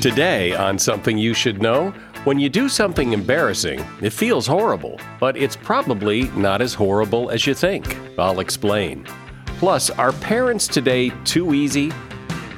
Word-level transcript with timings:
Today, 0.00 0.54
on 0.54 0.78
Something 0.78 1.18
You 1.18 1.34
Should 1.34 1.60
Know, 1.60 1.90
when 2.24 2.38
you 2.38 2.48
do 2.48 2.70
something 2.70 3.12
embarrassing, 3.12 3.84
it 4.00 4.14
feels 4.14 4.46
horrible, 4.46 4.98
but 5.20 5.36
it's 5.36 5.56
probably 5.56 6.22
not 6.30 6.62
as 6.62 6.72
horrible 6.72 7.28
as 7.28 7.46
you 7.46 7.52
think. 7.52 7.98
I'll 8.18 8.40
explain. 8.40 9.04
Plus, 9.58 9.90
are 9.90 10.12
parents 10.12 10.66
today 10.68 11.10
too 11.26 11.52
easy? 11.52 11.92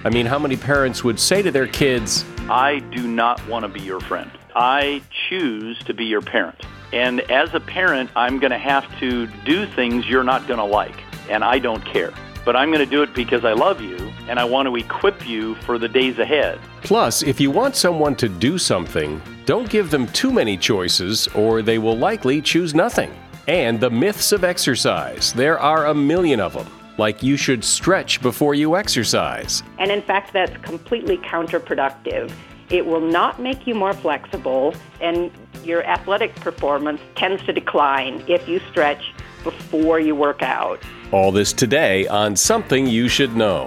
I 0.05 0.11
mean, 0.11 0.25
how 0.25 0.39
many 0.39 0.57
parents 0.57 1.03
would 1.03 1.19
say 1.19 1.43
to 1.43 1.51
their 1.51 1.67
kids, 1.67 2.25
I 2.49 2.79
do 2.79 3.09
not 3.09 3.45
want 3.49 3.65
to 3.65 3.69
be 3.69 3.81
your 3.81 3.99
friend. 3.99 4.31
I 4.55 5.03
choose 5.29 5.83
to 5.87 5.95
be 5.95 6.05
your 6.05 6.23
parent. 6.23 6.65
And 6.93 7.23
as 7.23 7.53
a 7.55 7.61
parent, 7.61 8.11
I'm 8.15 8.39
going 8.39 8.53
to 8.53 8.59
have 8.59 8.87
to 9.01 9.27
do 9.45 9.67
things 9.67 10.07
you're 10.07 10.23
not 10.23 10.47
going 10.47 10.61
to 10.61 10.65
like, 10.65 11.03
and 11.29 11.43
I 11.43 11.59
don't 11.59 11.85
care. 11.85 12.13
But 12.45 12.55
I'm 12.55 12.69
going 12.71 12.85
to 12.85 12.91
do 12.91 13.03
it 13.03 13.15
because 13.15 13.45
I 13.45 13.53
love 13.53 13.81
you, 13.81 13.97
and 14.29 14.39
I 14.39 14.45
want 14.45 14.69
to 14.69 14.77
equip 14.77 15.27
you 15.27 15.57
for 15.57 15.77
the 15.77 15.89
days 15.89 16.21
ahead. 16.21 16.61
Plus, 16.83 17.23
if 17.23 17.41
you 17.41 17.51
want 17.51 17.77
someone 17.77 18.15
to 18.17 18.29
do 18.29 18.59
something, 18.59 19.21
don't 19.47 19.71
give 19.71 19.91
them 19.91 20.07
too 20.09 20.33
many 20.33 20.57
choices, 20.57 21.29
or 21.29 21.63
they 21.63 21.79
will 21.79 21.97
likely 21.97 22.43
choose 22.43 22.75
nothing. 22.75 23.13
And 23.49 23.81
the 23.81 23.91
myths 23.91 24.33
of 24.33 24.45
exercise. 24.45 25.33
There 25.33 25.59
are 25.59 25.87
a 25.87 25.95
million 25.95 26.41
of 26.41 26.55
them 26.55 26.67
like 26.99 27.23
you 27.23 27.37
should 27.37 27.65
stretch 27.65 28.21
before 28.21 28.55
you 28.55 28.77
exercise. 28.77 29.63
And 29.79 29.91
in 29.91 30.03
fact, 30.03 30.33
that's 30.33 30.57
completely 30.59 31.17
counterproductive. 31.19 32.33
It 32.71 32.85
will 32.85 33.01
not 33.01 33.41
make 33.41 33.67
you 33.67 33.75
more 33.75 33.93
flexible, 33.93 34.75
and 35.01 35.31
your 35.65 35.85
athletic 35.85 36.35
performance 36.37 37.01
tends 37.17 37.43
to 37.45 37.53
decline 37.53 38.25
if 38.29 38.47
you 38.49 38.61
stretch 38.71 39.13
before 39.43 40.01
you 40.01 40.15
work 40.15 40.43
out. 40.43 40.81
All 41.11 41.33
this 41.33 41.53
today 41.53 42.07
on 42.09 42.37
Something 42.37 42.87
You 42.87 43.09
Should 43.09 43.37
Know. 43.37 43.67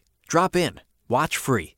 Drop 0.31 0.55
in. 0.55 0.79
Watch 1.09 1.35
free. 1.35 1.75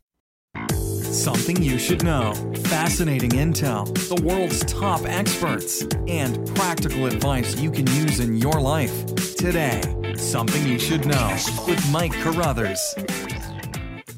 Something 0.70 1.60
you 1.64 1.80
should 1.80 2.04
know. 2.04 2.34
Fascinating 2.66 3.32
intel, 3.32 3.92
the 4.10 4.24
world's 4.24 4.64
top 4.66 5.02
experts, 5.06 5.82
and 6.08 6.48
practical 6.56 7.08
advice 7.08 7.60
you 7.60 7.72
can 7.72 7.88
use 7.88 8.20
in 8.20 8.38
your 8.38 8.62
life. 8.62 8.94
Today, 9.38 9.82
Something 10.16 10.68
You 10.68 10.78
Should 10.78 11.08
Know 11.08 11.36
with 11.68 11.84
Mike 11.92 12.14
Carruthers. 12.14 12.80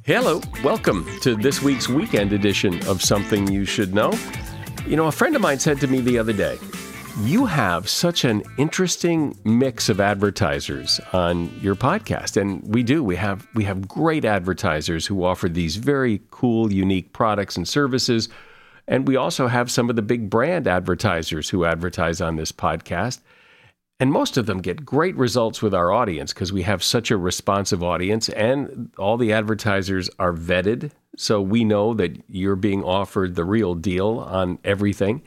Hello, 0.03 0.41
welcome 0.65 1.07
to 1.21 1.37
this 1.37 1.61
week's 1.61 1.87
weekend 1.87 2.33
edition 2.33 2.85
of 2.87 3.01
Something 3.01 3.47
You 3.47 3.63
Should 3.63 3.95
Know. 3.95 4.11
You 4.85 4.97
know, 4.97 5.07
a 5.07 5.13
friend 5.13 5.37
of 5.37 5.41
mine 5.41 5.59
said 5.59 5.79
to 5.79 5.87
me 5.87 6.01
the 6.01 6.19
other 6.19 6.33
day, 6.33 6.59
you 7.21 7.45
have 7.45 7.87
such 7.87 8.25
an 8.25 8.43
interesting 8.57 9.37
mix 9.45 9.87
of 9.87 10.01
advertisers 10.01 10.99
on 11.13 11.49
your 11.61 11.75
podcast 11.75 12.35
and 12.35 12.61
we 12.67 12.83
do. 12.83 13.01
We 13.01 13.15
have 13.15 13.47
we 13.53 13.63
have 13.63 13.87
great 13.87 14.25
advertisers 14.25 15.05
who 15.05 15.23
offer 15.23 15.47
these 15.47 15.77
very 15.77 16.21
cool 16.29 16.73
unique 16.73 17.13
products 17.13 17.55
and 17.55 17.65
services 17.65 18.27
and 18.87 19.07
we 19.07 19.15
also 19.15 19.47
have 19.47 19.71
some 19.71 19.89
of 19.89 19.95
the 19.95 20.01
big 20.01 20.29
brand 20.29 20.67
advertisers 20.67 21.49
who 21.49 21.63
advertise 21.63 22.19
on 22.19 22.35
this 22.35 22.51
podcast 22.51 23.21
and 24.01 24.11
most 24.11 24.35
of 24.35 24.45
them 24.45 24.59
get 24.59 24.85
great 24.85 25.15
results 25.15 25.61
with 25.61 25.73
our 25.73 25.93
audience 25.93 26.33
because 26.33 26.51
we 26.51 26.63
have 26.63 26.83
such 26.83 27.11
a 27.11 27.17
responsive 27.17 27.81
audience 27.81 28.27
and 28.27 28.91
all 28.97 29.15
the 29.15 29.31
advertisers 29.31 30.09
are 30.19 30.33
vetted 30.33 30.91
so 31.15 31.41
we 31.41 31.63
know 31.63 31.93
that 31.93 32.21
you're 32.27 32.57
being 32.57 32.83
offered 32.83 33.35
the 33.35 33.45
real 33.45 33.73
deal 33.73 34.19
on 34.19 34.59
everything 34.65 35.21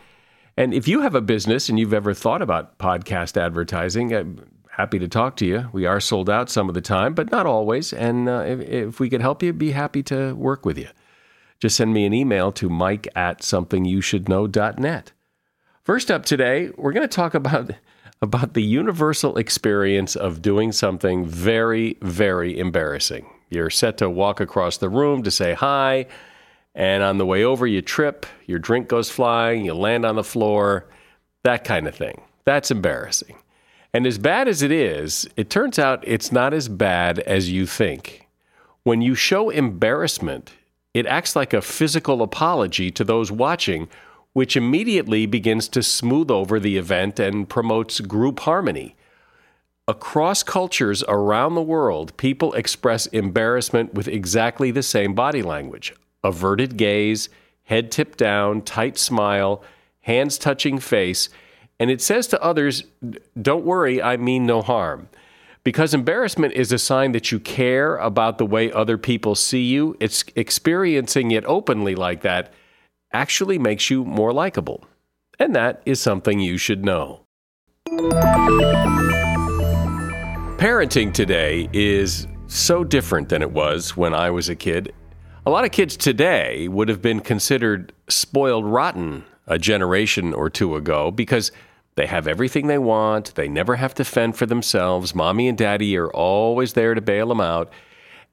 and 0.59 0.75
if 0.75 0.89
you 0.89 1.03
have 1.03 1.15
a 1.15 1.21
business 1.21 1.69
and 1.69 1.79
you've 1.79 1.95
ever 1.95 2.13
thought 2.13 2.43
about 2.43 2.79
podcast 2.79 3.41
advertising, 3.41 4.13
I'm 4.13 4.45
happy 4.73 4.99
to 4.99 5.07
talk 5.07 5.37
to 5.37 5.47
you. 5.47 5.69
We 5.73 5.87
are 5.87 6.01
sold 6.01 6.29
out 6.29 6.51
some 6.51 6.69
of 6.69 6.75
the 6.75 6.81
time, 6.81 7.15
but 7.15 7.31
not 7.31 7.47
always. 7.47 7.93
And 7.93 8.29
uh, 8.29 8.41
if, 8.45 8.61
if, 8.63 9.01
we 9.01 9.09
could 9.09 9.21
help 9.21 9.41
you, 9.41 9.53
be 9.53 9.71
happy 9.71 10.03
to 10.03 10.35
work 10.35 10.67
with 10.67 10.77
you. 10.77 10.89
Just 11.61 11.77
send 11.77 11.95
me 11.95 12.05
an 12.07 12.13
email 12.13 12.51
to 12.51 12.69
mike 12.69 13.07
at 13.15 13.41
somethingyoushouldknow.net. 13.41 15.13
First 15.85 16.11
up 16.11 16.25
today, 16.25 16.71
we're 16.77 16.93
going 16.93 17.09
to 17.09 17.17
talk 17.17 17.35
about 17.35 17.71
about 18.21 18.55
the 18.55 18.63
universal 18.65 19.39
experience 19.39 20.17
of 20.17 20.43
doing 20.43 20.73
something 20.73 21.25
very, 21.25 21.97
very 22.03 22.59
embarrassing. 22.59 23.31
You're 23.49 23.71
set 23.71 23.97
to 23.99 24.11
walk 24.11 24.41
across 24.41 24.77
the 24.77 24.89
room 24.89 25.23
to 25.23 25.31
say 25.31 25.55
hi 25.55 26.07
and 26.79 27.03
on 27.03 27.19
the 27.19 27.27
way 27.27 27.43
over, 27.43 27.67
you 27.67 27.83
trip, 27.83 28.25
your 28.47 28.61
drink 28.61 28.87
goes 28.87 29.11
flying, 29.11 29.65
you 29.65 29.75
land 29.75 30.07
on 30.07 30.15
the 30.15 30.23
floor, 30.23 30.87
that 31.43 31.65
kind 31.65 31.89
of 31.89 31.97
thing. 31.97 32.23
That's 32.45 32.71
embarrassing. 32.71 33.37
And 33.93 34.07
as 34.07 34.17
bad 34.17 34.47
as 34.47 34.63
it 34.63 34.71
is, 34.71 35.29
it 35.37 35.51
turns 35.51 35.81
out 35.81 36.07
it's 36.07 36.31
not 36.31 36.55
as 36.55 36.69
bad 36.69 37.19
as 37.19 37.51
you 37.51 37.67
think. 37.67 38.29
When 38.85 39.03
you 39.03 39.17
show 39.17 39.51
embarrassment, 39.51 40.53
it 40.95 41.05
acts 41.05 41.35
like 41.35 41.53
a 41.53 41.61
physical 41.61 42.23
apology 42.23 42.93
to 42.93 43.03
those 43.03 43.33
watching, 43.33 43.89
which 44.33 44.57
immediately 44.57 45.27
begins 45.27 45.67
to 45.71 45.83
smooth 45.83 46.31
over 46.31 46.61
the 46.61 46.77
event 46.77 47.19
and 47.19 47.49
promotes 47.49 47.99
group 47.99 48.39
harmony. 48.41 48.95
Across 49.89 50.45
cultures 50.45 51.03
around 51.09 51.57
the 51.57 51.61
world, 51.63 52.17
people 52.17 52.53
express 52.53 53.07
embarrassment 53.07 53.95
with 53.95 54.07
exactly 54.07 54.71
the 54.71 54.85
same 54.85 55.13
body 55.13 55.43
language 55.43 55.93
averted 56.29 56.77
gaze, 56.77 57.29
head 57.65 57.91
tipped 57.91 58.19
down, 58.19 58.63
tight 58.63 58.97
smile, 58.97 59.63
hands 60.03 60.39
touching 60.39 60.79
face, 60.79 61.29
and 61.81 61.91
it 61.91 62.01
says 62.01 62.27
to 62.29 62.43
others, 62.43 62.85
Don't 63.41 63.65
worry, 63.65 64.03
I 64.03 64.17
mean 64.17 64.47
no 64.47 64.63
harm. 64.63 65.09
Because 65.65 65.93
embarrassment 65.93 66.55
is 66.55 66.73
a 66.73 66.79
sign 66.79 67.13
that 67.13 67.31
you 67.31 67.41
care 67.41 67.97
about 67.97 68.39
the 68.39 68.47
way 68.47 68.73
other 68.73 68.97
people 68.97 69.35
see 69.35 69.65
you, 69.65 69.97
it's 70.01 70.25
experiencing 70.35 71.31
it 71.31 71.45
openly 71.47 71.95
like 71.95 72.23
that 72.23 72.53
actually 73.13 73.59
makes 73.59 73.91
you 73.91 74.05
more 74.05 74.33
likable. 74.33 74.85
And 75.39 75.55
that 75.55 75.83
is 75.85 76.01
something 76.01 76.41
you 76.41 76.57
should 76.59 76.85
know. 76.85 77.25
Parenting 80.59 81.13
today 81.13 81.69
is 81.73 82.27
so 82.49 82.83
different 82.83 83.29
than 83.29 83.43
it 83.43 83.53
was 83.53 83.97
when 83.97 84.15
I 84.15 84.31
was 84.31 84.49
a 84.49 84.57
kid. 84.57 84.93
A 85.49 85.57
lot 85.59 85.65
of 85.65 85.71
kids 85.71 85.97
today 85.97 86.69
would 86.69 86.91
have 86.91 87.01
been 87.01 87.21
considered 87.21 87.95
spoiled 88.07 88.67
rotten 88.67 89.25
a 89.47 89.59
generation 89.59 90.35
or 90.35 90.51
two 90.51 90.77
ago 90.77 91.11
because 91.11 91.53
they 91.95 92.05
have 92.05 92.29
everything 92.29 92.67
they 92.67 92.77
want. 92.77 93.35
They 93.35 93.49
never 93.49 93.77
have 93.77 93.95
to 93.95 94.05
fend 94.05 94.37
for 94.37 94.45
themselves. 94.45 95.15
Mommy 95.15 95.49
and 95.49 95.57
daddy 95.57 95.97
are 95.97 96.11
always 96.11 96.75
there 96.75 96.93
to 96.93 97.01
bail 97.01 97.29
them 97.29 97.41
out. 97.41 97.73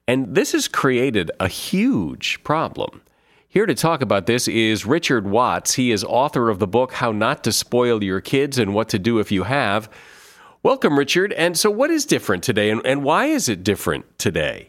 And 0.06 0.34
this 0.34 0.52
has 0.52 0.68
created 0.68 1.30
a 1.40 1.48
huge 1.48 2.44
problem. 2.44 3.00
Here 3.48 3.64
to 3.64 3.74
talk 3.74 4.02
about 4.02 4.26
this 4.26 4.46
is 4.46 4.84
Richard 4.84 5.26
Watts. 5.26 5.76
He 5.76 5.92
is 5.92 6.04
author 6.04 6.50
of 6.50 6.58
the 6.58 6.66
book 6.66 6.92
How 6.92 7.12
Not 7.12 7.42
to 7.44 7.50
Spoil 7.52 8.04
Your 8.04 8.20
Kids 8.20 8.58
and 8.58 8.74
What 8.74 8.90
to 8.90 8.98
Do 8.98 9.20
If 9.20 9.32
You 9.32 9.44
Have. 9.44 9.88
Welcome, 10.62 10.98
Richard. 10.98 11.32
And 11.32 11.56
so, 11.56 11.70
what 11.70 11.90
is 11.90 12.04
different 12.04 12.42
today, 12.42 12.68
and, 12.68 12.84
and 12.84 13.02
why 13.02 13.24
is 13.24 13.48
it 13.48 13.64
different 13.64 14.18
today? 14.18 14.68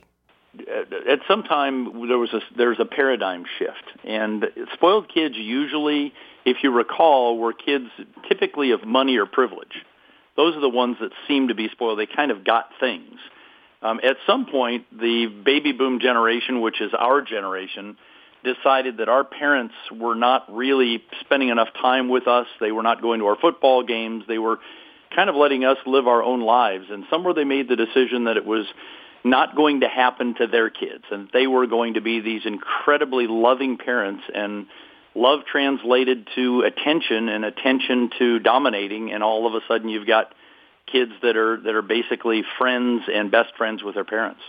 At 1.07 1.19
some 1.28 1.44
time 1.44 2.07
there 2.07 2.18
was 2.18 2.33
a 2.33 2.39
there's 2.56 2.80
a 2.80 2.86
paradigm 2.86 3.45
shift, 3.57 4.06
and 4.06 4.45
spoiled 4.74 5.12
kids 5.13 5.36
usually, 5.38 6.13
if 6.45 6.57
you 6.63 6.71
recall, 6.71 7.38
were 7.38 7.54
kids 7.54 7.86
typically 8.27 8.71
of 8.71 8.86
money 8.86 9.18
or 9.18 9.25
privilege. 9.25 9.83
Those 10.36 10.56
are 10.56 10.62
the 10.62 10.69
ones 10.69 10.98
that 11.01 11.12
seem 11.27 11.48
to 11.48 11.56
be 11.56 11.69
spoiled. 11.69 12.00
They 12.00 12.06
kind 12.06 12.31
of 12.31 12.44
got 12.44 12.69
things. 12.80 13.19
Um, 13.81 14.00
at 14.04 14.18
some 14.25 14.45
point, 14.45 14.86
the 14.92 15.27
baby 15.27 15.71
boom 15.71 16.00
generation, 16.00 16.62
which 16.62 16.81
is 16.81 16.92
our 16.98 17.21
generation, 17.21 17.98
decided 18.44 18.98
that 18.98 19.09
our 19.09 19.24
parents 19.24 19.74
were 19.92 20.15
not 20.15 20.45
really 20.54 21.04
spending 21.21 21.50
enough 21.50 21.69
time 21.81 22.09
with 22.09 22.27
us. 22.27 22.48
They 22.59 22.71
were 22.71 22.83
not 22.83 23.01
going 23.01 23.19
to 23.19 23.27
our 23.27 23.38
football 23.39 23.83
games. 23.83 24.24
They 24.27 24.38
were 24.38 24.59
kind 25.15 25.30
of 25.30 25.36
letting 25.36 25.63
us 25.63 25.77
live 25.86 26.07
our 26.07 26.24
own 26.24 26.42
lives. 26.42 26.86
And 26.89 27.06
somewhere 27.09 27.33
they 27.33 27.44
made 27.44 27.68
the 27.68 27.75
decision 27.75 28.25
that 28.25 28.38
it 28.38 28.45
was 28.45 28.65
not 29.29 29.56
going 29.56 29.81
to 29.81 29.88
happen 29.88 30.35
to 30.35 30.47
their 30.47 30.69
kids 30.69 31.03
and 31.12 31.29
they 31.33 31.47
were 31.47 31.68
going 31.68 31.95
to 31.95 32.01
be 32.01 32.19
these 32.19 32.41
incredibly 32.45 33.27
loving 33.27 33.77
parents 33.77 34.24
and 34.33 34.68
love 35.15 35.41
translated 35.51 36.27
to 36.35 36.62
attention 36.62 37.29
and 37.29 37.45
attention 37.45 38.09
to 38.19 38.39
dominating 38.39 39.12
and 39.12 39.24
all 39.24 39.47
of 39.47 39.53
a 39.53 39.65
sudden 39.68 39.89
you've 39.89 40.07
got 40.07 40.33
kids 40.91 41.12
that 41.21 41.35
are 41.35 41.57
that 41.57 41.75
are 41.75 41.81
basically 41.81 42.44
friends 42.57 43.03
and 43.13 43.29
best 43.29 43.56
friends 43.57 43.83
with 43.83 43.95
their 43.95 44.06
parents. 44.06 44.41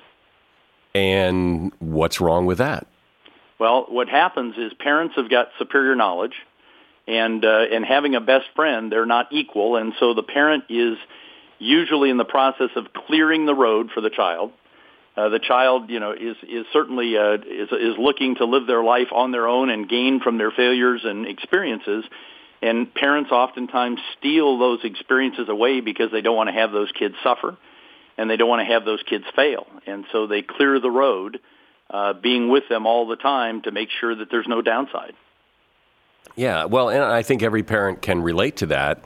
And 0.95 1.73
what's 1.79 2.21
wrong 2.21 2.47
with 2.47 2.59
that? 2.59 2.87
Well, 3.59 3.87
what 3.89 4.09
happens 4.09 4.55
is 4.57 4.73
parents 4.79 5.17
have 5.17 5.29
got 5.29 5.49
superior 5.59 5.95
knowledge, 5.95 6.35
and 7.07 7.45
uh, 7.45 7.65
and 7.71 7.85
having 7.85 8.15
a 8.15 8.21
best 8.21 8.47
friend, 8.55 8.91
they're 8.91 9.07
not 9.07 9.29
equal, 9.33 9.77
and 9.77 9.93
so 9.99 10.15
the 10.15 10.23
parent 10.23 10.65
is 10.69 10.97
usually 11.59 12.09
in 12.09 12.17
the 12.17 12.25
process 12.25 12.71
of 12.77 12.87
clearing 12.93 13.47
the 13.47 13.55
road 13.55 13.91
for 13.93 14.01
the 14.01 14.11
child. 14.11 14.53
Uh, 15.19 15.31
the 15.31 15.41
child, 15.41 15.91
you 15.91 15.99
know, 15.99 16.13
is 16.13 16.37
is 16.45 16.65
certainly 16.73 17.17
uh, 17.19 17.39
is 17.45 17.69
is 17.73 17.99
looking 17.99 18.37
to 18.37 18.45
live 18.45 18.69
their 18.69 18.85
life 18.85 19.09
on 19.11 19.33
their 19.33 19.49
own 19.49 19.69
and 19.69 19.89
gain 19.89 20.21
from 20.21 20.39
their 20.39 20.53
failures 20.53 21.01
and 21.03 21.27
experiences. 21.27 22.05
And 22.63 22.95
parents 22.95 23.33
oftentimes 23.33 23.99
steal 24.17 24.59
those 24.59 24.79
experiences 24.85 25.49
away 25.49 25.81
because 25.81 26.13
they 26.13 26.21
don't 26.21 26.37
want 26.37 26.51
to 26.51 26.53
have 26.53 26.71
those 26.71 26.93
kids 26.93 27.17
suffer, 27.25 27.57
and 28.17 28.31
they 28.31 28.37
don't 28.37 28.49
want 28.49 28.61
to 28.61 28.73
have 28.73 28.85
those 28.85 29.03
kids 29.03 29.25
fail. 29.35 29.67
And 29.89 30.05
so 30.13 30.29
they 30.29 30.43
clear 30.43 30.79
the 30.79 30.91
road, 30.91 31.41
uh, 31.91 32.13
being 32.13 32.49
with 32.49 32.69
them 32.69 32.87
all 32.87 33.09
the 33.09 33.17
time 33.17 33.63
to 33.63 33.73
make 33.73 33.89
sure 34.01 34.15
that 34.15 34.31
there's 34.31 34.47
no 34.47 34.63
downside. 34.63 35.15
Yeah, 36.37 36.67
well, 36.67 36.91
and 36.91 37.03
I 37.03 37.23
think 37.23 37.43
every 37.43 37.65
parent 37.65 38.03
can 38.03 38.23
relate 38.23 38.57
to 38.59 38.67
that. 38.67 39.03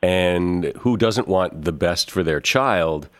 And 0.00 0.72
who 0.78 0.96
doesn't 0.96 1.28
want 1.28 1.64
the 1.66 1.72
best 1.72 2.10
for 2.10 2.22
their 2.22 2.40
child? 2.40 3.10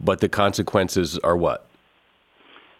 But 0.00 0.20
the 0.20 0.30
consequences 0.30 1.18
are 1.18 1.36
what? 1.36 1.66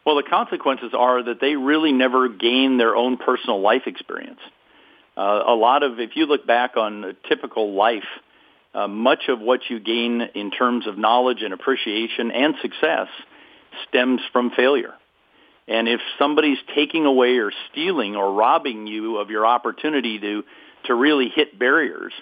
Well, 0.05 0.17
the 0.17 0.23
consequences 0.23 0.93
are 0.97 1.23
that 1.23 1.41
they 1.41 1.57
really 1.57 1.93
never 1.93 2.29
gain 2.29 2.77
their 2.77 2.95
own 2.95 3.17
personal 3.17 3.61
life 3.61 3.83
experience. 3.87 4.41
Uh, 5.17 5.43
a 5.47 5.55
lot 5.55 5.83
of, 5.83 6.01
if 6.01 6.17
you 6.17 6.27
look 6.27 6.47
back 6.47 6.77
on 6.77 7.05
a 7.05 7.13
typical 7.29 7.75
life, 7.75 8.05
uh, 8.75 8.89
much 8.89 9.29
of 9.29 9.41
what 9.41 9.61
you 9.69 9.81
gain 9.81 10.21
in 10.35 10.51
terms 10.51 10.87
of 10.87 10.99
knowledge 10.99 11.43
and 11.43 11.55
appreciation 11.55 12.31
and 12.33 12.55
success 12.61 13.09
stems 13.89 14.21
from 14.33 14.51
failure. 14.51 14.95
And 15.67 15.89
if 15.89 16.01
somebody's 16.19 16.59
taking 16.75 17.07
away 17.07 17.39
or 17.39 17.53
stealing 17.71 18.17
or 18.17 18.35
robbing 18.35 18.87
you 18.87 19.17
of 19.19 19.31
your 19.31 19.47
opportunity 19.47 20.19
to, 20.19 20.43
to 20.87 20.95
really 20.95 21.31
hit 21.35 21.59
barriers, 21.59 22.13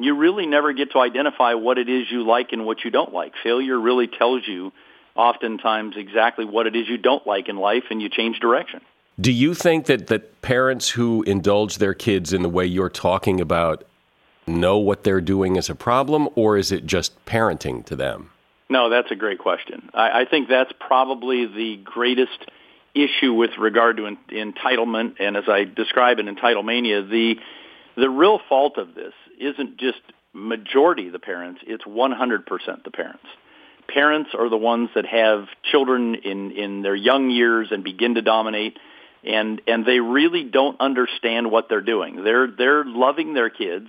you 0.00 0.16
really 0.16 0.46
never 0.46 0.72
get 0.72 0.90
to 0.92 0.98
identify 0.98 1.54
what 1.54 1.78
it 1.78 1.88
is 1.88 2.06
you 2.10 2.26
like 2.26 2.52
and 2.52 2.66
what 2.66 2.84
you 2.84 2.90
don't 2.90 3.12
like. 3.12 3.34
Failure 3.44 3.78
really 3.78 4.08
tells 4.08 4.42
you 4.48 4.72
oftentimes 5.14 5.96
exactly 5.96 6.44
what 6.44 6.66
it 6.66 6.74
is 6.74 6.88
you 6.88 6.98
don't 6.98 7.26
like 7.26 7.48
in 7.48 7.56
life 7.56 7.84
and 7.90 8.00
you 8.00 8.08
change 8.08 8.40
direction. 8.40 8.80
Do 9.20 9.30
you 9.30 9.54
think 9.54 9.86
that, 9.86 10.06
that 10.06 10.40
parents 10.40 10.90
who 10.90 11.22
indulge 11.24 11.78
their 11.78 11.94
kids 11.94 12.32
in 12.32 12.42
the 12.42 12.48
way 12.48 12.64
you're 12.64 12.88
talking 12.88 13.40
about 13.40 13.84
know 14.46 14.78
what 14.78 15.04
they're 15.04 15.20
doing 15.20 15.56
is 15.56 15.68
a 15.68 15.74
problem, 15.74 16.28
or 16.34 16.56
is 16.56 16.72
it 16.72 16.86
just 16.86 17.24
parenting 17.26 17.84
to 17.84 17.94
them? 17.94 18.30
No, 18.68 18.88
that's 18.88 19.10
a 19.10 19.14
great 19.14 19.38
question. 19.38 19.90
I, 19.92 20.22
I 20.22 20.24
think 20.24 20.48
that's 20.48 20.72
probably 20.80 21.46
the 21.46 21.76
greatest 21.84 22.46
issue 22.94 23.32
with 23.34 23.50
regard 23.58 23.98
to 23.98 24.06
en- 24.06 24.18
entitlement, 24.30 25.16
and 25.20 25.36
as 25.36 25.44
I 25.46 25.64
describe 25.64 26.18
in 26.18 26.26
Entitlemania, 26.26 27.08
the 27.08 27.36
the 27.94 28.08
real 28.08 28.40
fault 28.48 28.78
of 28.78 28.94
this 28.94 29.12
isn't 29.38 29.76
just 29.76 30.00
majority 30.32 31.08
of 31.08 31.12
the 31.12 31.18
parents; 31.18 31.60
it's 31.66 31.84
100% 31.84 32.84
the 32.84 32.90
parents 32.90 33.26
parents 33.88 34.30
are 34.38 34.48
the 34.48 34.56
ones 34.56 34.90
that 34.94 35.06
have 35.06 35.46
children 35.70 36.14
in 36.16 36.52
in 36.52 36.82
their 36.82 36.94
young 36.94 37.30
years 37.30 37.68
and 37.70 37.84
begin 37.84 38.14
to 38.14 38.22
dominate 38.22 38.78
and 39.24 39.60
and 39.66 39.84
they 39.86 40.00
really 40.00 40.44
don't 40.44 40.80
understand 40.80 41.50
what 41.50 41.68
they're 41.68 41.80
doing. 41.80 42.24
They're 42.24 42.48
they're 42.48 42.84
loving 42.84 43.34
their 43.34 43.50
kids 43.50 43.88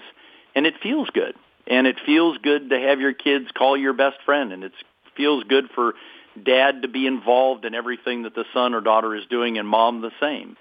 and 0.56 0.66
it 0.66 0.76
feels 0.82 1.10
good. 1.10 1.36
And 1.66 1.88
it 1.88 1.96
feels 2.06 2.38
good 2.40 2.72
to 2.72 2.80
have 2.80 3.00
your 3.00 3.14
kids 3.14 3.46
call 3.58 3.78
your 3.78 3.94
best 3.94 4.18
friend 4.26 4.52
and 4.52 4.64
it 4.64 4.74
feels 5.16 5.44
good 5.46 5.66
for 5.74 5.94
dad 6.42 6.82
to 6.82 6.88
be 6.88 7.08
involved 7.08 7.64
in 7.64 7.74
everything 7.74 8.24
that 8.24 8.36
the 8.36 8.46
son 8.54 8.74
or 8.74 8.82
daughter 8.82 9.16
is 9.16 9.24
doing 9.30 9.58
and 9.58 9.68
mom 9.68 10.02
the 10.02 10.12
same. 10.20 10.58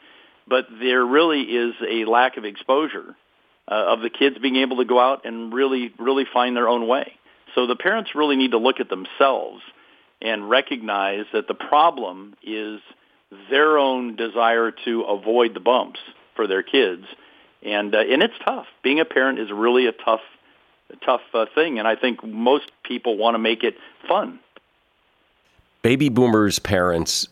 But 0.46 0.66
there 0.80 1.04
really 1.04 1.42
is 1.42 1.74
a 1.88 2.04
lack 2.04 2.36
of 2.36 2.44
exposure 2.44 3.16
uh, 3.68 3.74
of 3.74 4.00
the 4.00 4.10
kids 4.10 4.38
being 4.38 4.56
able 4.56 4.78
to 4.78 4.84
go 4.84 5.00
out 5.00 5.24
and 5.24 5.52
really 5.52 5.92
really 5.98 6.24
find 6.32 6.56
their 6.56 6.68
own 6.68 6.86
way 6.86 7.12
so 7.54 7.66
the 7.66 7.76
parents 7.76 8.14
really 8.14 8.36
need 8.36 8.52
to 8.52 8.58
look 8.58 8.80
at 8.80 8.88
themselves 8.88 9.62
and 10.20 10.48
recognize 10.48 11.24
that 11.32 11.48
the 11.48 11.54
problem 11.54 12.34
is 12.42 12.80
their 13.50 13.78
own 13.78 14.16
desire 14.16 14.70
to 14.84 15.02
avoid 15.02 15.54
the 15.54 15.60
bumps 15.60 16.00
for 16.36 16.46
their 16.46 16.62
kids. 16.62 17.04
And 17.62 17.94
uh, 17.94 17.98
and 17.98 18.22
it's 18.22 18.34
tough. 18.44 18.66
Being 18.82 19.00
a 19.00 19.04
parent 19.04 19.38
is 19.38 19.50
really 19.52 19.86
a 19.86 19.92
tough 19.92 20.20
tough 21.04 21.22
uh, 21.32 21.46
thing 21.54 21.78
and 21.78 21.88
I 21.88 21.96
think 21.96 22.22
most 22.22 22.70
people 22.84 23.16
want 23.16 23.34
to 23.34 23.38
make 23.38 23.64
it 23.64 23.76
fun. 24.06 24.38
Baby 25.80 26.10
boomers 26.10 26.58
parents 26.58 27.28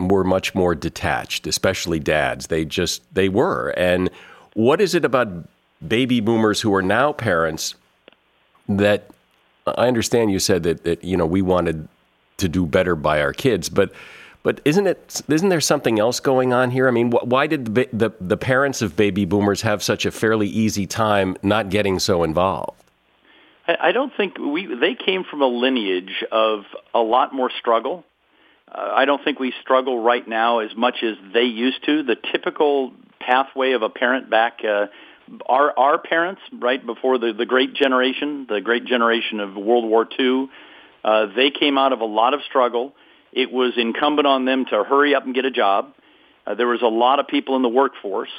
were 0.00 0.24
much 0.24 0.54
more 0.54 0.74
detached, 0.74 1.46
especially 1.46 2.00
dads. 2.00 2.48
They 2.48 2.64
just 2.64 3.02
they 3.14 3.28
were. 3.28 3.70
And 3.76 4.10
what 4.54 4.80
is 4.80 4.94
it 4.94 5.04
about 5.04 5.28
baby 5.86 6.20
boomers 6.20 6.60
who 6.60 6.74
are 6.74 6.82
now 6.82 7.12
parents 7.12 7.74
that 8.68 9.10
I 9.66 9.88
understand 9.88 10.30
you 10.30 10.38
said 10.38 10.62
that, 10.64 10.84
that 10.84 11.04
you 11.04 11.16
know 11.16 11.26
we 11.26 11.42
wanted 11.42 11.88
to 12.36 12.48
do 12.48 12.66
better 12.66 12.94
by 12.94 13.20
our 13.20 13.32
kids, 13.32 13.68
but 13.68 13.92
but 14.42 14.60
isn't 14.64 14.86
it 14.86 15.22
isn't 15.28 15.48
there 15.48 15.60
something 15.60 15.98
else 15.98 16.20
going 16.20 16.52
on 16.52 16.70
here? 16.70 16.86
I 16.86 16.90
mean, 16.90 17.10
wh- 17.10 17.26
why 17.26 17.46
did 17.46 17.74
the, 17.74 17.88
the, 17.92 18.10
the 18.20 18.36
parents 18.36 18.82
of 18.82 18.94
baby 18.94 19.24
boomers 19.24 19.62
have 19.62 19.82
such 19.82 20.04
a 20.04 20.10
fairly 20.10 20.48
easy 20.48 20.86
time 20.86 21.36
not 21.42 21.70
getting 21.70 21.98
so 21.98 22.22
involved? 22.22 22.82
I, 23.66 23.88
I 23.88 23.92
don't 23.92 24.12
think 24.14 24.36
we 24.38 24.66
they 24.66 24.94
came 24.94 25.24
from 25.24 25.40
a 25.40 25.46
lineage 25.46 26.24
of 26.30 26.64
a 26.92 27.00
lot 27.00 27.34
more 27.34 27.50
struggle. 27.58 28.04
Uh, 28.70 28.92
I 28.94 29.06
don't 29.06 29.24
think 29.24 29.40
we 29.40 29.54
struggle 29.62 30.02
right 30.02 30.26
now 30.28 30.58
as 30.58 30.76
much 30.76 31.02
as 31.02 31.16
they 31.32 31.44
used 31.44 31.82
to. 31.86 32.02
The 32.02 32.16
typical 32.16 32.92
pathway 33.20 33.72
of 33.72 33.80
a 33.80 33.88
parent 33.88 34.28
back 34.28 34.58
uh, 34.62 34.86
our 35.46 35.76
our 35.78 35.98
parents, 35.98 36.40
right 36.52 36.84
before 36.84 37.18
the 37.18 37.32
the 37.32 37.46
Great 37.46 37.74
Generation, 37.74 38.46
the 38.48 38.60
Great 38.60 38.84
Generation 38.84 39.40
of 39.40 39.54
World 39.54 39.84
War 39.84 40.06
II, 40.18 40.48
uh, 41.02 41.26
they 41.34 41.50
came 41.50 41.78
out 41.78 41.92
of 41.92 42.00
a 42.00 42.06
lot 42.06 42.34
of 42.34 42.40
struggle. 42.48 42.94
It 43.32 43.50
was 43.50 43.72
incumbent 43.76 44.26
on 44.26 44.44
them 44.44 44.64
to 44.66 44.84
hurry 44.84 45.14
up 45.14 45.24
and 45.24 45.34
get 45.34 45.44
a 45.44 45.50
job. 45.50 45.92
Uh, 46.46 46.54
there 46.54 46.68
was 46.68 46.82
a 46.82 46.88
lot 46.88 47.18
of 47.18 47.26
people 47.26 47.56
in 47.56 47.62
the 47.62 47.68
workforce. 47.68 48.30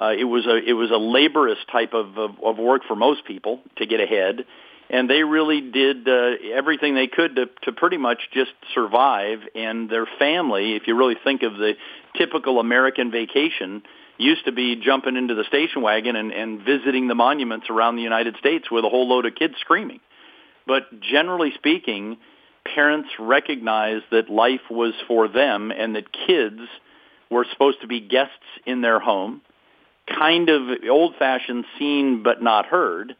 Uh, 0.00 0.12
it 0.16 0.24
was 0.24 0.46
a 0.46 0.56
it 0.56 0.74
was 0.74 0.90
a 0.90 0.96
laborious 0.96 1.58
type 1.70 1.92
of, 1.92 2.16
of 2.16 2.30
of 2.42 2.58
work 2.58 2.82
for 2.86 2.94
most 2.94 3.24
people 3.24 3.60
to 3.76 3.86
get 3.86 4.00
ahead, 4.00 4.44
and 4.90 5.10
they 5.10 5.22
really 5.22 5.60
did 5.60 6.08
uh, 6.08 6.32
everything 6.54 6.94
they 6.94 7.08
could 7.08 7.36
to 7.36 7.46
to 7.62 7.72
pretty 7.72 7.96
much 7.96 8.18
just 8.32 8.52
survive. 8.74 9.40
And 9.54 9.90
their 9.90 10.06
family, 10.18 10.76
if 10.76 10.86
you 10.86 10.96
really 10.96 11.16
think 11.24 11.42
of 11.42 11.54
the 11.54 11.72
typical 12.16 12.60
American 12.60 13.10
vacation, 13.10 13.82
used 14.18 14.44
to 14.44 14.52
be 14.52 14.76
jumping 14.76 15.16
into 15.16 15.34
the 15.34 15.44
station 15.44 15.82
wagon 15.82 16.16
and, 16.16 16.32
and 16.32 16.60
visiting 16.62 17.08
the 17.08 17.14
monuments 17.14 17.68
around 17.70 17.96
the 17.96 18.02
United 18.02 18.36
States 18.38 18.70
with 18.70 18.84
a 18.84 18.88
whole 18.88 19.08
load 19.08 19.26
of 19.26 19.34
kids 19.34 19.54
screaming. 19.60 20.00
But 20.66 21.00
generally 21.00 21.52
speaking, 21.54 22.18
parents 22.74 23.08
recognized 23.18 24.04
that 24.10 24.28
life 24.28 24.60
was 24.70 24.92
for 25.06 25.28
them 25.28 25.70
and 25.70 25.96
that 25.96 26.12
kids 26.12 26.60
were 27.30 27.46
supposed 27.52 27.80
to 27.80 27.86
be 27.86 28.00
guests 28.00 28.34
in 28.66 28.80
their 28.80 29.00
home, 29.00 29.40
kind 30.08 30.48
of 30.48 30.62
old-fashioned 30.90 31.64
seen 31.78 32.22
but 32.22 32.42
not 32.42 32.66
heard. 32.66 33.14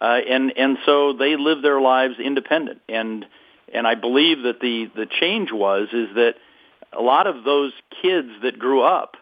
Uh, 0.00 0.18
and 0.28 0.52
and 0.56 0.76
so 0.84 1.14
they 1.14 1.36
lived 1.36 1.64
their 1.64 1.80
lives 1.80 2.16
independent 2.22 2.82
and 2.86 3.24
and 3.72 3.86
I 3.86 3.94
believe 3.94 4.42
that 4.42 4.60
the 4.60 4.90
the 4.94 5.06
change 5.06 5.50
was 5.52 5.88
is 5.92 6.14
that 6.14 6.34
a 6.92 7.00
lot 7.00 7.26
of 7.26 7.44
those 7.44 7.72
kids 8.02 8.28
that 8.42 8.58
grew 8.58 8.82
up 8.82 9.16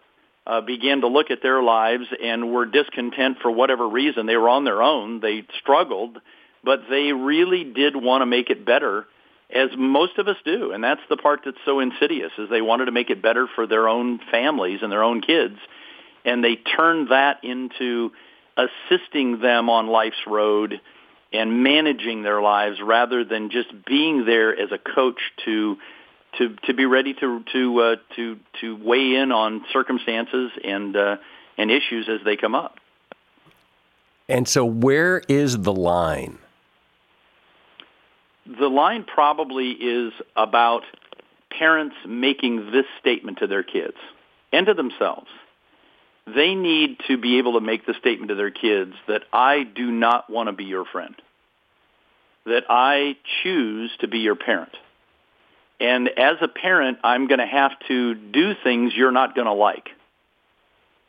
uh, 0.46 0.60
began 0.60 1.00
to 1.00 1.08
look 1.08 1.30
at 1.30 1.42
their 1.42 1.62
lives 1.62 2.04
and 2.22 2.52
were 2.52 2.66
discontent 2.66 3.38
for 3.40 3.50
whatever 3.50 3.88
reason. 3.88 4.26
They 4.26 4.36
were 4.36 4.48
on 4.48 4.64
their 4.64 4.82
own. 4.82 5.20
They 5.20 5.44
struggled, 5.60 6.20
but 6.62 6.80
they 6.90 7.12
really 7.12 7.64
did 7.64 7.96
want 7.96 8.22
to 8.22 8.26
make 8.26 8.50
it 8.50 8.64
better, 8.64 9.06
as 9.50 9.70
most 9.76 10.18
of 10.18 10.28
us 10.28 10.36
do. 10.44 10.72
And 10.72 10.84
that's 10.84 11.00
the 11.08 11.16
part 11.16 11.40
that's 11.44 11.56
so 11.64 11.80
insidious, 11.80 12.32
is 12.38 12.50
they 12.50 12.62
wanted 12.62 12.86
to 12.86 12.92
make 12.92 13.10
it 13.10 13.22
better 13.22 13.48
for 13.54 13.66
their 13.66 13.88
own 13.88 14.20
families 14.30 14.80
and 14.82 14.92
their 14.92 15.02
own 15.02 15.22
kids. 15.22 15.56
And 16.24 16.44
they 16.44 16.56
turned 16.56 17.08
that 17.10 17.42
into 17.42 18.12
assisting 18.56 19.40
them 19.40 19.68
on 19.68 19.88
life's 19.88 20.26
road 20.26 20.80
and 21.32 21.64
managing 21.64 22.22
their 22.22 22.40
lives 22.40 22.78
rather 22.82 23.24
than 23.24 23.50
just 23.50 23.68
being 23.84 24.24
there 24.24 24.56
as 24.56 24.70
a 24.70 24.78
coach 24.78 25.18
to 25.44 25.76
to 26.38 26.56
to 26.66 26.74
be 26.74 26.86
ready 26.86 27.14
to 27.14 27.42
to 27.52 27.80
uh, 27.80 27.96
to 28.16 28.38
to 28.60 28.76
weigh 28.76 29.14
in 29.16 29.32
on 29.32 29.64
circumstances 29.72 30.50
and 30.62 30.96
uh, 30.96 31.16
and 31.56 31.70
issues 31.70 32.08
as 32.08 32.20
they 32.24 32.36
come 32.36 32.54
up. 32.54 32.76
And 34.28 34.48
so, 34.48 34.64
where 34.64 35.22
is 35.28 35.58
the 35.58 35.72
line? 35.72 36.38
The 38.46 38.68
line 38.68 39.04
probably 39.04 39.70
is 39.70 40.12
about 40.36 40.82
parents 41.50 41.96
making 42.06 42.70
this 42.72 42.86
statement 43.00 43.38
to 43.38 43.46
their 43.46 43.62
kids 43.62 43.96
and 44.52 44.66
to 44.66 44.74
themselves. 44.74 45.28
They 46.26 46.54
need 46.54 46.98
to 47.08 47.18
be 47.18 47.38
able 47.38 47.54
to 47.54 47.60
make 47.60 47.86
the 47.86 47.94
statement 48.00 48.30
to 48.30 48.34
their 48.34 48.50
kids 48.50 48.94
that 49.08 49.22
I 49.32 49.62
do 49.62 49.90
not 49.90 50.30
want 50.30 50.48
to 50.48 50.52
be 50.52 50.64
your 50.64 50.84
friend. 50.86 51.14
That 52.46 52.64
I 52.68 53.16
choose 53.42 53.90
to 54.00 54.08
be 54.08 54.18
your 54.18 54.36
parent 54.36 54.74
and 55.80 56.08
as 56.08 56.36
a 56.40 56.48
parent, 56.48 56.98
I'm 57.02 57.26
going 57.26 57.40
to 57.40 57.46
have 57.46 57.72
to 57.88 58.14
do 58.14 58.54
things 58.62 58.92
you're 58.94 59.10
not 59.10 59.34
going 59.34 59.46
to 59.46 59.52
like. 59.52 59.88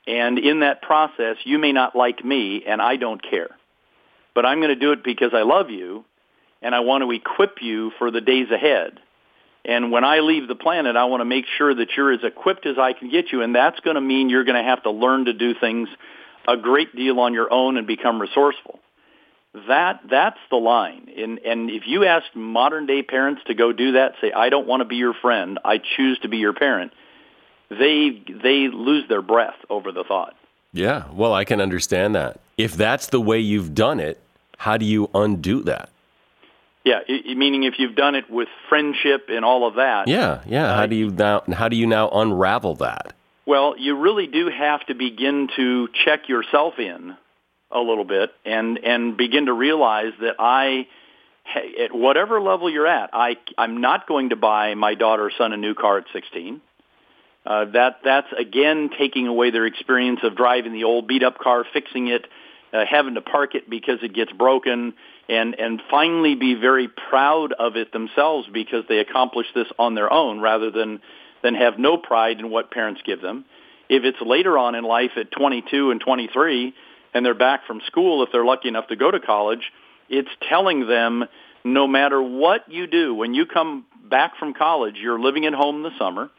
And 0.08 0.38
in 0.38 0.60
that 0.60 0.82
process, 0.82 1.38
you 1.44 1.58
may 1.58 1.72
not 1.72 1.96
like 1.96 2.24
me, 2.24 2.64
and 2.66 2.82
I 2.82 2.96
don't 2.96 3.22
care. 3.22 3.50
But 4.34 4.46
I'm 4.46 4.60
going 4.60 4.70
to 4.70 4.76
do 4.76 4.92
it 4.92 5.04
because 5.04 5.32
I 5.34 5.44
love 5.44 5.70
you, 5.70 6.06
and 6.62 6.76
I 6.76 6.82
want 6.82 7.04
to 7.04 7.12
equip 7.12 7.62
you 7.62 7.92
for 7.98 8.12
the 8.12 8.22
days 8.22 8.50
ahead. 8.52 9.00
And 9.64 9.92
when 9.92 10.04
I 10.04 10.20
leave 10.20 10.48
the 10.48 10.56
planet, 10.56 10.96
I 10.96 11.06
want 11.06 11.22
to 11.22 11.26
make 11.26 11.46
sure 11.58 11.74
that 11.74 11.90
you're 11.98 12.12
as 12.12 12.24
equipped 12.24 12.68
as 12.68 12.78
I 12.78 12.94
can 12.94 13.10
get 13.10 13.32
you, 13.32 13.42
and 13.42 13.56
that's 13.56 13.80
going 13.80 13.96
to 13.96 14.02
mean 14.02 14.30
you're 14.30 14.44
going 14.44 14.62
to 14.62 14.70
have 14.70 14.84
to 14.84 14.92
learn 14.92 15.26
to 15.26 15.34
do 15.34 15.56
things 15.60 15.90
a 16.48 16.56
great 16.56 16.96
deal 16.96 17.20
on 17.20 17.34
your 17.34 17.52
own 17.52 17.78
and 17.78 17.88
become 17.88 18.22
resourceful. 18.22 18.80
That 19.68 20.02
that's 20.10 20.40
the 20.50 20.58
line. 20.58 21.10
And 21.18 21.40
and 21.40 21.70
if 21.70 21.84
you 21.88 22.06
ask 22.06 22.26
modern 22.36 22.86
day 22.86 23.02
parents 23.04 23.42
to 23.48 23.54
go 23.54 23.72
do 23.72 23.94
that, 23.94 24.14
say 24.22 24.32
I 24.32 24.50
don't 24.50 24.68
want 24.68 24.82
to 24.82 24.86
be 24.86 24.98
your 24.98 25.14
friend, 25.14 25.60
I 25.64 25.78
choose 25.78 26.20
to 26.20 26.28
be 26.28 26.38
your 26.38 26.54
parent 26.54 26.92
they 27.70 28.22
they 28.28 28.68
lose 28.68 29.08
their 29.08 29.22
breath 29.22 29.56
over 29.70 29.92
the 29.92 30.04
thought. 30.04 30.36
Yeah, 30.74 31.06
well, 31.14 31.34
I 31.34 31.46
can 31.46 31.62
understand 31.62 32.16
that. 32.16 32.40
If 32.58 32.74
that's 32.74 33.08
the 33.08 33.22
way 33.22 33.40
you've 33.40 33.74
done 33.74 34.00
it, 34.00 34.22
how 34.58 34.78
do 34.78 34.86
you 34.86 35.10
undo 35.14 35.64
that? 35.64 35.90
Yeah, 36.84 37.00
meaning 37.08 37.64
if 37.64 37.80
you've 37.80 37.96
done 37.96 38.14
it 38.14 38.30
with 38.30 38.48
friendship 38.70 39.26
and 39.30 39.44
all 39.44 39.68
of 39.68 39.76
that. 39.76 40.08
Yeah, 40.08 40.42
yeah. 40.46 40.72
Uh, 40.72 40.76
how 40.76 40.86
do 40.86 40.96
you 40.96 41.10
now? 41.10 41.44
How 41.52 41.70
do 41.70 41.76
you 41.76 41.88
now 41.88 42.10
unravel 42.10 42.76
that? 42.76 43.14
Well, 43.48 43.76
you 43.78 43.98
really 43.98 44.28
do 44.28 44.50
have 44.50 44.86
to 44.88 44.96
begin 44.96 45.50
to 45.56 45.88
check 46.06 46.30
yourself 46.30 46.76
in 46.80 47.16
a 47.72 47.80
little 47.80 48.06
bit 48.06 48.32
and 48.46 48.78
and 48.84 49.18
begin 49.18 49.48
to 49.48 49.54
realize 49.54 50.14
that 50.22 50.36
I 50.40 50.88
at 51.84 51.94
whatever 51.94 52.42
level 52.42 52.70
you're 52.70 52.88
at, 52.88 53.10
I 53.14 53.38
I'm 53.58 53.82
not 53.82 54.08
going 54.08 54.30
to 54.30 54.36
buy 54.36 54.74
my 54.76 54.96
daughter 54.96 55.26
or 55.26 55.32
son 55.38 55.54
a 55.54 55.58
new 55.58 55.74
car 55.74 56.00
at 56.00 56.06
16. 56.14 56.62
Uh, 57.46 57.66
that 57.74 57.98
that's 58.04 58.28
again 58.38 58.90
taking 58.98 59.28
away 59.28 59.52
their 59.52 59.66
experience 59.66 60.22
of 60.24 60.36
driving 60.36 60.74
the 60.74 60.84
old 60.84 61.08
beat 61.08 61.24
up 61.24 61.38
car, 61.38 61.64
fixing 61.74 62.08
it, 62.08 62.26
uh, 62.74 62.86
having 62.90 63.14
to 63.14 63.22
park 63.22 63.54
it 63.54 63.70
because 63.70 64.00
it 64.02 64.14
gets 64.14 64.32
broken, 64.32 64.94
and 65.30 65.60
and 65.60 65.82
finally 65.92 66.34
be 66.34 66.56
very 66.56 66.88
proud 66.88 67.54
of 67.54 67.76
it 67.76 67.94
themselves 67.94 68.48
because 68.52 68.84
they 68.90 68.98
accomplished 68.98 69.52
this 69.54 69.68
on 69.78 69.94
their 69.94 70.12
own 70.12 70.40
rather 70.40 70.72
than 70.72 71.00
than 71.44 71.54
have 71.54 71.78
no 71.78 71.98
pride 71.98 72.40
in 72.40 72.50
what 72.50 72.72
parents 72.72 73.02
give 73.06 73.22
them. 73.22 73.46
If 73.88 74.04
it's 74.04 74.18
later 74.26 74.58
on 74.58 74.74
in 74.74 74.84
life 74.84 75.12
at 75.16 75.32
22 75.32 75.92
and 75.92 76.02
23 76.02 76.74
and 77.16 77.26
they're 77.26 77.34
back 77.34 77.66
from 77.66 77.82
school, 77.88 78.24
if 78.24 78.30
they're 78.32 78.46
lucky 78.46 78.68
enough 78.68 78.88
to 78.88 78.98
go 78.98 79.10
to 79.10 79.22
college, 79.22 79.72
it's 80.10 80.30
telling 80.48 80.86
them 80.86 81.24
no 81.64 81.88
matter 81.88 82.22
what 82.22 82.70
you 82.70 82.86
do, 82.88 83.16
when 83.16 83.34
you 83.34 83.46
come 83.46 83.86
back 84.04 84.38
from 84.38 84.54
college, 84.54 84.96
you're 85.02 85.20
living 85.20 85.46
at 85.46 85.54
home 85.54 85.78
in 85.78 85.84
the 85.84 85.98
summer 85.98 86.30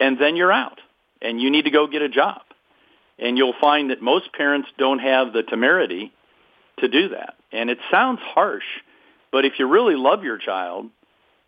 and 0.00 0.18
then 0.20 0.34
you're 0.34 0.52
out 0.52 0.80
and 1.22 1.40
you 1.40 1.50
need 1.50 1.64
to 1.64 1.70
go 1.70 1.86
get 1.86 2.02
a 2.02 2.08
job. 2.08 2.42
And 3.16 3.38
you'll 3.38 3.54
find 3.60 3.90
that 3.90 4.02
most 4.02 4.32
parents 4.32 4.68
don't 4.76 4.98
have 4.98 5.32
the 5.32 5.42
temerity 5.44 6.12
to 6.80 6.88
do 6.88 7.10
that. 7.10 7.34
And 7.52 7.70
it 7.70 7.78
sounds 7.90 8.20
harsh, 8.20 8.64
but 9.30 9.44
if 9.44 9.54
you 9.58 9.68
really 9.68 9.94
love 9.94 10.24
your 10.24 10.38
child, 10.38 10.90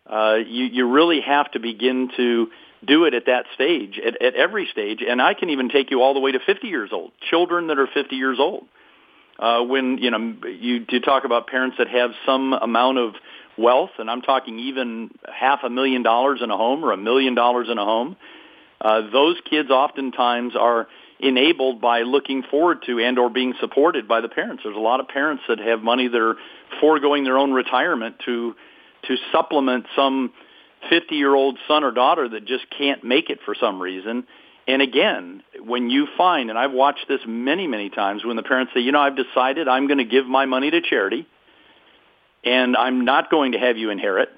uh, 0.09 0.37
you, 0.45 0.65
you 0.65 0.89
really 0.89 1.21
have 1.21 1.51
to 1.51 1.59
begin 1.59 2.09
to 2.15 2.47
do 2.85 3.05
it 3.05 3.13
at 3.13 3.25
that 3.27 3.45
stage, 3.53 3.99
at, 3.99 4.21
at 4.21 4.35
every 4.35 4.67
stage. 4.71 4.99
And 5.07 5.21
I 5.21 5.33
can 5.33 5.49
even 5.49 5.69
take 5.69 5.91
you 5.91 6.01
all 6.01 6.13
the 6.13 6.19
way 6.19 6.31
to 6.31 6.39
50 6.39 6.67
years 6.67 6.89
old, 6.91 7.11
children 7.29 7.67
that 7.67 7.79
are 7.79 7.87
50 7.87 8.15
years 8.15 8.37
old. 8.39 8.65
Uh, 9.39 9.63
when, 9.63 9.97
you 9.97 10.11
know, 10.11 10.35
you, 10.47 10.85
you 10.87 10.99
talk 10.99 11.23
about 11.25 11.47
parents 11.47 11.77
that 11.79 11.87
have 11.87 12.11
some 12.25 12.53
amount 12.53 12.97
of 12.99 13.13
wealth, 13.57 13.91
and 13.97 14.09
I'm 14.09 14.21
talking 14.21 14.59
even 14.59 15.11
half 15.31 15.61
a 15.63 15.69
million 15.69 16.03
dollars 16.03 16.41
in 16.43 16.51
a 16.51 16.57
home 16.57 16.85
or 16.85 16.91
a 16.91 16.97
million 16.97 17.33
dollars 17.33 17.67
in 17.69 17.77
a 17.77 17.85
home, 17.85 18.17
uh, 18.79 19.09
those 19.11 19.37
kids 19.49 19.69
oftentimes 19.69 20.55
are 20.55 20.87
enabled 21.19 21.79
by 21.79 22.01
looking 22.01 22.43
forward 22.49 22.79
to 22.87 22.99
and 22.99 23.19
or 23.19 23.29
being 23.29 23.53
supported 23.59 24.07
by 24.07 24.21
the 24.21 24.29
parents. 24.29 24.63
There's 24.63 24.75
a 24.75 24.79
lot 24.79 24.99
of 24.99 25.07
parents 25.07 25.43
that 25.47 25.59
have 25.59 25.81
money 25.81 26.07
that 26.07 26.19
are 26.19 26.35
foregoing 26.79 27.23
their 27.23 27.37
own 27.37 27.51
retirement 27.51 28.15
to 28.25 28.55
to 29.07 29.15
supplement 29.31 29.85
some 29.95 30.31
50 30.89 31.15
year 31.15 31.33
old 31.33 31.57
son 31.67 31.83
or 31.83 31.91
daughter 31.91 32.27
that 32.29 32.45
just 32.45 32.65
can't 32.77 33.03
make 33.03 33.29
it 33.29 33.39
for 33.45 33.55
some 33.55 33.81
reason. 33.81 34.25
And 34.67 34.81
again, 34.81 35.43
when 35.59 35.89
you 35.89 36.07
find, 36.17 36.49
and 36.49 36.57
I've 36.57 36.71
watched 36.71 37.07
this 37.07 37.21
many, 37.25 37.67
many 37.67 37.89
times 37.89 38.23
when 38.23 38.35
the 38.35 38.43
parents 38.43 38.73
say, 38.73 38.81
you 38.81 38.91
know, 38.91 39.01
I've 39.01 39.15
decided 39.15 39.67
I'm 39.67 39.87
going 39.87 39.97
to 39.97 40.05
give 40.05 40.25
my 40.25 40.45
money 40.45 40.69
to 40.71 40.81
charity 40.81 41.27
and 42.43 42.77
I'm 42.77 43.05
not 43.05 43.29
going 43.29 43.53
to 43.53 43.59
have 43.59 43.77
you 43.77 43.89
inherit. 43.89 44.29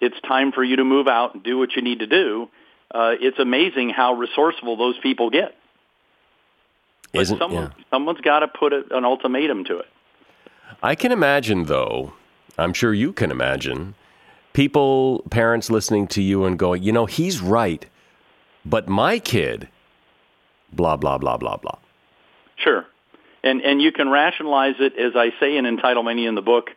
It's 0.00 0.18
time 0.26 0.52
for 0.52 0.64
you 0.64 0.76
to 0.76 0.84
move 0.84 1.08
out 1.08 1.34
and 1.34 1.42
do 1.42 1.58
what 1.58 1.76
you 1.76 1.82
need 1.82 2.00
to 2.00 2.06
do 2.06 2.48
uh, 2.92 3.12
it's 3.20 3.38
amazing 3.38 3.90
how 3.90 4.14
resourceful 4.14 4.76
those 4.76 4.98
people 4.98 5.30
get. 5.30 5.54
But 7.12 7.22
Isn't, 7.22 7.38
someone, 7.38 7.72
yeah. 7.76 7.84
someone's 7.90 8.20
got 8.20 8.40
to 8.40 8.48
put 8.48 8.72
a, 8.72 8.82
an 8.90 9.04
ultimatum 9.04 9.64
to 9.64 9.78
it. 9.78 9.86
I 10.82 10.94
can 10.94 11.12
imagine, 11.12 11.64
though, 11.64 12.14
I'm 12.58 12.72
sure 12.72 12.92
you 12.92 13.12
can 13.12 13.30
imagine, 13.30 13.94
people, 14.52 15.24
parents 15.30 15.70
listening 15.70 16.06
to 16.08 16.22
you 16.22 16.44
and 16.44 16.58
going, 16.58 16.82
you 16.82 16.92
know, 16.92 17.06
he's 17.06 17.40
right, 17.40 17.86
but 18.64 18.88
my 18.88 19.18
kid, 19.18 19.68
blah, 20.72 20.96
blah, 20.96 21.18
blah, 21.18 21.36
blah, 21.36 21.56
blah. 21.56 21.78
Sure. 22.56 22.86
And, 23.42 23.62
and 23.62 23.80
you 23.80 23.92
can 23.92 24.10
rationalize 24.10 24.74
it, 24.80 24.96
as 24.98 25.12
I 25.16 25.30
say 25.40 25.56
in 25.56 25.64
Entitlemania 25.64 26.28
in 26.28 26.34
the 26.34 26.42
book, 26.42 26.70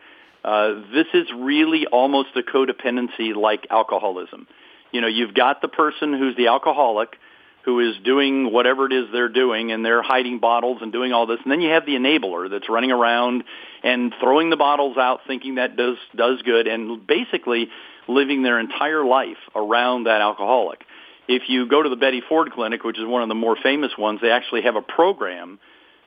uh, 0.44 0.82
this 0.94 1.08
is 1.14 1.28
really 1.36 1.86
almost 1.88 2.30
a 2.36 2.42
codependency 2.42 3.36
like 3.36 3.68
alcoholism 3.70 4.48
you 4.94 5.02
know, 5.02 5.08
you've 5.08 5.34
got 5.34 5.62
the 5.62 5.68
person 5.68 6.14
who's 6.14 6.38
the 6.38 6.48
alcoholic 6.48 7.18
who 7.66 7.80
is 7.80 7.96
doing 8.04 8.52
whatever 8.52 8.86
it 8.86 8.94
is 8.94 9.06
they're 9.12 9.30
doing 9.30 9.72
and 9.72 9.86
they're 9.86 10.02
hiding 10.02 10.40
bottles 10.40 10.80
and 10.82 10.92
doing 10.92 11.14
all 11.14 11.26
this. 11.26 11.40
And 11.44 11.52
then 11.52 11.62
you 11.62 11.70
have 11.70 11.86
the 11.86 11.94
enabler 11.94 12.50
that's 12.50 12.70
running 12.70 12.92
around 12.92 13.44
and 13.84 14.14
throwing 14.20 14.50
the 14.50 14.58
bottles 14.58 14.98
out 14.98 15.22
thinking 15.28 15.56
that 15.56 15.78
does, 15.78 15.98
does 16.16 16.42
good 16.42 16.68
and 16.68 17.08
basically 17.08 17.70
living 18.08 18.44
their 18.44 18.60
entire 18.60 19.06
life 19.06 19.38
around 19.56 20.06
that 20.06 20.20
alcoholic. 20.22 20.84
If 21.28 21.44
you 21.48 21.68
go 21.70 21.82
to 21.82 21.90
the 21.90 21.96
Betty 21.96 22.22
Ford 22.28 22.52
Clinic, 22.52 22.84
which 22.84 23.00
is 23.00 23.06
one 23.06 23.22
of 23.22 23.30
the 23.30 23.36
more 23.36 23.56
famous 23.62 23.92
ones, 23.98 24.20
they 24.22 24.32
actually 24.32 24.64
have 24.64 24.76
a 24.76 24.82
program 24.82 25.58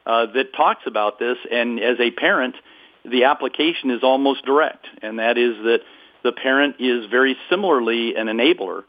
uh, 0.05 0.27
that 0.35 0.55
talks 0.55 0.83
about 0.87 1.19
this. 1.19 1.39
And 1.51 1.81
as 1.81 1.99
a 1.99 2.11
parent, 2.11 2.55
the 3.03 3.25
application 3.25 3.91
is 3.91 4.03
almost 4.03 4.45
direct, 4.45 4.87
and 5.01 5.19
that 5.21 5.39
is 5.39 5.57
that 5.63 5.81
the 6.23 6.33
parent 6.33 6.77
is 6.81 7.07
very 7.11 7.37
similarly 7.49 8.15
an 8.15 8.27
enabler 8.27 8.83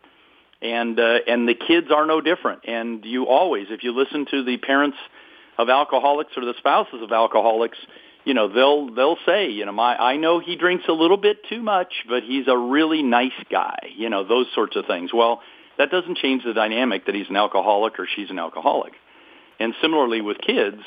and 0.61 0.99
uh, 0.99 1.19
and 1.27 1.47
the 1.47 1.55
kids 1.55 1.87
are 1.93 2.05
no 2.05 2.21
different. 2.21 2.61
And 2.67 3.05
you 3.05 3.27
always 3.27 3.67
if 3.69 3.83
you 3.83 3.91
listen 3.91 4.25
to 4.31 4.43
the 4.43 4.57
parents 4.57 4.97
of 5.57 5.69
alcoholics 5.69 6.31
or 6.37 6.45
the 6.45 6.53
spouses 6.57 7.01
of 7.01 7.11
alcoholics 7.11 7.77
you 8.25 8.33
know 8.33 8.47
they'll 8.47 8.93
they'll 8.93 9.17
say 9.25 9.49
you 9.49 9.65
know 9.65 9.71
my 9.71 9.95
I 9.95 10.17
know 10.17 10.39
he 10.39 10.55
drinks 10.55 10.85
a 10.87 10.93
little 10.93 11.17
bit 11.17 11.37
too 11.49 11.61
much 11.61 11.93
but 12.07 12.23
he's 12.23 12.47
a 12.47 12.57
really 12.57 13.03
nice 13.03 13.31
guy 13.49 13.77
you 13.95 14.09
know 14.09 14.27
those 14.27 14.47
sorts 14.53 14.75
of 14.75 14.85
things. 14.85 15.11
Well 15.13 15.41
that 15.77 15.91
doesn't 15.91 16.17
change 16.17 16.43
the 16.43 16.53
dynamic 16.53 17.05
that 17.05 17.13
he's 17.15 17.29
an 17.29 17.35
alcoholic 17.35 17.99
or 17.99 18.07
she's 18.13 18.29
an 18.29 18.39
alcoholic. 18.39 18.93
And 19.59 19.73
similarly 19.81 20.21
with 20.21 20.37
kids 20.39 20.81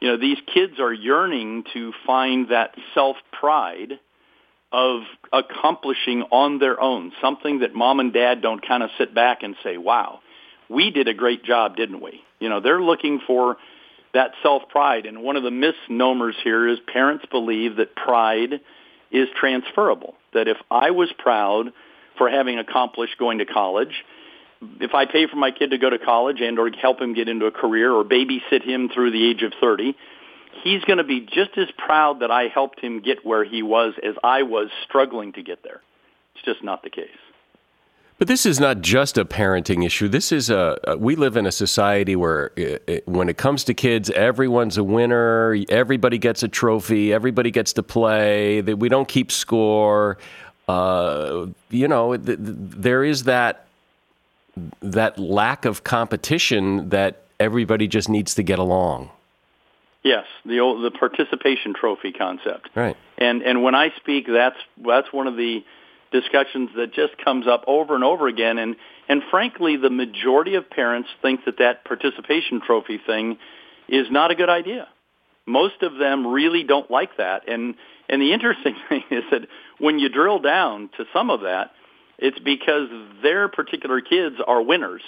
you 0.00 0.08
know 0.08 0.16
these 0.16 0.38
kids 0.52 0.78
are 0.78 0.92
yearning 0.92 1.64
to 1.72 1.92
find 2.06 2.50
that 2.50 2.74
self 2.94 3.16
pride 3.32 3.98
of 4.72 5.02
accomplishing 5.32 6.22
on 6.30 6.58
their 6.58 6.80
own, 6.80 7.12
something 7.20 7.60
that 7.60 7.74
mom 7.74 8.00
and 8.00 8.12
dad 8.12 8.40
don't 8.40 8.66
kind 8.66 8.82
of 8.82 8.90
sit 8.98 9.14
back 9.14 9.42
and 9.42 9.56
say, 9.64 9.76
wow, 9.76 10.20
we 10.68 10.90
did 10.90 11.08
a 11.08 11.14
great 11.14 11.44
job, 11.44 11.76
didn't 11.76 12.00
we? 12.00 12.22
You 12.38 12.48
know, 12.48 12.60
they're 12.60 12.80
looking 12.80 13.20
for 13.26 13.56
that 14.14 14.32
self-pride. 14.42 15.06
And 15.06 15.22
one 15.22 15.36
of 15.36 15.42
the 15.42 15.50
misnomers 15.50 16.36
here 16.42 16.68
is 16.68 16.78
parents 16.92 17.24
believe 17.30 17.76
that 17.76 17.96
pride 17.96 18.60
is 19.10 19.28
transferable, 19.38 20.14
that 20.34 20.46
if 20.46 20.56
I 20.70 20.92
was 20.92 21.12
proud 21.18 21.72
for 22.16 22.30
having 22.30 22.58
accomplished 22.58 23.18
going 23.18 23.38
to 23.38 23.46
college, 23.46 24.04
if 24.80 24.94
I 24.94 25.06
pay 25.06 25.26
for 25.26 25.36
my 25.36 25.50
kid 25.50 25.70
to 25.70 25.78
go 25.78 25.90
to 25.90 25.98
college 25.98 26.40
and 26.40 26.58
or 26.58 26.70
help 26.70 27.00
him 27.00 27.14
get 27.14 27.28
into 27.28 27.46
a 27.46 27.50
career 27.50 27.92
or 27.92 28.04
babysit 28.04 28.62
him 28.62 28.90
through 28.92 29.10
the 29.10 29.30
age 29.30 29.42
of 29.42 29.52
30, 29.60 29.96
he's 30.62 30.82
going 30.84 30.98
to 30.98 31.04
be 31.04 31.20
just 31.20 31.56
as 31.56 31.68
proud 31.76 32.20
that 32.20 32.30
I 32.30 32.48
helped 32.48 32.80
him 32.80 33.00
get 33.00 33.24
where 33.24 33.44
he 33.44 33.62
was 33.62 33.94
as 34.02 34.14
I 34.22 34.42
was 34.42 34.68
struggling 34.84 35.32
to 35.34 35.42
get 35.42 35.62
there. 35.62 35.80
It's 36.34 36.44
just 36.44 36.62
not 36.62 36.82
the 36.82 36.90
case. 36.90 37.08
But 38.18 38.28
this 38.28 38.44
is 38.44 38.60
not 38.60 38.82
just 38.82 39.16
a 39.16 39.24
parenting 39.24 39.84
issue. 39.84 40.06
This 40.06 40.30
is 40.30 40.50
a, 40.50 40.76
we 40.98 41.16
live 41.16 41.38
in 41.38 41.46
a 41.46 41.52
society 41.52 42.16
where 42.16 42.52
it, 42.54 43.08
when 43.08 43.30
it 43.30 43.38
comes 43.38 43.64
to 43.64 43.72
kids, 43.72 44.10
everyone's 44.10 44.76
a 44.76 44.84
winner. 44.84 45.56
Everybody 45.70 46.18
gets 46.18 46.42
a 46.42 46.48
trophy. 46.48 47.14
Everybody 47.14 47.50
gets 47.50 47.72
to 47.74 47.82
play. 47.82 48.60
We 48.60 48.90
don't 48.90 49.08
keep 49.08 49.32
score. 49.32 50.18
Uh, 50.68 51.46
you 51.70 51.88
know, 51.88 52.14
th- 52.14 52.36
th- 52.36 52.38
there 52.38 53.04
is 53.04 53.24
that 53.24 53.64
that 54.82 55.18
lack 55.18 55.64
of 55.64 55.84
competition 55.84 56.90
that 56.90 57.22
everybody 57.38 57.88
just 57.88 58.10
needs 58.10 58.34
to 58.34 58.42
get 58.42 58.58
along. 58.58 59.10
Yes, 60.02 60.24
the 60.46 60.60
old, 60.60 60.82
the 60.82 60.90
participation 60.90 61.74
trophy 61.74 62.12
concept. 62.12 62.70
Right. 62.74 62.96
And 63.18 63.42
and 63.42 63.62
when 63.62 63.74
I 63.74 63.90
speak, 63.96 64.26
that's 64.26 64.56
that's 64.82 65.12
one 65.12 65.26
of 65.26 65.36
the 65.36 65.62
discussions 66.10 66.70
that 66.76 66.92
just 66.92 67.16
comes 67.24 67.46
up 67.46 67.64
over 67.66 67.94
and 67.94 68.04
over 68.04 68.26
again. 68.28 68.58
And, 68.58 68.76
and 69.08 69.22
frankly, 69.30 69.76
the 69.76 69.90
majority 69.90 70.54
of 70.54 70.68
parents 70.68 71.08
think 71.22 71.44
that 71.44 71.58
that 71.58 71.84
participation 71.84 72.60
trophy 72.60 72.98
thing 73.04 73.38
is 73.88 74.06
not 74.10 74.30
a 74.30 74.34
good 74.34 74.48
idea. 74.48 74.88
Most 75.46 75.82
of 75.82 75.96
them 75.98 76.26
really 76.26 76.64
don't 76.64 76.90
like 76.90 77.16
that. 77.16 77.48
And, 77.48 77.74
and 78.08 78.20
the 78.20 78.32
interesting 78.32 78.76
thing 78.88 79.04
is 79.10 79.24
that 79.30 79.46
when 79.78 79.98
you 79.98 80.08
drill 80.08 80.38
down 80.38 80.90
to 80.96 81.04
some 81.12 81.30
of 81.30 81.40
that, 81.42 81.72
it's 82.18 82.38
because 82.38 82.88
their 83.22 83.48
particular 83.48 84.00
kids 84.00 84.36
are 84.46 84.62
winners 84.62 85.02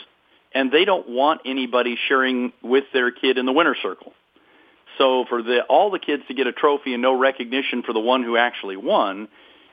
and 0.54 0.70
they 0.70 0.84
don't 0.84 1.08
want 1.08 1.42
anybody 1.44 1.96
sharing 2.08 2.52
with 2.62 2.84
their 2.92 3.10
kid 3.10 3.38
in 3.38 3.46
the 3.46 3.52
winner 3.52 3.76
circle. 3.82 4.12
So 5.02 5.24
for 5.28 5.42
the, 5.42 5.62
all 5.62 5.90
the 5.90 5.98
kids 5.98 6.22
to 6.28 6.34
get 6.34 6.46
a 6.46 6.52
trophy 6.52 6.92
and 6.92 7.02
no 7.02 7.18
recognition 7.18 7.82
for 7.82 7.92
the 7.92 7.98
one 7.98 8.22
who 8.22 8.36
actually 8.36 8.76
won 8.76 9.26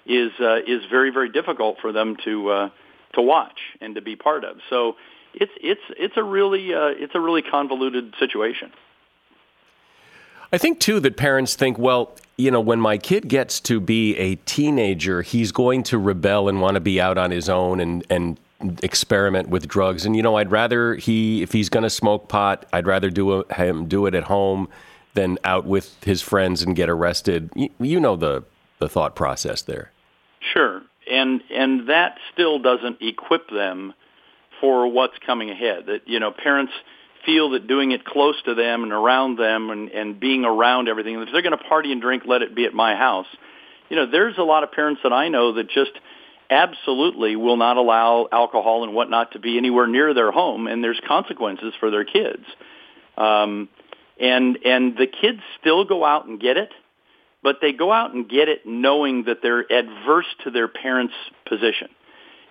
is 0.07 0.31
uh, 0.39 0.55
is 0.65 0.81
very 0.89 1.11
very 1.11 1.29
difficult 1.29 1.77
for 1.79 1.91
them 1.91 2.17
to 2.25 2.49
uh, 2.49 2.69
to 3.13 3.21
watch 3.21 3.59
and 3.79 3.93
to 3.93 4.01
be 4.01 4.15
part 4.15 4.43
of. 4.43 4.57
So 4.71 4.95
it's 5.35 5.51
it's 5.61 5.81
it's 5.99 6.17
a 6.17 6.23
really 6.23 6.73
uh, 6.73 6.87
it's 6.97 7.13
a 7.13 7.19
really 7.19 7.43
convoluted 7.43 8.15
situation. 8.17 8.71
I 10.51 10.57
think 10.57 10.79
too 10.79 10.99
that 11.01 11.15
parents 11.15 11.53
think, 11.53 11.77
well, 11.77 12.15
you 12.35 12.49
know, 12.49 12.59
when 12.59 12.81
my 12.81 12.97
kid 12.97 13.27
gets 13.27 13.59
to 13.61 13.79
be 13.79 14.17
a 14.17 14.33
teenager, 14.33 15.21
he's 15.21 15.51
going 15.51 15.83
to 15.83 15.99
rebel 15.99 16.49
and 16.49 16.59
want 16.59 16.73
to 16.73 16.81
be 16.81 16.99
out 16.99 17.19
on 17.19 17.29
his 17.29 17.49
own 17.49 17.79
and 17.79 18.03
and 18.09 18.39
experiment 18.81 19.47
with 19.49 19.67
drugs. 19.67 20.07
And 20.07 20.15
you 20.15 20.23
know, 20.23 20.37
I'd 20.37 20.49
rather 20.49 20.95
he 20.95 21.43
if 21.43 21.51
he's 21.51 21.69
going 21.69 21.83
to 21.83 21.89
smoke 21.91 22.29
pot, 22.29 22.65
I'd 22.73 22.87
rather 22.87 23.11
do 23.11 23.41
a, 23.41 23.53
him 23.53 23.85
do 23.85 24.07
it 24.07 24.15
at 24.15 24.23
home 24.23 24.69
than 25.13 25.37
out 25.43 25.65
with 25.65 26.03
his 26.03 26.21
friends 26.21 26.61
and 26.61 26.75
get 26.75 26.89
arrested. 26.89 27.49
You, 27.55 27.69
you 27.79 27.99
know 27.99 28.15
the 28.15 28.43
the 28.79 28.89
thought 28.89 29.15
process 29.15 29.61
there. 29.61 29.91
Sure, 30.53 30.81
and 31.09 31.41
and 31.51 31.89
that 31.89 32.17
still 32.33 32.59
doesn't 32.59 33.01
equip 33.01 33.49
them 33.49 33.93
for 34.61 34.87
what's 34.87 35.17
coming 35.25 35.49
ahead. 35.49 35.85
That 35.87 36.07
you 36.07 36.19
know, 36.19 36.31
parents 36.31 36.73
feel 37.25 37.51
that 37.51 37.67
doing 37.67 37.91
it 37.91 38.05
close 38.05 38.41
to 38.43 38.55
them 38.55 38.83
and 38.83 38.91
around 38.91 39.37
them 39.37 39.69
and, 39.69 39.89
and 39.89 40.19
being 40.19 40.45
around 40.45 40.87
everything. 40.87 41.19
If 41.19 41.29
they're 41.31 41.41
going 41.41 41.57
to 41.57 41.63
party 41.63 41.91
and 41.91 42.01
drink, 42.01 42.23
let 42.25 42.41
it 42.41 42.55
be 42.55 42.65
at 42.65 42.73
my 42.73 42.95
house. 42.95 43.27
You 43.89 43.97
know, 43.97 44.09
there's 44.09 44.37
a 44.37 44.43
lot 44.43 44.63
of 44.63 44.71
parents 44.71 45.01
that 45.03 45.11
I 45.11 45.27
know 45.27 45.53
that 45.53 45.69
just 45.69 45.91
absolutely 46.49 47.35
will 47.35 47.57
not 47.57 47.77
allow 47.77 48.27
alcohol 48.31 48.83
and 48.83 48.93
whatnot 48.93 49.33
to 49.33 49.39
be 49.39 49.57
anywhere 49.57 49.87
near 49.87 50.13
their 50.13 50.31
home, 50.31 50.67
and 50.67 50.83
there's 50.83 50.99
consequences 51.07 51.73
for 51.79 51.91
their 51.91 52.05
kids. 52.05 52.43
Um, 53.17 53.69
and 54.19 54.57
and 54.65 54.97
the 54.97 55.07
kids 55.07 55.39
still 55.59 55.85
go 55.85 56.03
out 56.03 56.25
and 56.25 56.39
get 56.39 56.57
it, 56.57 56.71
but 57.41 57.57
they 57.61 57.71
go 57.71 57.91
out 57.91 58.13
and 58.13 58.29
get 58.29 58.49
it 58.49 58.65
knowing 58.65 59.23
that 59.25 59.37
they're 59.41 59.71
adverse 59.71 60.27
to 60.43 60.51
their 60.51 60.67
parents' 60.67 61.13
position. 61.47 61.89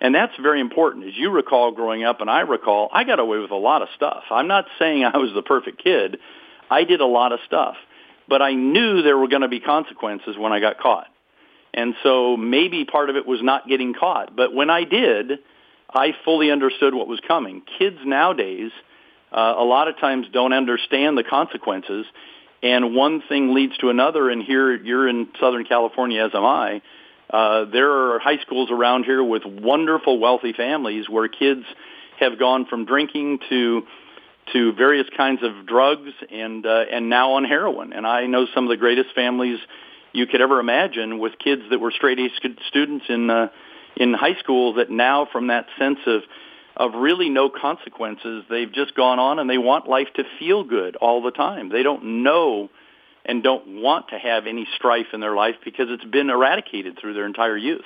And 0.01 0.15
that's 0.15 0.33
very 0.41 0.61
important. 0.61 1.05
As 1.05 1.13
you 1.15 1.29
recall 1.29 1.71
growing 1.71 2.03
up, 2.03 2.21
and 2.21 2.29
I 2.29 2.41
recall, 2.41 2.89
I 2.91 3.03
got 3.03 3.19
away 3.19 3.39
with 3.39 3.51
a 3.51 3.55
lot 3.55 3.81
of 3.81 3.89
stuff. 3.95 4.23
I'm 4.31 4.47
not 4.47 4.65
saying 4.79 5.03
I 5.03 5.17
was 5.17 5.31
the 5.33 5.41
perfect 5.41 5.83
kid. 5.83 6.17
I 6.69 6.85
did 6.85 7.01
a 7.01 7.05
lot 7.05 7.33
of 7.33 7.39
stuff. 7.45 7.75
But 8.27 8.41
I 8.41 8.53
knew 8.53 9.01
there 9.01 9.17
were 9.17 9.27
going 9.27 9.41
to 9.41 9.49
be 9.49 9.59
consequences 9.59 10.37
when 10.37 10.53
I 10.53 10.59
got 10.59 10.79
caught. 10.79 11.07
And 11.73 11.95
so 12.03 12.37
maybe 12.37 12.85
part 12.85 13.09
of 13.09 13.15
it 13.15 13.27
was 13.27 13.41
not 13.41 13.67
getting 13.67 13.93
caught. 13.93 14.35
But 14.35 14.53
when 14.53 14.69
I 14.69 14.85
did, 14.85 15.39
I 15.93 16.13
fully 16.23 16.51
understood 16.51 16.93
what 16.93 17.07
was 17.07 17.19
coming. 17.27 17.61
Kids 17.77 17.97
nowadays, 18.05 18.71
uh, 19.31 19.55
a 19.57 19.63
lot 19.63 19.87
of 19.87 19.97
times 19.99 20.27
don't 20.31 20.53
understand 20.53 21.17
the 21.17 21.23
consequences 21.23 22.05
and 22.61 22.95
one 22.95 23.21
thing 23.27 23.53
leads 23.53 23.77
to 23.77 23.89
another. 23.89 24.29
And 24.29 24.43
here 24.43 24.75
you're 24.75 25.07
in 25.07 25.29
Southern 25.39 25.65
California, 25.65 26.25
as 26.25 26.31
am 26.33 26.43
I. 26.43 26.81
Uh, 27.29 27.65
there 27.65 27.91
are 27.91 28.19
high 28.19 28.39
schools 28.41 28.69
around 28.71 29.03
here 29.03 29.23
with 29.23 29.43
wonderful, 29.45 30.19
wealthy 30.19 30.53
families 30.53 31.07
where 31.07 31.27
kids 31.27 31.63
have 32.19 32.39
gone 32.39 32.65
from 32.65 32.85
drinking 32.85 33.39
to 33.49 33.83
to 34.53 34.73
various 34.73 35.05
kinds 35.15 35.43
of 35.43 35.67
drugs 35.67 36.09
and 36.31 36.65
uh, 36.65 36.85
and 36.91 37.07
now 37.07 37.33
on 37.33 37.45
heroin. 37.45 37.93
And 37.93 38.05
I 38.07 38.25
know 38.25 38.47
some 38.53 38.63
of 38.63 38.69
the 38.69 38.77
greatest 38.77 39.09
families 39.13 39.59
you 40.11 40.25
could 40.25 40.41
ever 40.41 40.59
imagine 40.59 41.19
with 41.19 41.33
kids 41.37 41.61
that 41.69 41.79
were 41.79 41.91
straight 41.91 42.17
A 42.17 42.29
students 42.67 43.05
in 43.09 43.29
uh, 43.29 43.49
in 43.95 44.13
high 44.15 44.39
school 44.39 44.73
that 44.73 44.89
now 44.89 45.27
from 45.31 45.47
that 45.47 45.67
sense 45.77 45.99
of 46.07 46.23
of 46.79 46.93
really 46.95 47.29
no 47.29 47.49
consequences. 47.49 48.45
They've 48.49 48.71
just 48.71 48.95
gone 48.95 49.19
on 49.19 49.37
and 49.37 49.49
they 49.49 49.57
want 49.57 49.87
life 49.87 50.07
to 50.15 50.23
feel 50.39 50.63
good 50.63 50.95
all 50.95 51.21
the 51.21 51.31
time. 51.31 51.67
They 51.67 51.83
don't 51.83 52.23
know 52.23 52.69
and 53.25 53.43
don't 53.43 53.81
want 53.81 54.07
to 54.09 54.17
have 54.17 54.47
any 54.47 54.65
strife 54.75 55.07
in 55.13 55.19
their 55.19 55.35
life 55.35 55.55
because 55.63 55.87
it's 55.89 56.05
been 56.05 56.29
eradicated 56.29 56.97
through 56.97 57.15
their 57.15 57.25
entire 57.25 57.57
youth. 57.57 57.85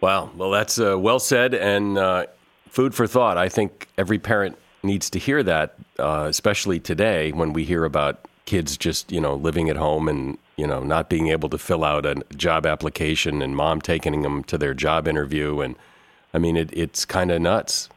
Wow. 0.00 0.30
Well, 0.36 0.52
that's 0.52 0.78
uh, 0.78 0.96
well 0.96 1.18
said 1.18 1.52
and 1.52 1.98
uh, 1.98 2.26
food 2.68 2.94
for 2.94 3.08
thought. 3.08 3.36
I 3.36 3.48
think 3.48 3.88
every 3.98 4.20
parent 4.20 4.56
needs 4.84 5.10
to 5.10 5.18
hear 5.18 5.42
that, 5.42 5.74
uh, 5.98 6.26
especially 6.28 6.78
today 6.78 7.32
when 7.32 7.52
we 7.52 7.64
hear 7.64 7.84
about 7.84 8.20
kids 8.44 8.76
just, 8.76 9.10
you 9.10 9.20
know, 9.20 9.34
living 9.34 9.68
at 9.68 9.76
home 9.76 10.08
and, 10.08 10.38
you 10.56 10.66
know, 10.68 10.84
not 10.84 11.10
being 11.10 11.26
able 11.26 11.48
to 11.48 11.58
fill 11.58 11.82
out 11.82 12.06
a 12.06 12.22
job 12.36 12.64
application 12.64 13.42
and 13.42 13.56
mom 13.56 13.80
taking 13.80 14.22
them 14.22 14.44
to 14.44 14.56
their 14.56 14.74
job 14.74 15.08
interview 15.08 15.60
and– 15.60 15.74
I 16.32 16.38
mean, 16.38 16.56
it, 16.56 16.70
it's 16.72 17.04
kind 17.04 17.30
of 17.30 17.40
nuts. 17.40 17.88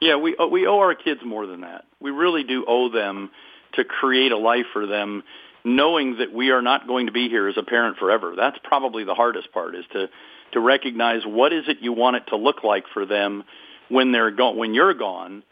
Yeah, 0.00 0.16
we 0.16 0.36
uh, 0.36 0.46
we 0.46 0.66
owe 0.66 0.78
our 0.78 0.94
kids 0.94 1.20
more 1.24 1.46
than 1.46 1.60
that. 1.60 1.84
We 2.00 2.10
really 2.10 2.42
do 2.42 2.64
owe 2.66 2.90
them 2.90 3.30
to 3.74 3.84
create 3.84 4.32
a 4.32 4.36
life 4.36 4.66
for 4.72 4.86
them, 4.86 5.22
knowing 5.64 6.18
that 6.18 6.32
we 6.32 6.50
are 6.50 6.62
not 6.62 6.86
going 6.86 7.06
to 7.06 7.12
be 7.12 7.28
here 7.28 7.48
as 7.48 7.56
a 7.56 7.62
parent 7.62 7.98
forever. 7.98 8.34
That's 8.36 8.58
probably 8.64 9.04
the 9.04 9.14
hardest 9.14 9.52
part 9.52 9.74
is 9.74 9.84
to 9.92 10.08
to 10.52 10.60
recognize 10.60 11.22
what 11.24 11.52
is 11.52 11.64
it 11.68 11.78
you 11.80 11.92
want 11.92 12.16
it 12.16 12.26
to 12.28 12.36
look 12.36 12.64
like 12.64 12.84
for 12.92 13.06
them 13.06 13.44
when 13.88 14.12
they're 14.12 14.30
gone 14.30 14.56
when 14.56 14.74
you're 14.74 14.94
gone. 14.94 15.44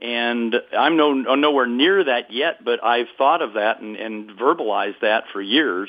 And 0.00 0.54
I'm 0.76 0.96
no 0.98 1.12
nowhere 1.12 1.66
near 1.66 2.04
that 2.04 2.30
yet, 2.30 2.62
but 2.62 2.84
I've 2.84 3.06
thought 3.16 3.40
of 3.40 3.54
that 3.54 3.80
and, 3.80 3.96
and 3.96 4.30
verbalized 4.30 5.00
that 5.00 5.24
for 5.32 5.40
years. 5.40 5.88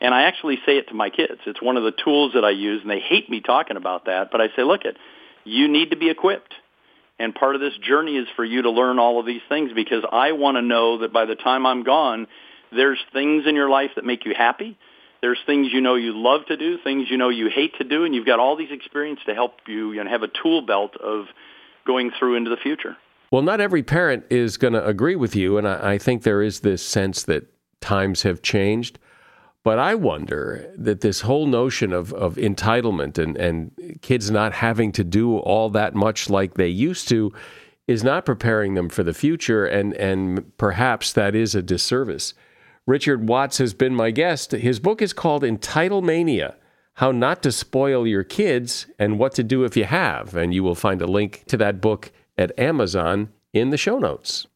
And 0.00 0.14
I 0.14 0.22
actually 0.22 0.58
say 0.64 0.78
it 0.78 0.88
to 0.88 0.94
my 0.94 1.10
kids. 1.10 1.40
It's 1.46 1.60
one 1.60 1.76
of 1.76 1.82
the 1.82 1.92
tools 1.92 2.32
that 2.34 2.44
I 2.44 2.50
use, 2.50 2.80
and 2.82 2.90
they 2.90 3.00
hate 3.00 3.28
me 3.28 3.40
talking 3.40 3.76
about 3.76 4.06
that. 4.06 4.30
But 4.32 4.40
I 4.40 4.48
say, 4.56 4.62
look, 4.62 4.84
it, 4.84 4.96
you 5.44 5.68
need 5.68 5.90
to 5.90 5.96
be 5.96 6.08
equipped. 6.08 6.54
And 7.18 7.34
part 7.34 7.54
of 7.54 7.60
this 7.60 7.76
journey 7.76 8.16
is 8.16 8.26
for 8.34 8.44
you 8.44 8.62
to 8.62 8.70
learn 8.70 8.98
all 8.98 9.20
of 9.20 9.26
these 9.26 9.42
things 9.48 9.72
because 9.74 10.04
I 10.10 10.32
want 10.32 10.56
to 10.56 10.62
know 10.62 10.98
that 10.98 11.12
by 11.12 11.26
the 11.26 11.34
time 11.34 11.66
I'm 11.66 11.82
gone, 11.82 12.28
there's 12.72 12.98
things 13.12 13.44
in 13.46 13.54
your 13.54 13.68
life 13.68 13.90
that 13.96 14.06
make 14.06 14.24
you 14.24 14.32
happy. 14.34 14.78
There's 15.20 15.38
things 15.44 15.68
you 15.70 15.82
know 15.82 15.96
you 15.96 16.12
love 16.16 16.46
to 16.46 16.56
do, 16.56 16.78
things 16.82 17.08
you 17.10 17.18
know 17.18 17.28
you 17.28 17.50
hate 17.54 17.76
to 17.76 17.84
do, 17.84 18.04
and 18.04 18.14
you've 18.14 18.24
got 18.24 18.38
all 18.38 18.56
these 18.56 18.70
experiences 18.70 19.24
to 19.26 19.34
help 19.34 19.56
you 19.66 20.00
and 20.00 20.08
have 20.08 20.22
a 20.22 20.28
tool 20.28 20.62
belt 20.62 20.96
of 20.96 21.26
going 21.86 22.10
through 22.18 22.36
into 22.36 22.48
the 22.48 22.56
future. 22.56 22.96
Well, 23.30 23.42
not 23.42 23.60
every 23.60 23.82
parent 23.82 24.24
is 24.30 24.56
going 24.56 24.72
to 24.72 24.84
agree 24.84 25.16
with 25.16 25.36
you, 25.36 25.58
and 25.58 25.68
I, 25.68 25.92
I 25.92 25.98
think 25.98 26.22
there 26.22 26.42
is 26.42 26.60
this 26.60 26.82
sense 26.82 27.22
that 27.24 27.46
times 27.80 28.22
have 28.22 28.40
changed. 28.40 28.98
But 29.62 29.78
I 29.78 29.94
wonder 29.94 30.72
that 30.76 31.02
this 31.02 31.20
whole 31.20 31.46
notion 31.46 31.92
of, 31.92 32.14
of 32.14 32.36
entitlement 32.36 33.18
and, 33.18 33.36
and 33.36 33.98
kids 34.00 34.30
not 34.30 34.54
having 34.54 34.90
to 34.92 35.04
do 35.04 35.36
all 35.36 35.68
that 35.70 35.94
much 35.94 36.30
like 36.30 36.54
they 36.54 36.68
used 36.68 37.08
to 37.08 37.32
is 37.86 38.02
not 38.02 38.24
preparing 38.24 38.74
them 38.74 38.88
for 38.88 39.02
the 39.02 39.12
future, 39.12 39.66
and, 39.66 39.92
and 39.94 40.56
perhaps 40.56 41.12
that 41.12 41.34
is 41.34 41.54
a 41.54 41.62
disservice. 41.62 42.34
Richard 42.86 43.28
Watts 43.28 43.58
has 43.58 43.74
been 43.74 43.94
my 43.94 44.10
guest. 44.10 44.52
His 44.52 44.80
book 44.80 45.02
is 45.02 45.12
called 45.12 45.42
Entitlemania 45.42 46.54
How 46.94 47.12
Not 47.12 47.42
to 47.42 47.52
Spoil 47.52 48.06
Your 48.06 48.24
Kids 48.24 48.86
and 48.98 49.18
What 49.18 49.34
to 49.34 49.42
Do 49.42 49.64
If 49.64 49.76
You 49.76 49.84
Have. 49.84 50.34
And 50.34 50.54
you 50.54 50.62
will 50.62 50.74
find 50.74 51.02
a 51.02 51.06
link 51.06 51.44
to 51.48 51.56
that 51.58 51.80
book 51.80 52.12
at 52.38 52.58
Amazon 52.58 53.30
in 53.52 53.70
the 53.70 53.76
show 53.76 53.98
notes. 53.98 54.46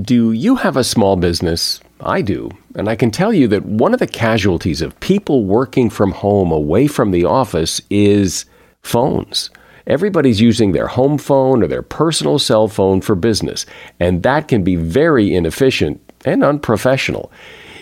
Do 0.00 0.32
you 0.32 0.56
have 0.56 0.76
a 0.76 0.84
small 0.84 1.16
business? 1.16 1.80
I 2.00 2.20
do. 2.20 2.50
And 2.74 2.86
I 2.86 2.96
can 2.96 3.10
tell 3.10 3.32
you 3.32 3.48
that 3.48 3.64
one 3.64 3.94
of 3.94 3.98
the 3.98 4.06
casualties 4.06 4.82
of 4.82 5.00
people 5.00 5.44
working 5.44 5.88
from 5.88 6.10
home 6.10 6.52
away 6.52 6.86
from 6.86 7.12
the 7.12 7.24
office 7.24 7.80
is 7.88 8.44
phones. 8.82 9.48
Everybody's 9.86 10.38
using 10.38 10.72
their 10.72 10.88
home 10.88 11.16
phone 11.16 11.62
or 11.62 11.66
their 11.66 11.80
personal 11.80 12.38
cell 12.38 12.68
phone 12.68 13.00
for 13.00 13.14
business, 13.14 13.64
and 13.98 14.22
that 14.22 14.48
can 14.48 14.62
be 14.62 14.76
very 14.76 15.34
inefficient 15.34 15.98
and 16.26 16.44
unprofessional. 16.44 17.32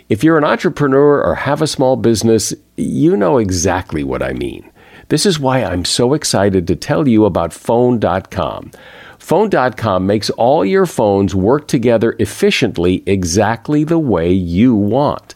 If 0.08 0.22
you're 0.22 0.38
an 0.38 0.44
entrepreneur 0.44 1.20
or 1.20 1.34
have 1.34 1.62
a 1.62 1.66
small 1.66 1.96
business, 1.96 2.54
you 2.76 3.16
know 3.16 3.38
exactly 3.38 4.04
what 4.04 4.22
I 4.22 4.34
mean. 4.34 4.70
This 5.08 5.26
is 5.26 5.40
why 5.40 5.64
I'm 5.64 5.84
so 5.84 6.14
excited 6.14 6.68
to 6.68 6.76
tell 6.76 7.08
you 7.08 7.24
about 7.24 7.52
Phone.com. 7.52 8.70
Phone.com 9.24 10.06
makes 10.06 10.28
all 10.28 10.66
your 10.66 10.84
phones 10.84 11.34
work 11.34 11.66
together 11.66 12.14
efficiently 12.18 13.02
exactly 13.06 13.82
the 13.82 13.98
way 13.98 14.30
you 14.30 14.74
want. 14.74 15.34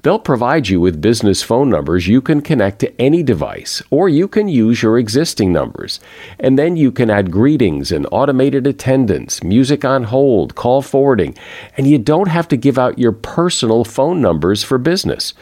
They'll 0.00 0.18
provide 0.18 0.68
you 0.68 0.80
with 0.80 1.02
business 1.02 1.42
phone 1.42 1.68
numbers 1.68 2.08
you 2.08 2.22
can 2.22 2.40
connect 2.40 2.78
to 2.78 2.98
any 2.98 3.22
device, 3.22 3.82
or 3.90 4.08
you 4.08 4.28
can 4.28 4.48
use 4.48 4.82
your 4.82 4.98
existing 4.98 5.52
numbers. 5.52 6.00
And 6.40 6.58
then 6.58 6.78
you 6.78 6.90
can 6.90 7.10
add 7.10 7.30
greetings 7.30 7.92
and 7.92 8.06
automated 8.10 8.66
attendants, 8.66 9.42
music 9.42 9.84
on 9.84 10.04
hold, 10.04 10.54
call 10.54 10.80
forwarding, 10.80 11.36
and 11.76 11.86
you 11.86 11.98
don't 11.98 12.28
have 12.28 12.48
to 12.48 12.56
give 12.56 12.78
out 12.78 12.98
your 12.98 13.12
personal 13.12 13.84
phone 13.84 14.22
numbers 14.22 14.64
for 14.64 14.78
business. 14.78 15.34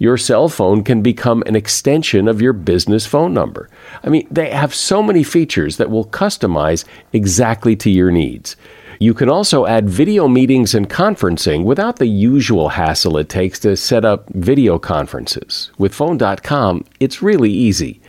Your 0.00 0.16
cell 0.16 0.48
phone 0.48 0.82
can 0.82 1.02
become 1.02 1.42
an 1.44 1.54
extension 1.54 2.26
of 2.26 2.40
your 2.40 2.54
business 2.54 3.04
phone 3.04 3.34
number. 3.34 3.68
I 4.02 4.08
mean, 4.08 4.26
they 4.30 4.48
have 4.48 4.74
so 4.74 5.02
many 5.02 5.22
features 5.22 5.76
that 5.76 5.90
will 5.90 6.06
customize 6.06 6.86
exactly 7.12 7.76
to 7.76 7.90
your 7.90 8.10
needs. 8.10 8.56
You 8.98 9.12
can 9.12 9.28
also 9.28 9.66
add 9.66 9.90
video 9.90 10.26
meetings 10.26 10.74
and 10.74 10.88
conferencing 10.88 11.64
without 11.64 11.96
the 11.96 12.06
usual 12.06 12.70
hassle 12.70 13.18
it 13.18 13.28
takes 13.28 13.58
to 13.60 13.76
set 13.76 14.06
up 14.06 14.26
video 14.30 14.78
conferences. 14.78 15.70
With 15.76 15.94
Phone.com, 15.94 16.86
it's 16.98 17.20
really 17.20 17.52
easy. 17.52 18.00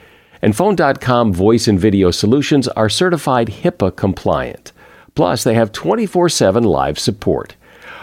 And 0.42 0.56
Phone.com 0.56 1.34
voice 1.34 1.68
and 1.68 1.78
video 1.78 2.10
solutions 2.10 2.70
are 2.70 2.88
certified 2.88 3.50
HIPAA 3.50 3.98
compliant. 3.98 4.72
Plus, 5.14 5.44
they 5.44 5.56
have 5.56 5.74
24 5.74 6.30
7 6.30 6.64
live 6.64 6.98
support. 6.98 7.58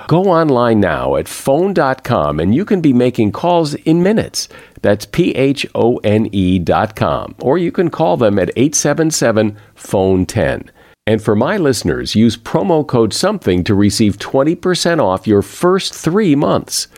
Go 0.08 0.24
online 0.24 0.80
now 0.80 1.16
at 1.16 1.28
phone.com 1.28 2.40
and 2.40 2.54
you 2.54 2.64
can 2.64 2.80
be 2.80 2.94
making 2.94 3.30
calls 3.32 3.74
in 3.74 4.02
minutes. 4.02 4.48
That's 4.80 5.04
P 5.04 5.32
H 5.32 5.66
O 5.74 5.98
N 5.98 6.30
E.com. 6.32 7.34
Or 7.40 7.58
you 7.58 7.70
can 7.70 7.90
call 7.90 8.16
them 8.16 8.38
at 8.38 8.48
877 8.56 9.58
Phone 9.74 10.24
10. 10.24 10.70
And 11.06 11.22
for 11.22 11.36
my 11.36 11.58
listeners, 11.58 12.14
use 12.14 12.38
promo 12.38 12.86
code 12.86 13.12
SOMETHING 13.12 13.64
to 13.64 13.74
receive 13.74 14.16
20% 14.16 14.98
off 14.98 15.26
your 15.26 15.42
first 15.42 15.94
three 15.94 16.34
months. 16.34 16.88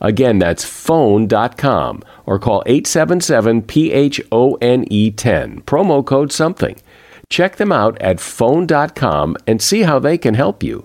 Again, 0.00 0.38
that's 0.38 0.64
phone.com 0.64 2.04
or 2.24 2.38
call 2.38 2.62
877 2.66 3.62
PHONE 3.62 5.12
10. 5.16 5.62
Promo 5.62 6.06
code 6.06 6.30
SOMETHING. 6.30 6.76
Check 7.28 7.56
them 7.56 7.72
out 7.72 8.00
at 8.00 8.20
phone.com 8.20 9.36
and 9.48 9.60
see 9.60 9.82
how 9.82 9.98
they 9.98 10.16
can 10.16 10.34
help 10.34 10.62
you. 10.62 10.84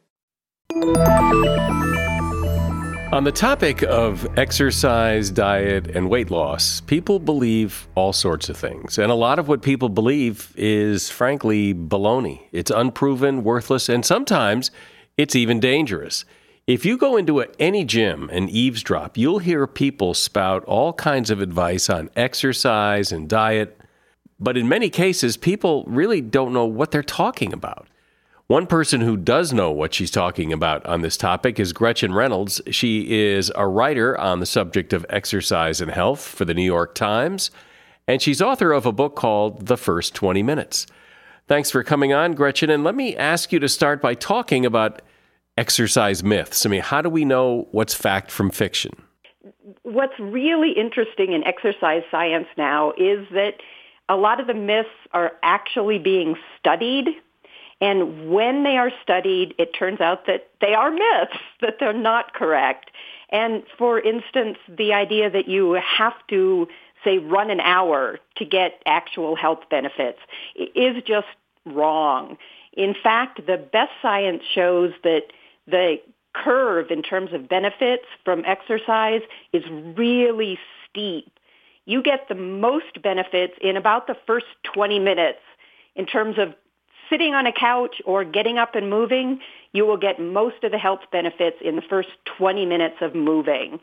On 3.11 3.25
the 3.25 3.31
topic 3.33 3.83
of 3.83 4.25
exercise, 4.37 5.29
diet, 5.29 5.87
and 5.87 6.09
weight 6.09 6.31
loss, 6.31 6.79
people 6.79 7.19
believe 7.19 7.89
all 7.93 8.13
sorts 8.13 8.47
of 8.47 8.55
things. 8.55 8.97
And 8.97 9.11
a 9.11 9.15
lot 9.15 9.37
of 9.37 9.49
what 9.49 9.63
people 9.63 9.89
believe 9.89 10.53
is, 10.55 11.09
frankly, 11.09 11.73
baloney. 11.73 12.43
It's 12.53 12.71
unproven, 12.71 13.43
worthless, 13.43 13.89
and 13.89 14.05
sometimes 14.05 14.71
it's 15.17 15.35
even 15.35 15.59
dangerous. 15.59 16.23
If 16.67 16.85
you 16.85 16.97
go 16.97 17.17
into 17.17 17.41
a, 17.41 17.47
any 17.59 17.83
gym 17.83 18.29
and 18.31 18.49
eavesdrop, 18.49 19.17
you'll 19.17 19.39
hear 19.39 19.67
people 19.67 20.13
spout 20.13 20.63
all 20.63 20.93
kinds 20.93 21.29
of 21.29 21.41
advice 21.41 21.89
on 21.89 22.09
exercise 22.15 23.11
and 23.11 23.27
diet. 23.27 23.77
But 24.39 24.55
in 24.55 24.69
many 24.69 24.89
cases, 24.89 25.35
people 25.35 25.83
really 25.85 26.21
don't 26.21 26.53
know 26.53 26.65
what 26.65 26.91
they're 26.91 27.03
talking 27.03 27.51
about. 27.51 27.89
One 28.51 28.67
person 28.67 28.99
who 28.99 29.15
does 29.15 29.53
know 29.53 29.71
what 29.71 29.93
she's 29.93 30.11
talking 30.11 30.51
about 30.51 30.85
on 30.85 31.03
this 31.03 31.15
topic 31.15 31.57
is 31.57 31.71
Gretchen 31.71 32.13
Reynolds. 32.13 32.59
She 32.69 33.09
is 33.09 33.49
a 33.55 33.65
writer 33.65 34.19
on 34.19 34.41
the 34.41 34.45
subject 34.45 34.91
of 34.91 35.05
exercise 35.07 35.79
and 35.79 35.89
health 35.89 36.19
for 36.19 36.43
the 36.43 36.53
New 36.53 36.65
York 36.65 36.93
Times, 36.93 37.49
and 38.09 38.21
she's 38.21 38.41
author 38.41 38.73
of 38.73 38.85
a 38.85 38.91
book 38.91 39.15
called 39.15 39.67
The 39.67 39.77
First 39.77 40.13
20 40.15 40.43
Minutes. 40.43 40.85
Thanks 41.47 41.71
for 41.71 41.81
coming 41.81 42.11
on, 42.11 42.33
Gretchen. 42.33 42.69
And 42.69 42.83
let 42.83 42.93
me 42.93 43.15
ask 43.15 43.53
you 43.53 43.59
to 43.59 43.69
start 43.69 44.01
by 44.01 44.15
talking 44.15 44.65
about 44.65 45.01
exercise 45.57 46.21
myths. 46.21 46.65
I 46.65 46.69
mean, 46.69 46.81
how 46.81 47.01
do 47.01 47.09
we 47.09 47.23
know 47.23 47.69
what's 47.71 47.93
fact 47.93 48.31
from 48.31 48.49
fiction? 48.49 48.91
What's 49.83 50.19
really 50.19 50.73
interesting 50.73 51.31
in 51.31 51.45
exercise 51.45 52.03
science 52.11 52.47
now 52.57 52.91
is 52.97 53.25
that 53.31 53.61
a 54.09 54.17
lot 54.17 54.41
of 54.41 54.47
the 54.47 54.53
myths 54.53 54.89
are 55.13 55.31
actually 55.41 55.99
being 55.99 56.35
studied 56.59 57.07
and 57.81 58.29
when 58.29 58.63
they 58.63 58.77
are 58.77 58.91
studied, 59.01 59.55
it 59.57 59.73
turns 59.77 59.99
out 59.99 60.27
that 60.27 60.49
they 60.61 60.73
are 60.73 60.91
myths, 60.91 61.37
that 61.61 61.77
they're 61.79 61.91
not 61.91 62.33
correct. 62.33 62.91
And 63.29 63.63
for 63.77 63.99
instance, 63.99 64.57
the 64.69 64.93
idea 64.93 65.29
that 65.29 65.47
you 65.47 65.73
have 65.73 66.13
to, 66.29 66.67
say, 67.03 67.17
run 67.17 67.49
an 67.49 67.59
hour 67.59 68.19
to 68.37 68.45
get 68.45 68.81
actual 68.85 69.35
health 69.35 69.61
benefits 69.69 70.19
is 70.55 71.01
just 71.05 71.27
wrong. 71.65 72.37
In 72.73 72.93
fact, 73.01 73.45
the 73.47 73.57
best 73.57 73.91
science 74.01 74.43
shows 74.53 74.93
that 75.03 75.23
the 75.67 75.97
curve 76.33 76.91
in 76.91 77.01
terms 77.01 77.33
of 77.33 77.49
benefits 77.49 78.05
from 78.23 78.43
exercise 78.45 79.21
is 79.53 79.63
really 79.97 80.57
steep. 80.89 81.31
You 81.85 82.01
get 82.03 82.27
the 82.29 82.35
most 82.35 83.01
benefits 83.01 83.53
in 83.61 83.75
about 83.75 84.07
the 84.07 84.15
first 84.27 84.45
20 84.73 84.99
minutes 84.99 85.39
in 85.95 86.05
terms 86.05 86.37
of 86.37 86.53
sitting 87.11 87.35
on 87.35 87.45
a 87.45 87.51
couch 87.51 88.01
or 88.05 88.23
getting 88.23 88.57
up 88.57 88.73
and 88.73 88.89
moving, 88.89 89.39
you 89.73 89.85
will 89.85 89.97
get 89.97 90.19
most 90.19 90.63
of 90.63 90.71
the 90.71 90.77
health 90.77 91.01
benefits 91.11 91.57
in 91.63 91.75
the 91.75 91.81
first 91.81 92.09
20 92.37 92.65
minutes 92.65 92.95
of 93.01 93.13
moving. 93.13 93.79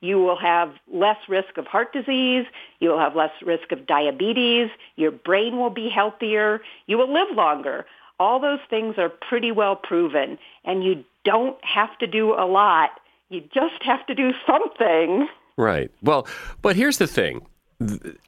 You 0.00 0.18
will 0.18 0.38
have 0.38 0.74
less 0.92 1.16
risk 1.28 1.56
of 1.56 1.66
heart 1.66 1.92
disease. 1.92 2.44
You 2.80 2.90
will 2.90 2.98
have 2.98 3.14
less 3.14 3.30
risk 3.40 3.70
of 3.70 3.86
diabetes. 3.86 4.68
Your 4.96 5.12
brain 5.12 5.58
will 5.58 5.70
be 5.70 5.88
healthier. 5.88 6.60
You 6.86 6.98
will 6.98 7.12
live 7.12 7.34
longer. 7.36 7.86
All 8.18 8.40
those 8.40 8.58
things 8.68 8.96
are 8.98 9.08
pretty 9.08 9.52
well 9.52 9.76
proven, 9.76 10.38
and 10.64 10.84
you 10.84 11.04
don't 11.24 11.56
have 11.64 11.96
to 11.98 12.06
do 12.06 12.34
a 12.34 12.46
lot. 12.46 12.90
You 13.30 13.42
just 13.54 13.82
have 13.82 14.04
to 14.06 14.14
do 14.14 14.32
something. 14.46 15.28
Right. 15.56 15.90
Well, 16.02 16.26
but 16.62 16.76
here's 16.76 16.98
the 16.98 17.06
thing 17.06 17.46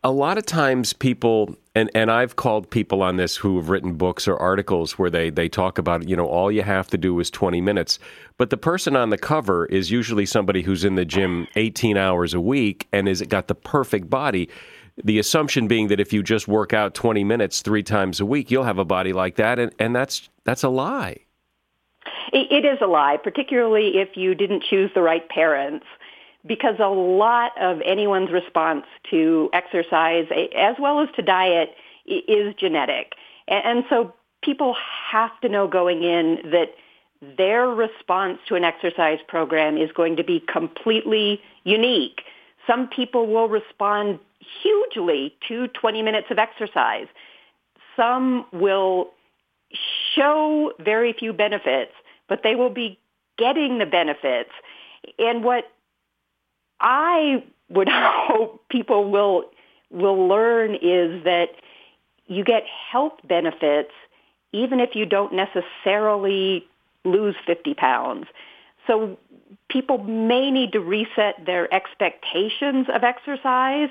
a 0.03 0.11
lot 0.11 0.39
of 0.39 0.47
times 0.47 0.93
people 0.93 1.57
and 1.75 1.91
and 1.95 2.11
I've 2.11 2.37
called 2.37 2.71
people 2.71 3.03
on 3.03 3.17
this 3.17 3.37
who 3.37 3.57
have 3.57 3.69
written 3.69 3.95
books 3.95 4.29
or 4.29 4.37
articles 4.37 4.99
where 4.99 5.11
they 5.11 5.31
they 5.31 5.49
talk 5.49 5.79
about 5.79 6.09
you 6.09 6.17
know 6.17 6.27
all 6.27 6.51
you 6.51 6.63
have 6.63 6.89
to 6.89 6.99
do 6.99 7.19
is 7.21 7.31
20 7.31 7.61
minutes. 7.61 7.99
But 8.37 8.51
the 8.51 8.57
person 8.57 8.97
on 8.97 9.11
the 9.11 9.19
cover 9.19 9.67
is 9.67 9.91
usually 9.91 10.27
somebody 10.27 10.63
who's 10.63 10.85
in 10.85 10.95
the 10.95 11.05
gym 11.05 11.47
18 11.57 11.97
hours 11.97 12.35
a 12.35 12.41
week 12.41 12.89
and 12.93 13.09
has 13.09 13.23
got 13.23 13.49
the 13.49 13.55
perfect 13.55 14.09
body. 14.11 14.49
The 15.03 15.19
assumption 15.19 15.67
being 15.67 15.89
that 15.89 15.99
if 15.99 16.13
you 16.13 16.23
just 16.23 16.47
work 16.47 16.73
out 16.73 16.95
20 16.95 17.25
minutes 17.25 17.63
3 17.63 17.83
times 17.83 18.21
a 18.21 18.27
week 18.27 18.51
you'll 18.51 18.65
have 18.65 18.79
a 18.79 18.85
body 18.85 19.13
like 19.13 19.37
that 19.37 19.59
and 19.59 19.73
and 19.79 19.95
that's 19.95 20.29
that's 20.45 20.63
a 20.63 20.69
lie. 20.69 21.19
It 22.33 22.65
is 22.65 22.79
a 22.81 22.87
lie 22.87 23.19
particularly 23.23 23.99
if 23.99 24.17
you 24.17 24.35
didn't 24.35 24.63
choose 24.63 24.91
the 24.95 25.03
right 25.03 25.29
parents 25.29 25.87
because 26.47 26.77
a 26.79 26.89
lot 26.89 27.53
of 27.61 27.81
anyone's 27.85 28.31
response 28.31 28.85
to 29.11 29.49
exercise 29.53 30.27
as 30.57 30.77
well 30.79 31.01
as 31.01 31.09
to 31.17 31.23
diet 31.23 31.75
is 32.07 32.55
genetic. 32.57 33.15
And 33.49 33.85
so 33.89 34.15
people 34.43 34.77
have 35.11 35.39
to 35.41 35.49
know 35.49 35.67
going 35.67 36.03
in 36.03 36.51
that 36.51 36.75
their 37.39 37.69
response 37.69 38.39
to 38.49 38.55
an 38.55 38.65
exercise 38.65 39.19
program 39.27 39.79
is 39.79 39.91
going 39.93 40.17
to 40.17 40.25
be 40.25 40.41
completely 40.41 41.41
unique. 41.65 42.21
Some 42.67 42.89
people 42.89 43.27
will 43.27 43.49
respond 43.49 44.19
hugely 44.63 45.35
to 45.49 45.69
20 45.69 46.03
minutes 46.03 46.27
of 46.31 46.39
exercise. 46.39 47.07
Some 47.97 48.45
will 48.53 49.11
show 50.15 50.73
very 50.79 51.15
few 51.15 51.33
benefits, 51.33 51.93
but 52.29 52.43
they 52.43 52.55
will 52.55 52.71
be 52.71 52.99
getting 53.39 53.79
the 53.79 53.87
benefits. 53.87 54.51
And 55.19 55.43
what 55.43 55.65
I 56.81 57.45
would 57.69 57.89
hope 57.91 58.69
people 58.69 59.11
will 59.11 59.45
will 59.91 60.27
learn 60.29 60.75
is 60.75 61.23
that 61.25 61.51
you 62.27 62.43
get 62.43 62.65
health 62.67 63.15
benefits 63.25 63.93
even 64.53 64.81
if 64.81 64.95
you 64.95 65.05
don't 65.05 65.33
necessarily 65.33 66.67
lose 67.05 67.35
50 67.47 67.75
pounds. 67.75 68.27
So 68.87 69.19
people 69.69 69.99
may 69.99 70.51
need 70.51 70.73
to 70.73 70.81
reset 70.81 71.45
their 71.45 71.73
expectations 71.75 72.87
of 72.93 73.03
exercise. 73.03 73.89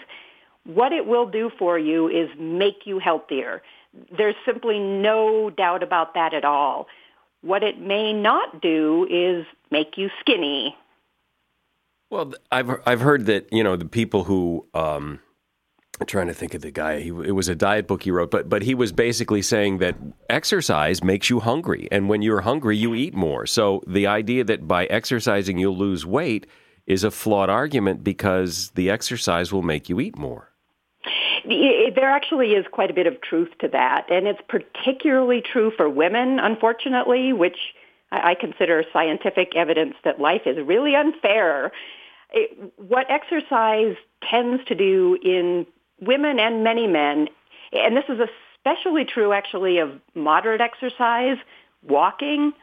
What 0.66 0.94
it 0.94 1.06
will 1.06 1.26
do 1.26 1.52
for 1.60 1.78
you 1.78 2.08
is 2.08 2.30
make 2.40 2.86
you 2.86 3.00
healthier. 3.00 3.62
There's 4.16 4.36
simply 4.46 4.80
no 4.80 5.50
doubt 5.50 5.84
about 5.84 6.14
that 6.14 6.34
at 6.34 6.46
all. 6.46 6.88
What 7.42 7.62
it 7.62 7.80
may 7.80 8.14
not 8.14 8.62
do 8.62 9.06
is 9.10 9.46
make 9.70 9.98
you 9.98 10.10
skinny 10.22 10.76
well, 12.10 12.34
I've 12.52 12.70
I've 12.86 13.02
heard 13.02 13.26
that 13.28 13.52
you 13.52 13.64
know 13.64 13.76
the 13.76 13.86
people 13.86 14.24
who 14.24 14.68
um, 14.74 15.20
I'm 16.00 16.08
trying 16.08 16.28
to 16.28 16.34
think 16.34 16.54
of 16.54 16.62
the 16.62 16.72
guy. 16.72 17.02
He, 17.02 17.10
it 17.10 17.36
was 17.36 17.48
a 17.48 17.56
diet 17.56 17.88
book 17.88 18.04
he 18.04 18.12
wrote, 18.12 18.32
but 18.32 18.50
but 18.50 18.64
he 18.64 18.74
was 18.74 18.92
basically 18.92 19.42
saying 19.42 19.78
that 19.78 19.96
exercise 20.30 21.04
makes 21.04 21.30
you 21.30 21.40
hungry, 21.40 21.88
and 21.92 22.10
when 22.10 22.22
you're 22.22 22.42
hungry, 22.42 22.76
you 22.78 22.96
eat 22.96 23.14
more. 23.14 23.46
So 23.46 23.84
the 23.86 24.08
idea 24.08 24.44
that 24.44 24.68
by 24.68 24.86
exercising 24.86 25.58
you'll 25.58 25.78
lose 25.78 26.06
weight 26.06 26.48
is 26.88 27.04
a 27.04 27.12
flawed 27.12 27.50
argument 27.50 28.04
because 28.04 28.72
the 28.72 28.90
exercise 28.90 29.54
will 29.54 29.62
make 29.62 29.88
you 29.88 30.00
eat 30.00 30.18
more. 30.18 30.50
There 31.46 32.10
actually 32.10 32.52
is 32.52 32.66
quite 32.72 32.90
a 32.90 32.94
bit 32.94 33.06
of 33.06 33.22
truth 33.22 33.50
to 33.60 33.68
that, 33.70 34.10
and 34.10 34.28
it's 34.28 34.42
particularly 34.48 35.42
true 35.42 35.72
for 35.76 35.90
women, 35.90 36.40
unfortunately, 36.40 37.34
which 37.34 37.58
I 38.24 38.36
consider 38.36 38.84
scientific 38.94 39.56
evidence 39.56 39.96
that 40.04 40.20
life 40.20 40.44
is 40.46 40.58
really 40.66 40.96
unfair. 40.96 41.72
It, 42.32 42.74
what 42.78 43.10
exercise 43.10 43.96
tends 44.30 44.64
to 44.66 44.76
do 44.76 45.18
in 45.24 45.66
women 46.02 46.40
and 46.40 46.64
many 46.64 46.88
men, 46.88 47.30
and 47.72 47.96
this 47.96 48.06
is 48.10 48.20
especially 48.20 49.06
true 49.06 49.34
actually 49.34 49.78
of 49.78 49.92
moderate 50.16 50.62
exercise, 50.62 51.38
walking, 51.88 52.54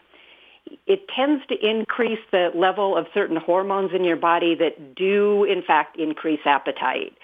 it 0.87 1.09
tends 1.09 1.45
to 1.47 1.69
increase 1.69 2.21
the 2.31 2.51
level 2.55 2.97
of 2.97 3.07
certain 3.13 3.37
hormones 3.37 3.93
in 3.93 4.05
your 4.05 4.17
body 4.17 4.55
that 4.55 4.95
do 4.95 5.45
in 5.45 5.63
fact 5.63 5.99
increase 5.99 6.41
appetite. 6.45 7.17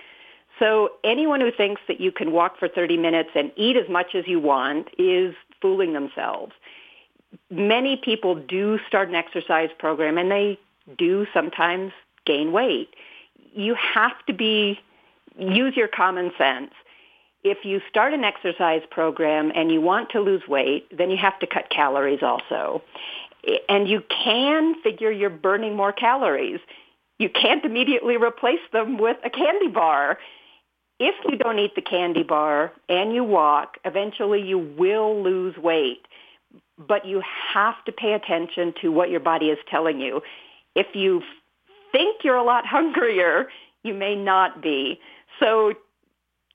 So 0.59 0.91
anyone 1.05 1.41
who 1.41 1.51
thinks 1.53 1.83
that 1.87 2.01
you 2.01 2.11
can 2.11 2.33
walk 2.33 2.59
for 2.59 2.69
30 2.69 2.97
minutes 2.97 3.31
and 3.35 3.53
eat 3.57 3.77
as 3.77 3.89
much 3.89 4.15
as 4.15 4.27
you 4.27 4.41
want 4.41 4.89
is 4.99 5.35
fooling 5.61 5.93
themselves. 5.93 6.53
Many 7.51 7.97
people 7.97 8.35
do 8.35 8.79
start 8.87 9.09
an 9.09 9.15
exercise 9.15 9.71
program 9.79 10.19
and 10.19 10.31
they 10.31 10.59
do 10.99 11.27
sometimes 11.33 11.93
gain 12.25 12.53
weight. 12.53 12.91
You 13.55 13.75
have 13.75 14.15
to 14.27 14.33
be, 14.33 14.81
use 15.39 15.77
your 15.77 15.89
common 15.89 16.33
sense. 16.39 16.71
If 17.45 17.65
you 17.65 17.81
start 17.89 18.13
an 18.13 18.25
exercise 18.25 18.83
program 18.91 19.53
and 19.55 19.71
you 19.71 19.81
want 19.81 20.11
to 20.11 20.21
lose 20.21 20.43
weight, 20.49 20.87
then 20.97 21.11
you 21.11 21.17
have 21.17 21.39
to 21.41 21.47
cut 21.47 21.71
calories 21.71 22.23
also. 22.23 22.83
And 23.69 23.89
you 23.89 24.03
can 24.11 24.75
figure 24.83 25.11
you're 25.11 25.31
burning 25.31 25.77
more 25.77 25.93
calories. 25.93 26.59
You 27.19 27.29
can't 27.29 27.65
immediately 27.65 28.17
replace 28.17 28.61
them 28.73 28.99
with 28.99 29.17
a 29.25 29.31
candy 29.31 29.69
bar 29.69 30.19
if 30.99 31.15
you 31.29 31.37
don't 31.37 31.59
eat 31.59 31.75
the 31.75 31.83
candy 31.83 32.23
bar 32.23 32.73
and 32.89 33.15
you 33.15 33.23
walk, 33.23 33.77
eventually 33.85 34.41
you 34.41 34.59
will 34.59 35.23
lose 35.23 35.57
weight. 35.59 36.07
But 36.79 37.07
you 37.07 37.23
have 37.55 37.83
to 37.87 37.93
pay 37.93 38.13
attention 38.13 38.75
to 38.83 38.91
what 38.91 39.11
your 39.11 39.21
body 39.21 39.47
is 39.47 39.59
telling 39.71 40.01
you. 40.01 40.23
If 40.75 40.89
you 40.95 41.23
think 41.93 42.23
you're 42.23 42.37
a 42.37 42.45
lot 42.45 42.67
hungrier, 42.67 43.49
you 43.83 43.95
may 43.95 44.15
not 44.15 44.63
be. 44.63 45.01
So 45.41 45.75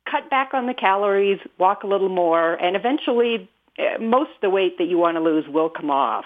cut 0.09 0.29
back 0.29 0.53
on 0.53 0.67
the 0.67 0.73
calories, 0.73 1.39
walk 1.57 1.83
a 1.83 1.87
little 1.87 2.09
more, 2.09 2.53
and 2.55 2.75
eventually 2.75 3.49
eh, 3.77 3.97
most 3.97 4.31
of 4.35 4.41
the 4.41 4.49
weight 4.49 4.77
that 4.77 4.85
you 4.85 4.97
want 4.97 5.17
to 5.17 5.21
lose 5.21 5.45
will 5.47 5.69
come 5.69 5.89
off. 5.89 6.25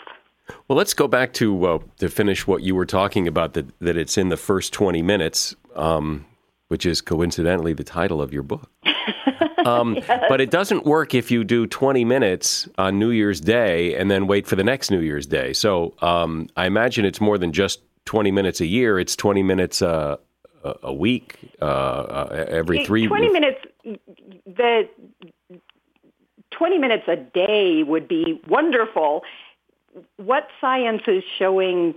Well, 0.68 0.78
let's 0.78 0.94
go 0.94 1.08
back 1.08 1.34
to 1.34 1.66
uh, 1.66 1.80
to 1.98 2.08
finish 2.08 2.46
what 2.46 2.62
you 2.62 2.76
were 2.76 2.86
talking 2.86 3.28
about 3.28 3.54
that 3.54 3.68
that 3.80 3.98
it's 3.98 4.18
in 4.18 4.30
the 4.30 4.38
first 4.38 4.74
20 4.74 5.02
minutes. 5.02 5.56
Um, 5.76 6.26
which 6.68 6.86
is 6.86 7.02
coincidentally 7.02 7.74
the 7.74 7.84
title 7.84 8.22
of 8.22 8.34
your 8.34 8.44
book. 8.44 8.70
Um, 9.76 9.96
yes. 9.96 10.24
But 10.30 10.42
it 10.42 10.52
doesn't 10.52 10.86
work 10.86 11.16
if 11.16 11.32
you 11.32 11.44
do 11.44 11.66
20 11.66 12.06
minutes 12.06 12.70
on 12.78 13.00
New 13.00 13.10
Year's 13.10 13.42
Day 13.42 13.96
and 13.96 14.12
then 14.12 14.28
wait 14.28 14.46
for 14.46 14.56
the 14.56 14.64
next 14.64 14.92
New 14.92 15.00
Year's 15.00 15.26
Day. 15.26 15.54
So 15.54 15.96
um, 16.04 16.48
I 16.56 16.68
imagine 16.68 17.04
it's 17.04 17.20
more 17.20 17.40
than 17.40 17.52
just 17.52 17.82
20 18.06 18.30
minutes 18.30 18.62
a 18.62 18.68
year, 18.68 19.00
it's 19.00 19.16
20 19.16 19.42
minutes 19.42 19.82
uh, 19.82 20.18
a 20.84 20.94
week, 20.94 21.38
uh, 21.62 21.66
uh, 21.66 22.46
every 22.48 22.86
three 22.86 23.08
20 23.08 23.30
minutes, 23.30 23.60
the 24.46 24.88
20 26.52 26.78
minutes 26.78 27.04
a 27.08 27.16
day 27.16 27.84
would 27.84 28.08
be 28.08 28.42
wonderful. 28.48 29.24
What 30.18 30.48
science 30.62 31.04
is 31.08 31.24
showing 31.38 31.96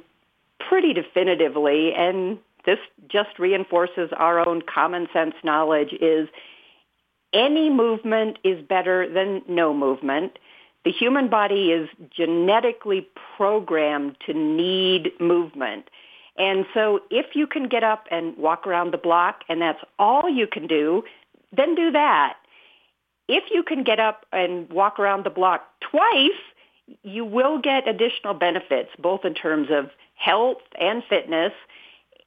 pretty 0.59 0.93
definitively, 0.93 1.93
and 1.95 2.39
this 2.67 2.79
just 3.09 3.39
reinforces 3.39 4.11
our 4.17 4.47
own 4.47 4.63
common 4.63 5.09
sense 5.13 5.35
knowledge 5.43 5.93
is 6.01 6.29
any 7.33 7.71
movement 7.71 8.39
is 8.45 8.63
better 8.67 9.13
than 9.13 9.43
no 9.49 9.75
movement. 9.75 10.39
The 10.85 10.93
human 10.93 11.29
body 11.29 11.71
is 11.71 11.89
genetically 12.11 13.09
programmed 13.37 14.17
to 14.27 14.33
need 14.33 15.13
movement. 15.21 15.89
And 16.39 16.67
so 16.73 17.01
if 17.11 17.35
you 17.35 17.47
can 17.47 17.69
get 17.69 17.83
up 17.83 18.07
and 18.11 18.37
walk 18.37 18.67
around 18.67 18.93
the 18.93 18.99
block 18.99 19.43
and 19.49 19.61
that's 19.61 19.83
all 19.99 20.31
you 20.31 20.47
can 20.47 20.67
do, 20.67 21.03
then 21.55 21.75
do 21.75 21.91
that. 21.91 22.37
If 23.27 23.45
you 23.51 23.63
can 23.63 23.83
get 23.83 24.01
up 24.01 24.25
and 24.33 24.69
walk 24.71 24.99
around 24.99 25.25
the 25.25 25.31
block 25.31 25.69
twice, 25.81 26.31
you 27.03 27.25
will 27.25 27.59
get 27.59 27.87
additional 27.87 28.35
benefits, 28.35 28.91
both 28.99 29.25
in 29.25 29.35
terms 29.35 29.69
of 29.71 29.91
health 30.15 30.63
and 30.81 31.03
fitness. 31.09 31.53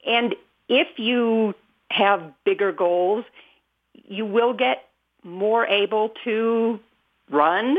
And 0.06 0.36
if 0.70 1.00
you 1.00 1.56
have 1.90 2.22
bigger 2.46 2.72
goals, 2.72 3.26
you 3.94 4.26
will 4.26 4.54
get 4.54 4.84
more 5.24 5.66
able 5.68 6.12
to 6.24 6.80
run. 7.30 7.78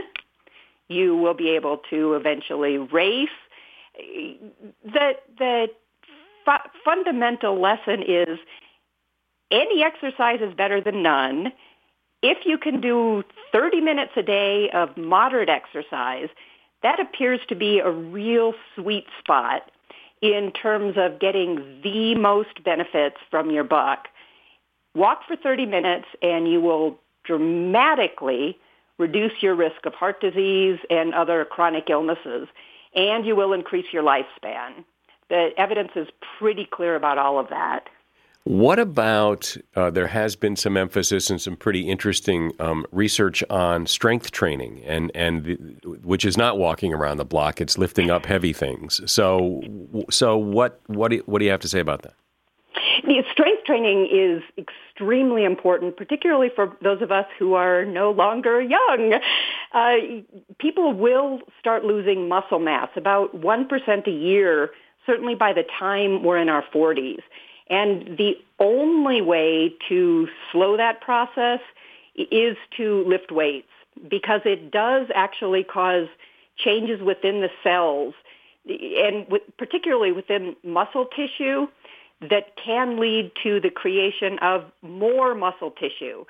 You 0.88 1.16
will 1.16 1.34
be 1.34 1.50
able 1.50 1.78
to 1.90 2.14
eventually 2.14 2.78
race. 2.78 3.28
The, 3.96 5.12
the 5.38 5.68
fu- 6.44 6.70
fundamental 6.84 7.60
lesson 7.60 8.02
is 8.02 8.38
any 9.50 9.82
exercise 9.82 10.40
is 10.40 10.54
better 10.54 10.80
than 10.80 11.02
none. 11.02 11.52
If 12.22 12.38
you 12.46 12.56
can 12.56 12.80
do 12.80 13.24
30 13.52 13.80
minutes 13.80 14.12
a 14.16 14.22
day 14.22 14.70
of 14.70 14.96
moderate 14.96 15.48
exercise, 15.48 16.28
that 16.82 17.00
appears 17.00 17.40
to 17.48 17.54
be 17.54 17.78
a 17.78 17.90
real 17.90 18.54
sweet 18.74 19.06
spot 19.18 19.70
in 20.20 20.52
terms 20.52 20.94
of 20.96 21.18
getting 21.18 21.80
the 21.82 22.14
most 22.14 22.62
benefits 22.64 23.16
from 23.30 23.50
your 23.50 23.64
buck. 23.64 24.08
Walk 24.94 25.20
for 25.26 25.36
30 25.36 25.66
minutes 25.66 26.06
and 26.22 26.50
you 26.50 26.60
will 26.60 26.98
dramatically 27.24 28.58
reduce 28.98 29.32
your 29.42 29.54
risk 29.54 29.84
of 29.84 29.94
heart 29.94 30.20
disease 30.20 30.78
and 30.90 31.14
other 31.14 31.44
chronic 31.44 31.90
illnesses, 31.90 32.48
and 32.94 33.26
you 33.26 33.34
will 33.34 33.52
increase 33.52 33.86
your 33.92 34.02
lifespan. 34.02 34.84
The 35.28 35.50
evidence 35.56 35.92
is 35.96 36.08
pretty 36.38 36.66
clear 36.70 36.94
about 36.94 37.18
all 37.18 37.38
of 37.38 37.48
that. 37.48 37.88
What 38.44 38.80
about 38.80 39.56
uh, 39.76 39.90
there 39.90 40.08
has 40.08 40.34
been 40.34 40.56
some 40.56 40.76
emphasis 40.76 41.30
and 41.30 41.40
some 41.40 41.56
pretty 41.56 41.88
interesting 41.88 42.52
um, 42.58 42.84
research 42.90 43.44
on 43.48 43.86
strength 43.86 44.32
training, 44.32 44.82
and 44.84 45.12
and 45.14 45.44
the, 45.44 45.54
which 46.02 46.24
is 46.24 46.36
not 46.36 46.58
walking 46.58 46.92
around 46.92 47.18
the 47.18 47.24
block; 47.24 47.60
it's 47.60 47.78
lifting 47.78 48.10
up 48.10 48.26
heavy 48.26 48.52
things. 48.52 49.00
So, 49.06 49.62
so 50.10 50.36
what 50.36 50.80
what 50.88 51.12
do 51.12 51.22
what 51.26 51.38
do 51.38 51.44
you 51.44 51.52
have 51.52 51.60
to 51.60 51.68
say 51.68 51.78
about 51.78 52.02
that? 52.02 52.14
The 53.04 53.24
strength 53.32 53.64
training 53.64 54.08
is 54.12 54.42
extremely 54.56 55.44
important, 55.44 55.96
particularly 55.96 56.50
for 56.54 56.76
those 56.82 57.02
of 57.02 57.10
us 57.10 57.26
who 57.38 57.54
are 57.54 57.84
no 57.84 58.12
longer 58.12 58.60
young. 58.60 59.18
Uh, 59.72 59.96
people 60.58 60.92
will 60.92 61.40
start 61.58 61.84
losing 61.84 62.28
muscle 62.28 62.60
mass 62.60 62.90
about 62.94 63.34
one 63.34 63.66
percent 63.66 64.06
a 64.06 64.12
year, 64.12 64.70
certainly 65.04 65.34
by 65.34 65.52
the 65.52 65.64
time 65.78 66.22
we're 66.22 66.38
in 66.38 66.48
our 66.48 66.64
forties. 66.72 67.20
And 67.68 68.16
the 68.18 68.34
only 68.60 69.20
way 69.20 69.74
to 69.88 70.28
slow 70.52 70.76
that 70.76 71.00
process 71.00 71.60
is 72.14 72.56
to 72.76 73.04
lift 73.06 73.32
weights 73.32 73.68
because 74.08 74.42
it 74.44 74.70
does 74.70 75.08
actually 75.14 75.64
cause 75.64 76.06
changes 76.56 77.00
within 77.00 77.40
the 77.40 77.48
cells 77.64 78.14
and 78.68 79.26
particularly 79.58 80.12
within 80.12 80.54
muscle 80.62 81.06
tissue 81.06 81.66
that 82.30 82.56
can 82.62 82.98
lead 82.98 83.32
to 83.42 83.60
the 83.60 83.70
creation 83.70 84.38
of 84.40 84.64
more 84.82 85.34
muscle 85.34 85.70
tissue. 85.70 86.24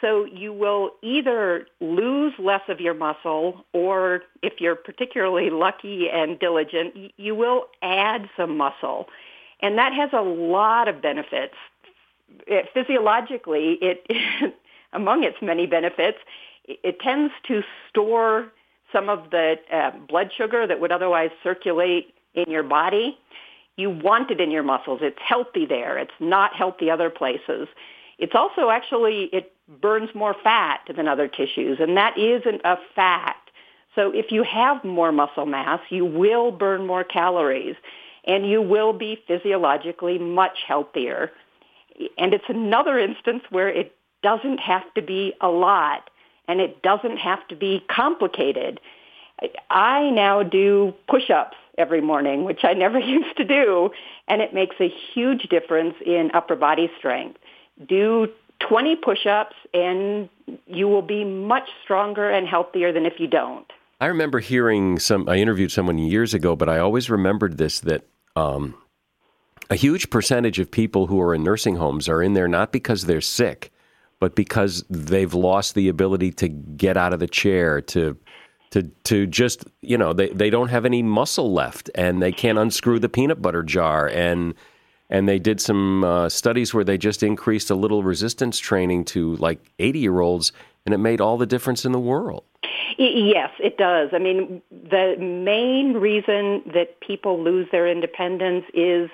So 0.00 0.24
you 0.26 0.52
will 0.52 0.92
either 1.02 1.66
lose 1.80 2.32
less 2.38 2.62
of 2.68 2.80
your 2.80 2.94
muscle 2.94 3.64
or 3.72 4.22
if 4.42 4.60
you're 4.60 4.76
particularly 4.76 5.50
lucky 5.50 6.08
and 6.08 6.38
diligent, 6.38 7.12
you 7.16 7.34
will 7.34 7.66
add 7.82 8.28
some 8.36 8.56
muscle. 8.56 9.08
And 9.60 9.76
that 9.78 9.92
has 9.92 10.10
a 10.12 10.22
lot 10.22 10.86
of 10.86 11.02
benefits. 11.02 11.54
It, 12.46 12.68
physiologically, 12.72 13.78
it 13.80 14.54
among 14.92 15.24
its 15.24 15.38
many 15.42 15.66
benefits, 15.66 16.18
it, 16.64 16.78
it 16.84 17.00
tends 17.00 17.32
to 17.48 17.62
store 17.88 18.52
some 18.92 19.08
of 19.08 19.30
the 19.30 19.56
uh, 19.72 19.90
blood 20.08 20.30
sugar 20.36 20.66
that 20.66 20.80
would 20.80 20.92
otherwise 20.92 21.30
circulate 21.42 22.14
in 22.34 22.50
your 22.50 22.62
body. 22.62 23.18
You 23.78 23.90
want 23.90 24.32
it 24.32 24.40
in 24.40 24.50
your 24.50 24.64
muscles. 24.64 24.98
It's 25.02 25.20
healthy 25.24 25.64
there. 25.64 25.98
It's 25.98 26.10
not 26.18 26.52
healthy 26.52 26.90
other 26.90 27.10
places. 27.10 27.68
It's 28.18 28.34
also 28.34 28.70
actually, 28.70 29.30
it 29.32 29.52
burns 29.80 30.10
more 30.16 30.34
fat 30.42 30.80
than 30.96 31.06
other 31.06 31.28
tissues, 31.28 31.78
and 31.78 31.96
that 31.96 32.18
isn't 32.18 32.60
a 32.64 32.76
fact. 32.96 33.50
So 33.94 34.10
if 34.10 34.32
you 34.32 34.42
have 34.42 34.82
more 34.82 35.12
muscle 35.12 35.46
mass, 35.46 35.80
you 35.90 36.04
will 36.04 36.50
burn 36.50 36.86
more 36.86 37.04
calories 37.04 37.76
and 38.24 38.50
you 38.50 38.60
will 38.60 38.92
be 38.92 39.22
physiologically 39.28 40.18
much 40.18 40.58
healthier. 40.66 41.30
And 42.18 42.34
it's 42.34 42.48
another 42.48 42.98
instance 42.98 43.44
where 43.50 43.68
it 43.68 43.94
doesn't 44.24 44.58
have 44.58 44.92
to 44.94 45.02
be 45.02 45.34
a 45.40 45.48
lot 45.48 46.10
and 46.48 46.60
it 46.60 46.82
doesn't 46.82 47.18
have 47.18 47.46
to 47.48 47.56
be 47.56 47.84
complicated. 47.88 48.80
I 49.70 50.10
now 50.10 50.42
do 50.42 50.94
push-ups 51.08 51.56
every 51.78 52.00
morning, 52.00 52.44
which 52.44 52.60
I 52.64 52.74
never 52.74 52.98
used 53.16 53.36
to 53.38 53.44
do, 53.44 53.90
and 54.26 54.42
it 54.42 54.52
makes 54.52 54.76
a 54.80 54.92
huge 55.14 55.44
difference 55.44 55.94
in 56.04 56.30
upper 56.34 56.56
body 56.56 56.90
strength. 56.98 57.38
Do 57.88 58.28
20 58.60 58.96
push-ups 58.96 59.54
and 59.72 60.28
you 60.66 60.88
will 60.88 61.02
be 61.02 61.24
much 61.24 61.68
stronger 61.84 62.28
and 62.28 62.46
healthier 62.46 62.92
than 62.92 63.06
if 63.06 63.14
you 63.18 63.26
don't. 63.26 63.70
I 64.00 64.06
remember 64.06 64.40
hearing 64.40 64.98
some, 64.98 65.28
I 65.28 65.36
interviewed 65.36 65.72
someone 65.72 65.98
years 65.98 66.34
ago, 66.34 66.54
but 66.56 66.68
I 66.68 66.78
always 66.78 67.10
remembered 67.10 67.58
this 67.58 67.80
that 67.80 68.04
um, 68.36 68.74
a 69.70 69.74
huge 69.74 70.10
percentage 70.10 70.58
of 70.58 70.70
people 70.70 71.06
who 71.06 71.20
are 71.20 71.34
in 71.34 71.42
nursing 71.42 71.76
homes 71.76 72.08
are 72.08 72.22
in 72.22 72.34
there 72.34 72.48
not 72.48 72.72
because 72.72 73.04
they're 73.04 73.20
sick, 73.20 73.72
but 74.20 74.34
because 74.34 74.84
they've 74.88 75.34
lost 75.34 75.74
the 75.74 75.88
ability 75.88 76.32
to 76.32 76.48
get 76.48 76.96
out 76.96 77.12
of 77.12 77.20
the 77.20 77.26
chair, 77.26 77.80
to 77.80 78.16
to 78.70 78.82
to 79.04 79.26
just 79.26 79.64
you 79.80 79.98
know 79.98 80.12
they, 80.12 80.28
they 80.28 80.50
don't 80.50 80.68
have 80.68 80.84
any 80.84 81.02
muscle 81.02 81.52
left 81.52 81.90
and 81.94 82.22
they 82.22 82.32
can't 82.32 82.58
unscrew 82.58 82.98
the 82.98 83.08
peanut 83.08 83.40
butter 83.40 83.62
jar. 83.62 84.08
And 84.08 84.54
and 85.10 85.28
they 85.28 85.38
did 85.38 85.60
some 85.60 86.04
uh, 86.04 86.28
studies 86.28 86.74
where 86.74 86.84
they 86.84 86.98
just 86.98 87.22
increased 87.22 87.70
a 87.70 87.74
little 87.74 88.02
resistance 88.02 88.58
training 88.58 89.04
to 89.06 89.36
like 89.36 89.58
80 89.78 89.98
year 89.98 90.20
olds 90.20 90.52
and 90.84 90.94
it 90.94 90.98
made 90.98 91.20
all 91.20 91.36
the 91.36 91.46
difference 91.46 91.84
in 91.84 91.92
the 91.92 91.98
world. 91.98 92.44
Yes 92.98 93.50
it 93.58 93.76
does. 93.78 94.10
I 94.12 94.18
mean 94.18 94.62
the 94.70 95.16
main 95.18 95.94
reason 95.94 96.62
that 96.74 97.00
people 97.00 97.42
lose 97.42 97.68
their 97.72 97.88
independence 97.88 98.64
is 98.74 99.08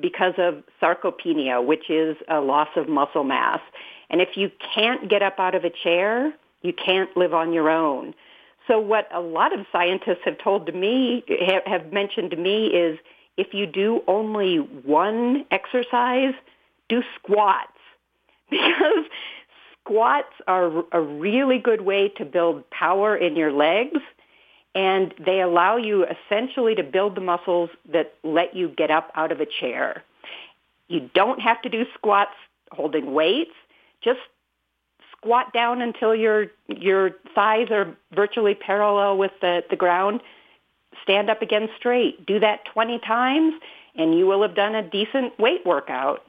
because 0.00 0.34
of 0.38 0.62
sarcopenia 0.80 1.64
which 1.64 1.90
is 1.90 2.16
a 2.28 2.40
loss 2.40 2.68
of 2.76 2.88
muscle 2.88 3.24
mass. 3.24 3.60
And 4.08 4.20
if 4.20 4.30
you 4.36 4.50
can't 4.74 5.08
get 5.08 5.22
up 5.22 5.38
out 5.38 5.54
of 5.54 5.64
a 5.64 5.70
chair 5.70 6.32
you 6.62 6.72
can't 6.72 7.14
live 7.16 7.34
on 7.34 7.52
your 7.52 7.70
own 7.70 8.14
so 8.70 8.78
what 8.78 9.08
a 9.12 9.20
lot 9.20 9.52
of 9.52 9.66
scientists 9.72 10.20
have 10.24 10.38
told 10.38 10.66
to 10.66 10.72
me, 10.72 11.24
have 11.66 11.92
mentioned 11.92 12.30
to 12.30 12.36
me 12.36 12.66
is 12.66 12.98
if 13.36 13.52
you 13.52 13.66
do 13.66 14.02
only 14.06 14.58
one 14.58 15.44
exercise, 15.50 16.34
do 16.88 17.02
squats. 17.18 17.72
Because 18.50 19.04
squats 19.80 20.34
are 20.48 20.84
a 20.92 21.00
really 21.00 21.58
good 21.58 21.82
way 21.82 22.08
to 22.16 22.24
build 22.24 22.68
power 22.70 23.16
in 23.16 23.36
your 23.36 23.52
legs 23.52 24.00
and 24.74 25.14
they 25.24 25.40
allow 25.40 25.76
you 25.76 26.04
essentially 26.04 26.74
to 26.74 26.82
build 26.82 27.14
the 27.14 27.20
muscles 27.20 27.70
that 27.92 28.14
let 28.24 28.54
you 28.54 28.68
get 28.68 28.90
up 28.90 29.10
out 29.14 29.32
of 29.32 29.40
a 29.40 29.46
chair. 29.46 30.02
You 30.88 31.08
don't 31.14 31.40
have 31.40 31.62
to 31.62 31.68
do 31.68 31.86
squats 31.94 32.34
holding 32.72 33.14
weights. 33.14 33.54
Just 34.02 34.20
squat 35.20 35.52
down 35.52 35.82
until 35.82 36.14
your 36.14 36.46
your 36.68 37.10
thighs 37.34 37.68
are 37.70 37.94
virtually 38.14 38.54
parallel 38.54 39.18
with 39.18 39.32
the, 39.40 39.62
the 39.70 39.76
ground. 39.76 40.20
Stand 41.02 41.30
up 41.30 41.42
again 41.42 41.68
straight. 41.76 42.26
Do 42.26 42.40
that 42.40 42.64
20 42.72 42.98
times 43.00 43.54
and 43.94 44.16
you 44.16 44.26
will 44.26 44.42
have 44.42 44.54
done 44.54 44.74
a 44.74 44.82
decent 44.82 45.38
weight 45.38 45.64
workout. 45.66 46.24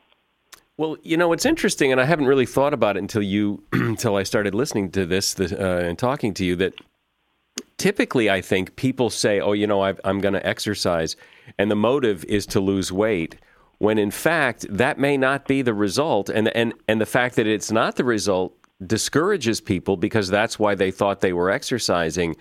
Well, 0.78 0.98
you 1.04 1.16
know, 1.16 1.32
it's 1.32 1.46
interesting, 1.46 1.92
and 1.92 2.02
I 2.02 2.06
haven't 2.06 2.26
really 2.26 2.46
thought 2.46 2.74
about 2.74 2.98
it 2.98 3.00
until 3.00 3.22
you, 3.22 3.64
until 3.72 4.16
I 4.16 4.24
started 4.24 4.56
listening 4.56 4.92
to 4.92 5.06
this 5.06 5.40
uh, 5.40 5.82
and 5.86 5.98
talking 5.98 6.34
to 6.36 6.46
you. 6.46 6.56
That 6.56 6.74
typically, 7.78 8.30
I 8.30 8.42
think 8.42 8.76
people 8.76 9.10
say, 9.10 9.40
"Oh, 9.40 9.54
you 9.54 9.68
know, 9.68 9.82
i 9.82 9.94
am 10.04 10.20
going 10.20 10.34
to 10.34 10.46
exercise," 10.46 11.16
and 11.58 11.70
the 11.70 11.76
motive 11.76 12.24
is 12.26 12.46
to 12.48 12.60
lose 12.60 12.92
weight. 12.92 13.38
When 13.78 13.98
in 13.98 14.12
fact, 14.12 14.66
that 14.70 14.98
may 14.98 15.18
not 15.18 15.48
be 15.48 15.62
the 15.62 15.74
result, 15.74 16.30
and 16.30 16.48
and 16.56 16.74
and 16.88 17.00
the 17.00 17.06
fact 17.06 17.36
that 17.36 17.46
it's 17.46 17.72
not 17.72 17.98
the 17.98 18.04
result 18.04 18.56
discourages 18.86 19.62
people 19.62 19.98
because 19.98 20.30
that's 20.30 20.58
why 20.58 20.76
they 20.76 20.92
thought 20.92 21.22
they 21.22 21.34
were 21.34 21.50
exercising 21.50 22.36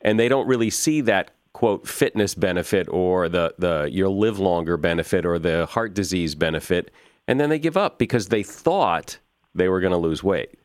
and 0.00 0.18
they 0.18 0.28
don't 0.28 0.46
really 0.46 0.70
see 0.70 1.00
that 1.00 1.30
quote 1.52 1.86
fitness 1.86 2.34
benefit 2.34 2.88
or 2.88 3.28
the 3.28 3.54
the 3.58 3.88
you'll 3.90 4.18
live 4.18 4.38
longer 4.38 4.76
benefit 4.76 5.24
or 5.24 5.38
the 5.38 5.66
heart 5.66 5.94
disease 5.94 6.34
benefit 6.34 6.90
and 7.26 7.40
then 7.40 7.48
they 7.48 7.58
give 7.58 7.76
up 7.76 7.98
because 7.98 8.28
they 8.28 8.42
thought 8.42 9.18
they 9.54 9.68
were 9.68 9.80
going 9.80 9.92
to 9.92 9.98
lose 9.98 10.22
weight. 10.22 10.58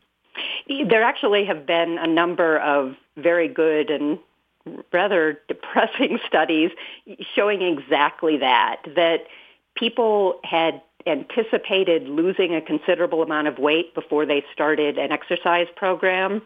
There 0.67 1.03
actually 1.03 1.45
have 1.45 1.65
been 1.65 1.97
a 1.97 2.07
number 2.07 2.59
of 2.59 2.95
very 3.17 3.47
good 3.47 3.89
and 3.89 4.19
rather 4.91 5.39
depressing 5.47 6.19
studies 6.27 6.71
showing 7.35 7.61
exactly 7.61 8.37
that 8.37 8.81
that 8.95 9.25
people 9.75 10.39
had 10.43 10.81
anticipated 11.05 12.07
losing 12.07 12.55
a 12.55 12.61
considerable 12.61 13.21
amount 13.21 13.47
of 13.47 13.57
weight 13.57 13.93
before 13.95 14.25
they 14.25 14.43
started 14.53 14.97
an 14.97 15.11
exercise 15.11 15.67
program 15.75 16.41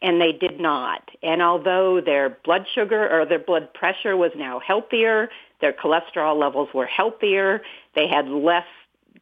and 0.00 0.20
they 0.20 0.32
did 0.32 0.60
not. 0.60 1.08
And 1.22 1.42
although 1.42 2.00
their 2.00 2.30
blood 2.30 2.66
sugar 2.72 3.08
or 3.10 3.26
their 3.26 3.38
blood 3.38 3.72
pressure 3.74 4.16
was 4.16 4.30
now 4.36 4.60
healthier, 4.60 5.28
their 5.60 5.72
cholesterol 5.72 6.38
levels 6.38 6.68
were 6.72 6.86
healthier, 6.86 7.62
they 7.94 8.06
had 8.06 8.28
less 8.28 8.66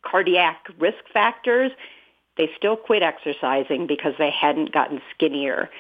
cardiac 0.02 0.66
risk 0.78 0.98
factors, 1.12 1.72
they 2.36 2.50
still 2.56 2.76
quit 2.76 3.02
exercising 3.02 3.86
because 3.86 4.12
they 4.18 4.30
hadn't 4.30 4.72
gotten 4.72 5.00
skinnier. 5.14 5.70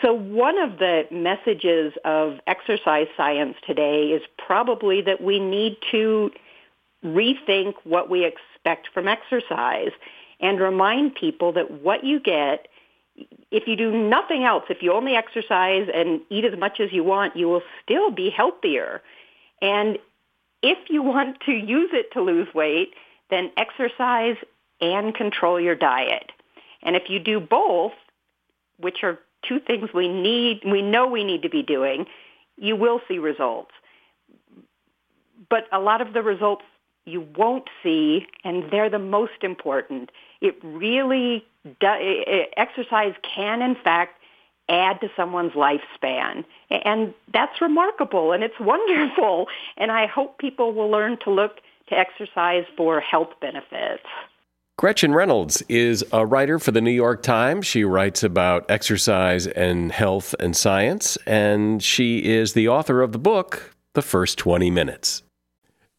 So 0.00 0.14
one 0.14 0.58
of 0.58 0.78
the 0.78 1.06
messages 1.10 1.92
of 2.04 2.38
exercise 2.46 3.08
science 3.16 3.56
today 3.66 4.06
is 4.08 4.22
probably 4.38 5.02
that 5.02 5.20
we 5.20 5.38
need 5.38 5.76
to 5.90 6.30
rethink 7.04 7.74
what 7.84 8.08
we 8.08 8.24
expect 8.24 8.88
from 8.92 9.08
exercise 9.08 9.92
and 10.40 10.60
remind 10.60 11.14
people 11.14 11.52
that 11.52 11.70
what 11.70 12.04
you 12.04 12.20
get 12.20 12.68
if 13.50 13.68
you 13.68 13.76
do 13.76 13.92
nothing 13.92 14.44
else, 14.44 14.64
if 14.68 14.82
you 14.82 14.92
only 14.92 15.14
exercise 15.14 15.88
and 15.92 16.20
eat 16.30 16.44
as 16.44 16.58
much 16.58 16.80
as 16.80 16.92
you 16.92 17.04
want, 17.04 17.36
you 17.36 17.48
will 17.48 17.62
still 17.82 18.10
be 18.10 18.30
healthier. 18.30 19.02
And 19.62 19.98
if 20.62 20.78
you 20.90 21.02
want 21.02 21.40
to 21.46 21.52
use 21.52 21.90
it 21.92 22.12
to 22.14 22.20
lose 22.20 22.52
weight, 22.54 22.94
then 23.30 23.52
exercise 23.56 24.36
and 24.80 25.14
control 25.14 25.60
your 25.60 25.76
diet. 25.76 26.32
And 26.82 26.96
if 26.96 27.04
you 27.08 27.20
do 27.20 27.38
both, 27.38 27.92
which 28.78 29.04
are 29.04 29.18
two 29.48 29.60
things 29.60 29.90
we 29.94 30.08
need, 30.08 30.62
we 30.64 30.82
know 30.82 31.06
we 31.06 31.24
need 31.24 31.42
to 31.42 31.48
be 31.48 31.62
doing, 31.62 32.06
you 32.56 32.76
will 32.76 33.00
see 33.08 33.18
results. 33.18 33.70
But 35.48 35.64
a 35.72 35.78
lot 35.78 36.00
of 36.00 36.12
the 36.12 36.22
results 36.22 36.64
you 37.04 37.26
won't 37.36 37.68
see, 37.82 38.26
and 38.44 38.70
they're 38.70 38.90
the 38.90 38.98
most 38.98 39.42
important. 39.42 40.10
It 40.40 40.56
really 40.62 41.44
does, 41.80 42.00
exercise 42.56 43.14
can, 43.22 43.62
in 43.62 43.74
fact, 43.74 44.20
add 44.68 45.00
to 45.00 45.10
someone's 45.16 45.52
lifespan. 45.52 46.44
And 46.70 47.14
that's 47.32 47.60
remarkable 47.60 48.32
and 48.32 48.42
it's 48.42 48.58
wonderful. 48.60 49.46
And 49.76 49.90
I 49.90 50.06
hope 50.06 50.38
people 50.38 50.72
will 50.72 50.90
learn 50.90 51.18
to 51.24 51.30
look 51.30 51.60
to 51.88 51.98
exercise 51.98 52.64
for 52.76 53.00
health 53.00 53.30
benefits. 53.40 54.04
Gretchen 54.76 55.14
Reynolds 55.14 55.62
is 55.68 56.04
a 56.12 56.26
writer 56.26 56.58
for 56.58 56.72
the 56.72 56.80
New 56.80 56.90
York 56.90 57.22
Times. 57.22 57.64
She 57.64 57.84
writes 57.84 58.24
about 58.24 58.68
exercise 58.68 59.46
and 59.46 59.92
health 59.92 60.34
and 60.40 60.56
science, 60.56 61.16
and 61.26 61.80
she 61.80 62.24
is 62.24 62.54
the 62.54 62.68
author 62.68 63.00
of 63.00 63.12
the 63.12 63.18
book, 63.18 63.72
The 63.92 64.02
First 64.02 64.36
20 64.38 64.72
Minutes. 64.72 65.22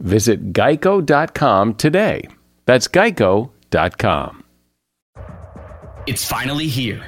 Visit 0.00 0.52
geico.com 0.52 1.74
today. 1.74 2.28
That's 2.66 2.88
geico.com. 2.88 4.44
It's 6.06 6.24
finally 6.24 6.68
here. 6.68 7.04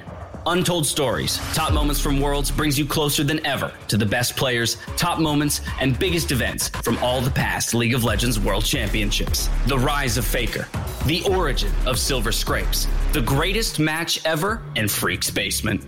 Untold 0.47 0.87
Stories, 0.87 1.37
Top 1.55 1.73
Moments 1.75 2.01
from 2.01 2.21
Worlds 2.21 2.51
brings 2.51 2.79
you 2.79 2.87
closer 2.87 3.23
than 3.23 3.45
ever 3.47 3.73
to 3.89 3.99
the 3.99 4.07
best 4.07 4.35
players, 4.35 4.79
top 4.97 5.19
moments, 5.19 5.61
and 5.81 5.99
biggest 5.99 6.33
events 6.33 6.71
from 6.83 6.97
all 6.99 7.21
the 7.21 7.31
past 7.31 7.75
League 7.75 7.95
of 7.95 8.03
Legends 8.03 8.41
World 8.41 8.65
Championships. 8.65 9.51
The 9.67 9.79
rise 9.79 10.17
of 10.17 10.25
Faker, 10.25 10.67
the 11.05 11.23
origin 11.29 11.71
of 11.87 11.99
Silver 11.99 12.33
Scrapes, 12.33 12.89
the 13.13 13.21
greatest 13.21 13.79
match 13.79 14.25
ever, 14.25 14.63
and 14.75 14.91
Freak's 14.91 15.31
Basement. 15.31 15.85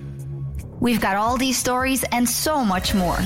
We've 0.78 1.00
got 1.00 1.16
all 1.16 1.38
these 1.38 1.56
stories 1.56 2.04
and 2.12 2.28
so 2.28 2.64
much 2.64 2.94
more. 2.94 3.18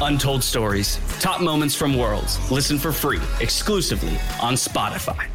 Untold 0.00 0.44
Stories, 0.44 1.00
Top 1.20 1.40
Moments 1.40 1.74
from 1.74 1.96
Worlds. 1.96 2.38
Listen 2.50 2.78
for 2.78 2.92
free, 2.92 3.20
exclusively 3.40 4.18
on 4.42 4.54
Spotify. 4.54 5.28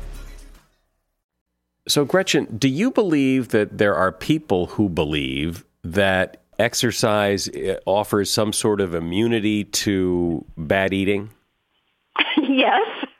So, 1.87 2.05
Gretchen, 2.05 2.45
do 2.57 2.69
you 2.69 2.91
believe 2.91 3.49
that 3.49 3.77
there 3.77 3.95
are 3.95 4.11
people 4.11 4.67
who 4.67 4.87
believe 4.87 5.65
that 5.83 6.41
exercise 6.59 7.49
uh, 7.49 7.77
offers 7.85 8.29
some 8.29 8.53
sort 8.53 8.81
of 8.81 8.93
immunity 8.93 9.63
to 9.63 10.45
bad 10.57 10.93
eating? 10.93 11.31
yes. 12.37 13.05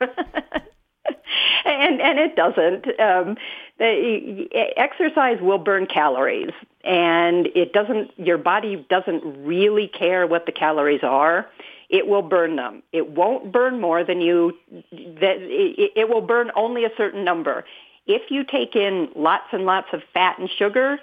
and 1.64 2.00
and 2.00 2.18
it 2.18 2.36
doesn't. 2.36 3.00
Um, 3.00 3.36
the, 3.78 4.48
exercise 4.76 5.38
will 5.40 5.58
burn 5.58 5.86
calories, 5.86 6.52
and 6.84 7.48
it 7.54 7.72
doesn't. 7.72 8.10
Your 8.18 8.38
body 8.38 8.86
doesn't 8.88 9.44
really 9.44 9.88
care 9.88 10.26
what 10.26 10.46
the 10.46 10.52
calories 10.52 11.02
are. 11.02 11.46
It 11.88 12.06
will 12.06 12.22
burn 12.22 12.56
them. 12.56 12.82
It 12.92 13.10
won't 13.10 13.52
burn 13.52 13.80
more 13.80 14.04
than 14.04 14.20
you. 14.20 14.56
That 14.70 15.36
it, 15.40 15.92
it 15.96 16.08
will 16.08 16.20
burn 16.20 16.50
only 16.54 16.84
a 16.84 16.90
certain 16.96 17.24
number. 17.24 17.64
If 18.06 18.30
you 18.30 18.44
take 18.44 18.74
in 18.74 19.08
lots 19.14 19.46
and 19.52 19.64
lots 19.64 19.88
of 19.92 20.02
fat 20.12 20.38
and 20.38 20.50
sugar, 20.58 20.98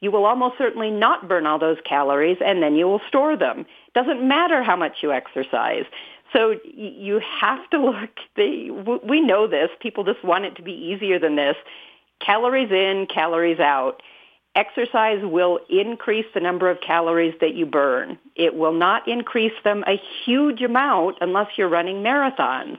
you 0.00 0.10
will 0.10 0.24
almost 0.24 0.58
certainly 0.58 0.90
not 0.90 1.28
burn 1.28 1.46
all 1.46 1.58
those 1.58 1.78
calories, 1.84 2.38
and 2.44 2.62
then 2.62 2.74
you 2.74 2.86
will 2.86 3.00
store 3.08 3.36
them. 3.36 3.66
Doesn't 3.94 4.26
matter 4.26 4.62
how 4.62 4.76
much 4.76 4.98
you 5.02 5.12
exercise. 5.12 5.84
So 6.32 6.56
you 6.64 7.20
have 7.40 7.68
to 7.70 7.78
look. 7.84 8.10
The, 8.36 9.00
we 9.04 9.20
know 9.20 9.46
this. 9.46 9.70
People 9.80 10.04
just 10.04 10.24
want 10.24 10.44
it 10.44 10.56
to 10.56 10.62
be 10.62 10.72
easier 10.72 11.18
than 11.18 11.36
this. 11.36 11.56
Calories 12.20 12.70
in, 12.70 13.06
calories 13.06 13.60
out. 13.60 14.02
Exercise 14.54 15.20
will 15.22 15.60
increase 15.68 16.26
the 16.34 16.40
number 16.40 16.68
of 16.68 16.80
calories 16.80 17.34
that 17.40 17.54
you 17.54 17.64
burn. 17.64 18.18
It 18.34 18.54
will 18.54 18.72
not 18.72 19.06
increase 19.06 19.52
them 19.62 19.84
a 19.86 20.00
huge 20.24 20.62
amount 20.62 21.18
unless 21.20 21.48
you're 21.56 21.68
running 21.68 22.02
marathons. 22.02 22.78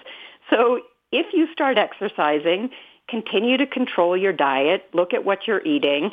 So 0.50 0.82
if 1.12 1.28
you 1.34 1.48
start 1.54 1.78
exercising, 1.78 2.72
continue 3.10 3.58
to 3.58 3.66
control 3.66 4.16
your 4.16 4.34
diet, 4.34 4.88
look 4.94 5.14
at 5.14 5.26
what 5.26 5.48
you're 5.48 5.66
eating, 5.66 6.12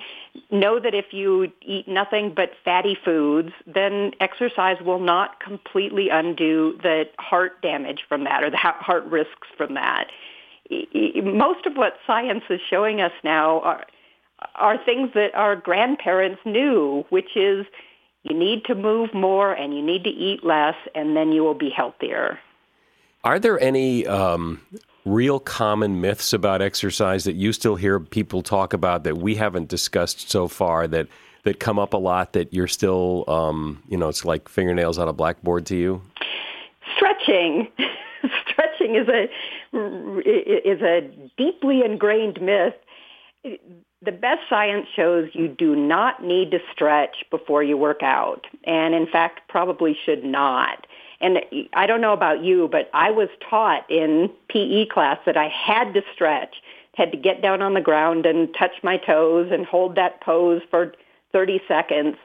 know 0.51 0.81
that 0.81 0.95
if 0.95 1.13
you 1.13 1.53
eat 1.63 1.87
nothing 1.87 2.33
but 2.35 2.53
fatty 2.65 2.97
foods, 3.05 3.53
then 3.67 4.13
exercise 4.21 4.81
will 4.81 5.01
not 5.01 5.41
completely 5.41 6.09
undo 6.09 6.79
the 6.83 7.05
heart 7.19 7.61
damage 7.61 8.05
from 8.09 8.25
that 8.25 8.43
or 8.43 8.51
the 8.51 8.57
heart 8.57 9.05
risks 9.05 9.49
from 9.57 9.75
that. 9.75 10.09
Most 10.71 11.67
of 11.67 11.77
what 11.77 11.95
science 12.07 12.45
is 12.51 12.61
showing 12.69 13.01
us 13.01 13.13
now 13.23 13.61
are, 13.61 13.85
are 14.55 14.85
things 14.85 15.11
that 15.15 15.35
our 15.35 15.57
grandparents 15.57 16.41
knew, 16.45 17.05
which 17.11 17.37
is 17.37 17.67
you 18.23 18.37
need 18.37 18.65
to 18.65 18.75
move 18.75 19.15
more 19.15 19.53
and 19.53 19.75
you 19.75 19.83
need 19.83 20.05
to 20.05 20.11
eat 20.11 20.45
less 20.45 20.75
and 20.95 21.17
then 21.17 21.33
you 21.33 21.43
will 21.43 21.55
be 21.55 21.71
healthier. 21.71 22.39
Are 23.23 23.39
there 23.39 23.61
any 23.61 24.07
um, 24.07 24.61
real 25.07 25.39
common 25.39 26.01
myths 26.01 26.33
about 26.33 26.61
exercise 26.61 27.25
that 27.25 27.35
you 27.35 27.53
still 27.53 27.77
hear 27.77 28.01
people 28.01 28.43
talk 28.43 28.73
about 28.73 29.05
that 29.05 29.19
we 29.19 29.37
haven't 29.37 29.69
discussed 29.69 30.31
so 30.31 30.49
far 30.49 30.87
that 30.89 31.07
that 31.45 31.61
come 31.61 31.79
up 31.79 31.95
a 31.95 31.97
lot 31.97 32.33
that 32.33 32.53
you're 32.53 32.67
still 32.67 33.25
um, 33.29 33.81
you 33.89 33.97
know 33.97 34.09
it's 34.09 34.25
like 34.25 34.49
fingernails 34.49 34.99
on 34.99 35.07
a 35.07 35.13
blackboard 35.13 35.65
to 35.67 35.77
you 35.77 36.03
stretching 36.97 37.69
stretching 38.51 38.97
is 38.97 39.09
a 39.09 39.29
is 39.73 40.83
a 40.83 41.11
deeply 41.37 41.83
ingrained 41.85 42.41
myth 42.41 42.75
the 44.03 44.13
best 44.13 44.41
science 44.49 44.87
shows 44.95 45.31
you 45.33 45.49
do 45.49 45.75
not 45.75 46.23
need 46.23 46.51
to 46.51 46.59
stretch 46.73 47.25
before 47.31 47.63
you 47.63 47.77
work 47.77 48.03
out 48.03 48.47
and 48.65 48.95
in 48.95 49.07
fact 49.07 49.41
probably 49.49 49.97
should 50.05 50.25
not 50.25 50.87
and 51.21 51.41
I 51.73 51.87
don't 51.87 52.01
know 52.01 52.13
about 52.13 52.45
you, 52.45 52.69
but 52.71 52.91
I 52.93 53.11
was 53.11 53.29
taught 53.49 53.91
in 53.91 54.31
PE 54.49 54.87
class 54.87 55.19
that 55.27 55.37
I 55.37 55.49
had 55.49 55.95
to 55.95 56.03
stretch, 56.13 56.57
had 56.95 57.11
to 57.13 57.17
get 57.17 57.43
down 57.43 57.63
on 57.63 57.75
the 57.75 57.81
ground 57.81 58.27
and 58.27 58.55
touch 58.55 58.83
my 58.83 58.97
toes 58.99 59.51
and 59.51 59.65
hold 59.65 59.95
that 59.95 60.21
pose 60.21 60.63
for 60.71 60.95
30 61.33 61.61
seconds. 61.67 62.17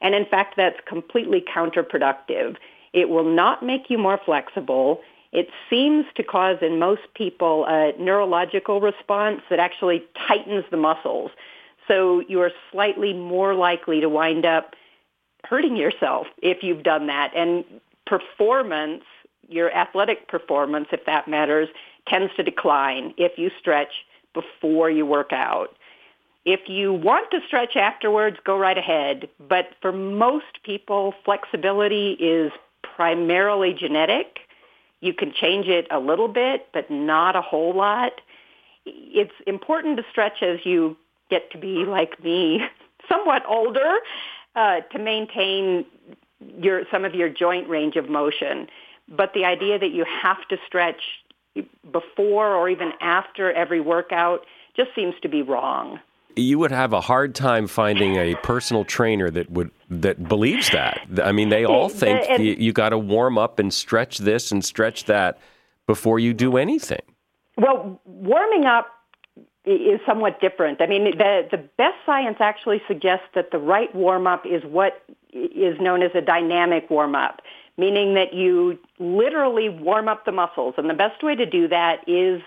And 0.00 0.14
in 0.14 0.26
fact, 0.26 0.54
that's 0.56 0.78
completely 0.86 1.42
counterproductive. 1.42 2.56
It 2.92 3.08
will 3.08 3.24
not 3.24 3.62
make 3.64 3.88
you 3.88 3.98
more 3.98 4.18
flexible. 4.24 5.00
It 5.32 5.48
seems 5.68 6.06
to 6.16 6.22
cause 6.22 6.58
in 6.60 6.78
most 6.78 7.02
people 7.14 7.64
a 7.66 7.92
neurological 7.98 8.80
response 8.80 9.42
that 9.48 9.60
actually 9.60 10.04
tightens 10.26 10.64
the 10.70 10.76
muscles. 10.76 11.30
So 11.86 12.20
you 12.28 12.40
are 12.40 12.50
slightly 12.72 13.12
more 13.12 13.54
likely 13.54 14.00
to 14.00 14.08
wind 14.08 14.44
up 14.44 14.74
hurting 15.44 15.76
yourself 15.76 16.26
if 16.42 16.62
you've 16.62 16.82
done 16.82 17.06
that. 17.06 17.32
And 17.34 17.64
performance, 18.06 19.04
your 19.48 19.72
athletic 19.72 20.28
performance, 20.28 20.88
if 20.92 21.04
that 21.06 21.28
matters, 21.28 21.68
tends 22.08 22.34
to 22.36 22.42
decline 22.42 23.14
if 23.16 23.38
you 23.38 23.50
stretch 23.58 24.04
before 24.34 24.90
you 24.90 25.06
work 25.06 25.32
out. 25.32 25.76
If 26.44 26.68
you 26.68 26.92
want 26.92 27.30
to 27.32 27.40
stretch 27.46 27.76
afterwards, 27.76 28.38
go 28.44 28.56
right 28.58 28.78
ahead. 28.78 29.28
But 29.38 29.68
for 29.80 29.92
most 29.92 30.62
people, 30.64 31.14
flexibility 31.24 32.12
is 32.12 32.50
primarily 32.82 33.74
genetic. 33.74 34.40
You 35.00 35.14
can 35.14 35.32
change 35.32 35.66
it 35.66 35.86
a 35.90 35.98
little 35.98 36.28
bit, 36.28 36.68
but 36.72 36.90
not 36.90 37.36
a 37.36 37.40
whole 37.40 37.74
lot. 37.74 38.20
It's 38.84 39.32
important 39.46 39.96
to 39.96 40.04
stretch 40.10 40.42
as 40.42 40.60
you 40.64 40.96
get 41.30 41.50
to 41.52 41.58
be 41.58 41.84
like 41.84 42.22
me, 42.22 42.62
somewhat 43.08 43.42
older, 43.46 43.98
uh, 44.56 44.80
to 44.92 44.98
maintain 44.98 45.86
your 46.58 46.84
some 46.90 47.04
of 47.04 47.14
your 47.14 47.28
joint 47.28 47.68
range 47.68 47.96
of 47.96 48.08
motion. 48.08 48.68
But 49.08 49.32
the 49.34 49.44
idea 49.44 49.78
that 49.78 49.90
you 49.90 50.04
have 50.04 50.46
to 50.48 50.56
stretch 50.66 51.02
before 51.90 52.54
or 52.54 52.68
even 52.68 52.92
after 53.00 53.52
every 53.52 53.80
workout 53.80 54.44
just 54.76 54.94
seems 54.94 55.14
to 55.22 55.28
be 55.28 55.42
wrong. 55.42 55.98
You 56.36 56.58
would 56.58 56.70
have 56.70 56.92
a 56.92 57.00
hard 57.00 57.34
time 57.34 57.66
finding 57.66 58.16
a 58.16 58.34
personal 58.36 58.84
trainer 58.84 59.30
that 59.30 59.50
would 59.50 59.70
that 59.88 60.28
believes 60.28 60.70
that. 60.70 61.06
I 61.22 61.32
mean, 61.32 61.48
they 61.48 61.64
all 61.64 61.88
think 61.88 62.24
and, 62.28 62.42
you, 62.42 62.56
you 62.58 62.72
got 62.72 62.90
to 62.90 62.98
warm 62.98 63.36
up 63.36 63.58
and 63.58 63.72
stretch 63.72 64.18
this 64.18 64.52
and 64.52 64.64
stretch 64.64 65.04
that 65.04 65.38
before 65.86 66.18
you 66.18 66.32
do 66.32 66.56
anything. 66.56 67.02
Well, 67.56 68.00
warming 68.04 68.64
up 68.64 68.86
is 69.64 70.00
somewhat 70.06 70.40
different. 70.40 70.80
I 70.80 70.86
mean, 70.86 71.04
the 71.16 71.48
the 71.50 71.58
best 71.76 71.96
science 72.06 72.38
actually 72.40 72.80
suggests 72.88 73.26
that 73.34 73.50
the 73.50 73.58
right 73.58 73.94
warm 73.94 74.26
up 74.26 74.46
is 74.46 74.62
what 74.64 75.02
is 75.32 75.80
known 75.80 76.02
as 76.02 76.10
a 76.14 76.20
dynamic 76.20 76.88
warm 76.90 77.14
up, 77.14 77.42
meaning 77.76 78.14
that 78.14 78.32
you 78.32 78.78
literally 78.98 79.68
warm 79.68 80.08
up 80.08 80.24
the 80.24 80.32
muscles. 80.32 80.74
And 80.78 80.88
the 80.88 80.94
best 80.94 81.22
way 81.22 81.34
to 81.34 81.46
do 81.46 81.68
that 81.68 82.08
is 82.08 82.40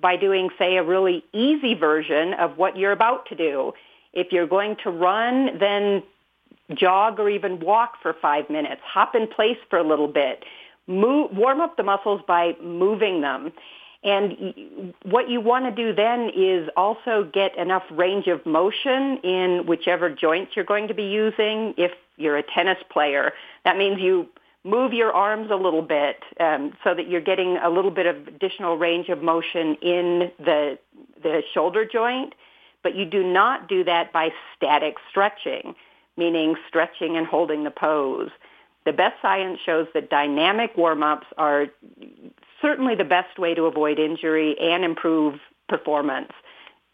by 0.00 0.16
doing, 0.16 0.50
say, 0.58 0.76
a 0.76 0.82
really 0.82 1.24
easy 1.32 1.74
version 1.74 2.34
of 2.34 2.58
what 2.58 2.76
you're 2.76 2.92
about 2.92 3.26
to 3.26 3.34
do. 3.34 3.72
If 4.12 4.32
you're 4.32 4.46
going 4.46 4.76
to 4.84 4.90
run, 4.90 5.58
then 5.58 6.02
jog 6.74 7.18
or 7.18 7.28
even 7.28 7.60
walk 7.60 7.94
for 8.02 8.14
five 8.20 8.50
minutes. 8.50 8.80
Hop 8.84 9.14
in 9.14 9.26
place 9.26 9.58
for 9.70 9.78
a 9.78 9.86
little 9.86 10.08
bit. 10.08 10.44
Move, 10.86 11.30
warm 11.34 11.60
up 11.60 11.76
the 11.76 11.82
muscles 11.82 12.20
by 12.26 12.56
moving 12.62 13.20
them. 13.20 13.52
And 14.04 14.94
what 15.02 15.28
you 15.28 15.40
want 15.40 15.64
to 15.64 15.70
do 15.70 15.92
then 15.92 16.30
is 16.34 16.68
also 16.76 17.28
get 17.32 17.56
enough 17.58 17.82
range 17.90 18.28
of 18.28 18.44
motion 18.46 19.18
in 19.24 19.64
whichever 19.66 20.08
joints 20.08 20.52
you're 20.54 20.64
going 20.64 20.88
to 20.88 20.94
be 20.94 21.04
using. 21.04 21.74
If 21.76 21.92
you're 22.16 22.36
a 22.36 22.42
tennis 22.42 22.78
player, 22.90 23.32
that 23.64 23.76
means 23.76 24.00
you 24.00 24.28
move 24.64 24.92
your 24.92 25.12
arms 25.12 25.50
a 25.50 25.56
little 25.56 25.82
bit 25.82 26.22
um, 26.40 26.72
so 26.84 26.94
that 26.94 27.08
you're 27.08 27.20
getting 27.20 27.56
a 27.58 27.70
little 27.70 27.90
bit 27.90 28.06
of 28.06 28.28
additional 28.28 28.76
range 28.76 29.08
of 29.08 29.22
motion 29.22 29.76
in 29.82 30.30
the 30.38 30.78
the 31.22 31.42
shoulder 31.52 31.84
joint. 31.84 32.34
But 32.82 32.94
you 32.94 33.04
do 33.04 33.24
not 33.24 33.68
do 33.68 33.82
that 33.84 34.12
by 34.12 34.30
static 34.56 34.96
stretching, 35.10 35.74
meaning 36.16 36.54
stretching 36.68 37.16
and 37.16 37.26
holding 37.26 37.64
the 37.64 37.70
pose. 37.70 38.30
The 38.84 38.92
best 38.92 39.20
science 39.20 39.58
shows 39.66 39.88
that 39.94 40.10
dynamic 40.10 40.76
warm-ups 40.76 41.26
are 41.36 41.66
certainly 42.62 42.94
the 42.94 43.04
best 43.04 43.38
way 43.38 43.54
to 43.54 43.64
avoid 43.64 43.98
injury 43.98 44.56
and 44.60 44.84
improve 44.84 45.40
performance. 45.68 46.32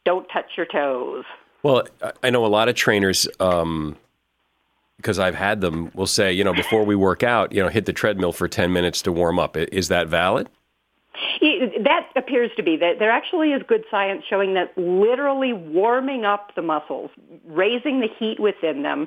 Don't 0.04 0.26
touch 0.28 0.52
your 0.56 0.66
toes. 0.66 1.24
Well, 1.62 1.86
I 2.22 2.30
know 2.30 2.44
a 2.44 2.48
lot 2.48 2.68
of 2.68 2.74
trainers, 2.74 3.28
um, 3.40 3.96
because 4.96 5.18
I've 5.18 5.34
had 5.34 5.60
them, 5.60 5.90
will 5.94 6.06
say, 6.06 6.32
you 6.32 6.44
know, 6.44 6.54
before 6.54 6.84
we 6.84 6.94
work 6.96 7.22
out, 7.22 7.52
you 7.52 7.62
know, 7.62 7.68
hit 7.68 7.86
the 7.86 7.92
treadmill 7.92 8.32
for 8.32 8.48
10 8.48 8.72
minutes 8.72 9.02
to 9.02 9.12
warm 9.12 9.38
up. 9.38 9.56
Is 9.56 9.88
that 9.88 10.08
valid? 10.08 10.48
That 11.82 12.08
appears 12.16 12.50
to 12.56 12.62
be. 12.62 12.76
that 12.78 12.98
There 12.98 13.10
actually 13.10 13.52
is 13.52 13.62
good 13.68 13.84
science 13.90 14.24
showing 14.28 14.54
that 14.54 14.76
literally 14.76 15.52
warming 15.52 16.24
up 16.24 16.54
the 16.56 16.62
muscles, 16.62 17.10
raising 17.46 18.00
the 18.00 18.08
heat 18.18 18.40
within 18.40 18.82
them, 18.82 19.06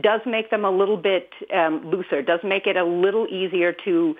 does 0.00 0.20
make 0.26 0.50
them 0.50 0.64
a 0.64 0.70
little 0.70 0.96
bit 0.96 1.30
um, 1.54 1.84
looser, 1.90 2.22
does 2.22 2.40
make 2.44 2.66
it 2.66 2.76
a 2.76 2.84
little 2.84 3.26
easier 3.28 3.74
to 3.84 4.14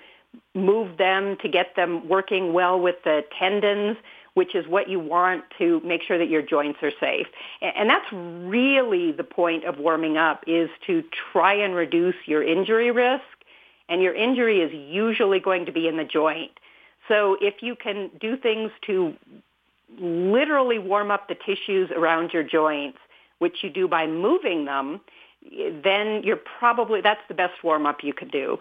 move 0.55 0.97
them 0.97 1.37
to 1.41 1.49
get 1.49 1.75
them 1.75 2.07
working 2.07 2.53
well 2.53 2.79
with 2.79 2.95
the 3.03 3.21
tendons, 3.39 3.97
which 4.33 4.55
is 4.55 4.67
what 4.67 4.89
you 4.89 4.99
want 4.99 5.43
to 5.59 5.79
make 5.81 6.01
sure 6.01 6.17
that 6.17 6.29
your 6.29 6.41
joints 6.41 6.79
are 6.81 6.91
safe. 6.99 7.27
And 7.61 7.89
that's 7.89 8.11
really 8.11 9.11
the 9.11 9.23
point 9.23 9.63
of 9.65 9.77
warming 9.77 10.17
up 10.17 10.43
is 10.47 10.69
to 10.87 11.03
try 11.31 11.53
and 11.53 11.75
reduce 11.75 12.15
your 12.25 12.43
injury 12.43 12.91
risk. 12.91 13.23
And 13.89 14.01
your 14.01 14.15
injury 14.15 14.61
is 14.61 14.73
usually 14.73 15.39
going 15.39 15.65
to 15.65 15.71
be 15.71 15.87
in 15.87 15.97
the 15.97 16.03
joint. 16.03 16.51
So 17.07 17.37
if 17.41 17.61
you 17.61 17.75
can 17.75 18.09
do 18.19 18.37
things 18.37 18.71
to 18.87 19.13
literally 19.99 20.79
warm 20.79 21.11
up 21.11 21.27
the 21.27 21.35
tissues 21.35 21.91
around 21.91 22.31
your 22.33 22.43
joints, 22.43 22.97
which 23.39 23.57
you 23.63 23.69
do 23.69 23.87
by 23.87 24.07
moving 24.07 24.65
them, 24.65 25.01
then 25.83 26.23
you're 26.23 26.37
probably 26.37 27.01
that's 27.01 27.21
the 27.27 27.33
best 27.33 27.63
warm 27.63 27.85
up 27.85 28.03
you 28.03 28.13
could 28.13 28.31
do, 28.31 28.57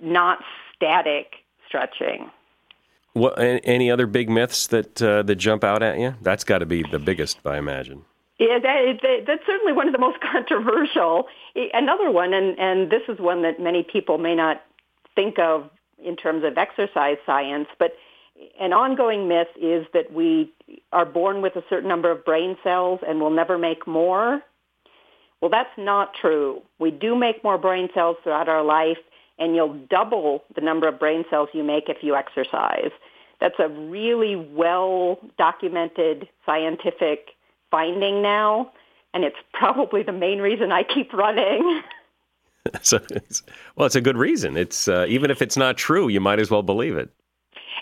not 0.00 0.44
static 0.74 1.36
stretching. 1.66 2.30
What 3.16 3.38
any 3.38 3.90
other 3.90 4.06
big 4.06 4.28
myths 4.28 4.66
that 4.66 5.00
uh, 5.00 5.22
that 5.22 5.36
jump 5.36 5.64
out 5.64 5.82
at 5.82 5.98
you? 5.98 6.14
That's 6.20 6.44
got 6.44 6.58
to 6.58 6.66
be 6.66 6.82
the 6.82 6.98
biggest, 6.98 7.38
I 7.46 7.56
imagine. 7.56 8.04
Yeah, 8.38 8.58
that, 8.58 8.98
that, 9.00 9.16
that's 9.26 9.46
certainly 9.46 9.72
one 9.72 9.86
of 9.86 9.94
the 9.94 9.98
most 9.98 10.18
controversial. 10.32 11.26
Another 11.72 12.10
one, 12.10 12.34
and, 12.34 12.58
and 12.58 12.90
this 12.90 13.00
is 13.08 13.18
one 13.18 13.40
that 13.40 13.58
many 13.58 13.82
people 13.82 14.18
may 14.18 14.34
not 14.34 14.62
think 15.14 15.38
of 15.38 15.70
in 15.98 16.14
terms 16.14 16.44
of 16.44 16.58
exercise 16.58 17.16
science, 17.24 17.68
but 17.78 17.92
an 18.60 18.74
ongoing 18.74 19.28
myth 19.28 19.48
is 19.58 19.86
that 19.94 20.12
we 20.12 20.52
are 20.92 21.06
born 21.06 21.40
with 21.40 21.56
a 21.56 21.64
certain 21.70 21.88
number 21.88 22.10
of 22.10 22.22
brain 22.22 22.58
cells 22.62 23.00
and 23.08 23.18
will 23.18 23.30
never 23.30 23.56
make 23.56 23.86
more. 23.86 24.42
Well, 25.40 25.50
that's 25.50 25.70
not 25.78 26.12
true. 26.20 26.60
We 26.78 26.90
do 26.90 27.16
make 27.16 27.42
more 27.42 27.56
brain 27.56 27.88
cells 27.94 28.18
throughout 28.22 28.50
our 28.50 28.62
life, 28.62 28.98
and 29.38 29.54
you'll 29.54 29.74
double 29.90 30.44
the 30.54 30.60
number 30.60 30.88
of 30.88 30.98
brain 30.98 31.24
cells 31.30 31.48
you 31.52 31.62
make 31.62 31.88
if 31.88 31.98
you 32.02 32.14
exercise. 32.14 32.90
That's 33.40 33.58
a 33.58 33.68
really 33.68 34.36
well 34.36 35.18
documented 35.38 36.28
scientific 36.46 37.30
finding 37.70 38.22
now, 38.22 38.72
and 39.12 39.24
it's 39.24 39.36
probably 39.52 40.02
the 40.02 40.12
main 40.12 40.40
reason 40.40 40.72
I 40.72 40.82
keep 40.82 41.12
running. 41.12 41.82
so, 42.82 42.98
it's, 43.10 43.42
well, 43.76 43.86
it's 43.86 43.96
a 43.96 44.00
good 44.00 44.16
reason. 44.16 44.56
It's 44.56 44.88
uh, 44.88 45.06
even 45.08 45.30
if 45.30 45.42
it's 45.42 45.56
not 45.56 45.76
true, 45.76 46.08
you 46.08 46.20
might 46.20 46.40
as 46.40 46.50
well 46.50 46.62
believe 46.62 46.96
it. 46.96 47.10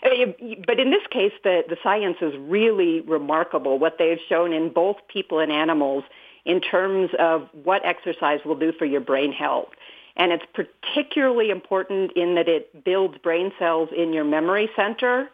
Uh, 0.05 0.33
but 0.67 0.79
in 0.79 0.91
this 0.91 1.07
case, 1.11 1.33
the, 1.45 1.63
the 1.69 1.77
science 1.83 2.17
is 2.21 2.35
really 2.37 3.01
remarkable. 3.03 3.79
What 3.79 3.97
they've 3.99 4.19
shown 4.29 4.53
in 4.53 4.71
both 4.71 4.97
people 5.09 5.39
and 5.39 5.53
animals 5.53 6.05
in 6.45 6.61
terms 6.61 7.11
of 7.19 7.49
what 7.53 7.85
exercise 7.85 8.41
will 8.45 8.57
do 8.57 8.73
for 8.73 8.85
your 8.85 9.01
brain 9.01 9.33
health. 9.33 9.69
And 10.17 10.33
it's 10.33 10.45
particularly 10.55 11.51
important 11.51 12.13
in 12.13 12.35
that 12.37 12.49
it 12.49 12.85
builds 12.85 13.19
brain 13.19 13.53
cells 13.59 13.89
in 13.97 14.13
your 14.13 14.25
memory 14.25 14.71
center. 14.77 15.29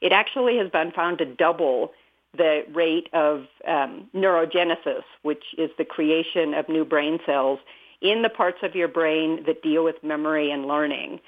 It 0.00 0.12
actually 0.12 0.56
has 0.58 0.70
been 0.70 0.90
found 0.90 1.18
to 1.18 1.24
double 1.24 1.92
the 2.36 2.64
rate 2.72 3.08
of 3.12 3.44
um, 3.68 4.08
neurogenesis, 4.14 5.02
which 5.22 5.44
is 5.58 5.70
the 5.76 5.84
creation 5.84 6.54
of 6.54 6.68
new 6.68 6.84
brain 6.84 7.18
cells 7.26 7.58
in 8.00 8.22
the 8.22 8.30
parts 8.30 8.58
of 8.62 8.74
your 8.74 8.88
brain 8.88 9.44
that 9.46 9.62
deal 9.62 9.84
with 9.84 9.96
memory 10.02 10.50
and 10.50 10.66
learning. 10.66 11.20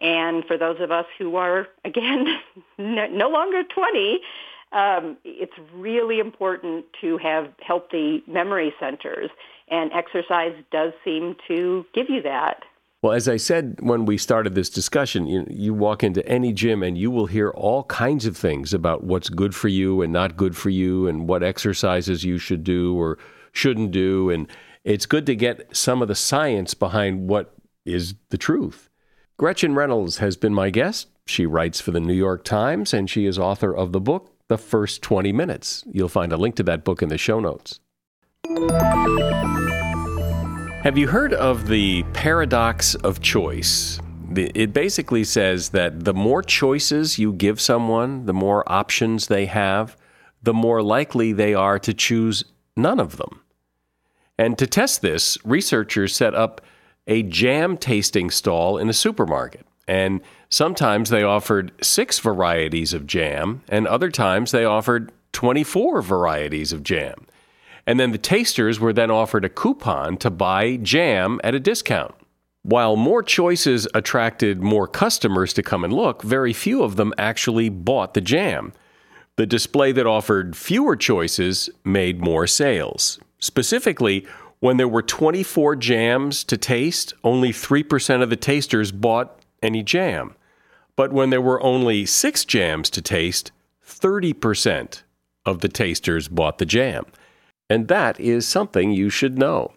And 0.00 0.44
for 0.44 0.56
those 0.56 0.80
of 0.80 0.90
us 0.90 1.06
who 1.18 1.36
are, 1.36 1.68
again, 1.84 2.26
no 2.78 3.28
longer 3.28 3.62
20, 3.64 4.20
um, 4.72 5.16
it's 5.24 5.52
really 5.74 6.18
important 6.18 6.86
to 7.00 7.18
have 7.18 7.52
healthy 7.60 8.22
memory 8.26 8.72
centers. 8.80 9.30
And 9.72 9.90
exercise 9.94 10.54
does 10.70 10.92
seem 11.02 11.34
to 11.48 11.86
give 11.94 12.10
you 12.10 12.20
that. 12.22 12.62
Well, 13.00 13.14
as 13.14 13.26
I 13.26 13.38
said 13.38 13.78
when 13.80 14.04
we 14.04 14.18
started 14.18 14.54
this 14.54 14.68
discussion, 14.68 15.26
you, 15.26 15.46
you, 15.48 15.72
walk 15.72 16.04
into 16.04 16.24
any 16.28 16.52
gym 16.52 16.82
and 16.82 16.96
you 16.96 17.10
will 17.10 17.24
hear 17.26 17.48
all 17.50 17.84
kinds 17.84 18.26
of 18.26 18.36
things 18.36 18.74
about 18.74 19.02
what's 19.02 19.30
good 19.30 19.54
for 19.54 19.68
you 19.68 20.02
and 20.02 20.12
not 20.12 20.36
good 20.36 20.54
for 20.54 20.68
you 20.68 21.08
and 21.08 21.26
what 21.26 21.42
exercises 21.42 22.22
you 22.22 22.36
should 22.36 22.62
do 22.62 22.94
or 22.94 23.18
shouldn't 23.50 23.92
do. 23.92 24.28
And 24.28 24.46
it's 24.84 25.06
good 25.06 25.24
to 25.24 25.34
get 25.34 25.74
some 25.74 26.02
of 26.02 26.08
the 26.08 26.14
science 26.14 26.74
behind 26.74 27.28
what 27.28 27.54
is 27.86 28.14
the 28.28 28.38
truth. 28.38 28.90
Gretchen 29.38 29.74
Reynolds 29.74 30.18
has 30.18 30.36
been 30.36 30.54
my 30.54 30.68
guest. 30.68 31.08
She 31.26 31.46
writes 31.46 31.80
for 31.80 31.92
the 31.92 31.98
New 31.98 32.12
York 32.12 32.44
Times 32.44 32.92
and 32.92 33.08
she 33.08 33.24
is 33.24 33.38
author 33.38 33.74
of 33.74 33.92
the 33.92 34.00
book, 34.00 34.32
The 34.48 34.58
First 34.58 35.00
20 35.02 35.32
Minutes. 35.32 35.82
You'll 35.90 36.10
find 36.10 36.30
a 36.30 36.36
link 36.36 36.56
to 36.56 36.62
that 36.64 36.84
book 36.84 37.02
in 37.02 37.08
the 37.08 37.18
show 37.18 37.40
notes. 37.40 37.80
Have 40.82 40.98
you 40.98 41.06
heard 41.06 41.32
of 41.32 41.68
the 41.68 42.02
paradox 42.12 42.96
of 42.96 43.20
choice? 43.20 44.00
It 44.34 44.72
basically 44.72 45.22
says 45.22 45.68
that 45.68 46.04
the 46.04 46.12
more 46.12 46.42
choices 46.42 47.20
you 47.20 47.32
give 47.32 47.60
someone, 47.60 48.26
the 48.26 48.32
more 48.32 48.64
options 48.66 49.28
they 49.28 49.46
have, 49.46 49.96
the 50.42 50.52
more 50.52 50.82
likely 50.82 51.32
they 51.32 51.54
are 51.54 51.78
to 51.78 51.94
choose 51.94 52.44
none 52.76 52.98
of 52.98 53.16
them. 53.16 53.42
And 54.36 54.58
to 54.58 54.66
test 54.66 55.02
this, 55.02 55.38
researchers 55.44 56.16
set 56.16 56.34
up 56.34 56.60
a 57.06 57.22
jam 57.22 57.76
tasting 57.76 58.28
stall 58.28 58.76
in 58.76 58.88
a 58.88 58.92
supermarket. 58.92 59.64
And 59.86 60.20
sometimes 60.50 61.10
they 61.10 61.22
offered 61.22 61.70
six 61.80 62.18
varieties 62.18 62.92
of 62.92 63.06
jam, 63.06 63.62
and 63.68 63.86
other 63.86 64.10
times 64.10 64.50
they 64.50 64.64
offered 64.64 65.12
24 65.30 66.02
varieties 66.02 66.72
of 66.72 66.82
jam. 66.82 67.28
And 67.86 67.98
then 67.98 68.12
the 68.12 68.18
tasters 68.18 68.78
were 68.78 68.92
then 68.92 69.10
offered 69.10 69.44
a 69.44 69.48
coupon 69.48 70.16
to 70.18 70.30
buy 70.30 70.76
jam 70.76 71.40
at 71.42 71.54
a 71.54 71.60
discount. 71.60 72.14
While 72.62 72.94
more 72.94 73.24
choices 73.24 73.88
attracted 73.92 74.62
more 74.62 74.86
customers 74.86 75.52
to 75.54 75.64
come 75.64 75.82
and 75.82 75.92
look, 75.92 76.22
very 76.22 76.52
few 76.52 76.84
of 76.84 76.94
them 76.94 77.12
actually 77.18 77.68
bought 77.68 78.14
the 78.14 78.20
jam. 78.20 78.72
The 79.36 79.46
display 79.46 79.90
that 79.92 80.06
offered 80.06 80.56
fewer 80.56 80.94
choices 80.94 81.68
made 81.84 82.20
more 82.20 82.46
sales. 82.46 83.18
Specifically, 83.40 84.26
when 84.60 84.76
there 84.76 84.86
were 84.86 85.02
24 85.02 85.74
jams 85.74 86.44
to 86.44 86.56
taste, 86.56 87.14
only 87.24 87.50
3% 87.50 88.22
of 88.22 88.30
the 88.30 88.36
tasters 88.36 88.92
bought 88.92 89.36
any 89.60 89.82
jam. 89.82 90.36
But 90.94 91.12
when 91.12 91.30
there 91.30 91.40
were 91.40 91.60
only 91.62 92.06
six 92.06 92.44
jams 92.44 92.88
to 92.90 93.02
taste, 93.02 93.50
30% 93.84 95.02
of 95.44 95.60
the 95.60 95.68
tasters 95.68 96.28
bought 96.28 96.58
the 96.58 96.66
jam. 96.66 97.06
And 97.72 97.88
that 97.88 98.20
is 98.20 98.46
something 98.46 98.90
you 98.92 99.08
should 99.08 99.38
know. 99.38 99.72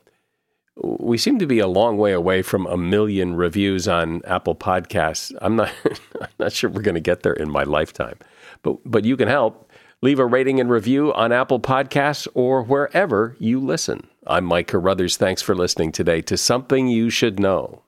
We 0.75 1.17
seem 1.17 1.39
to 1.39 1.47
be 1.47 1.59
a 1.59 1.67
long 1.67 1.97
way 1.97 2.11
away 2.11 2.41
from 2.41 2.65
a 2.65 2.75
million 2.75 3.35
reviews 3.35 3.87
on 3.87 4.21
Apple 4.25 4.53
Podcasts. 4.53 5.33
I'm 5.41 5.55
not, 5.55 5.71
I'm 6.21 6.27
not 6.37 6.51
sure 6.51 6.69
we're 6.69 6.81
going 6.81 6.95
to 6.95 6.99
get 6.99 7.23
there 7.23 7.31
in 7.31 7.49
my 7.49 7.63
lifetime, 7.63 8.19
but, 8.63 8.79
but 8.83 9.05
you 9.05 9.15
can 9.15 9.29
help. 9.29 9.71
Leave 10.01 10.19
a 10.19 10.25
rating 10.25 10.59
and 10.59 10.69
review 10.69 11.13
on 11.13 11.31
Apple 11.31 11.61
Podcasts 11.61 12.27
or 12.33 12.63
wherever 12.63 13.37
you 13.39 13.61
listen. 13.61 14.05
I'm 14.27 14.43
Mike 14.43 14.67
Carruthers. 14.67 15.15
Thanks 15.15 15.41
for 15.41 15.55
listening 15.55 15.93
today 15.93 16.21
to 16.23 16.35
Something 16.35 16.89
You 16.89 17.09
Should 17.09 17.39
Know. 17.39 17.84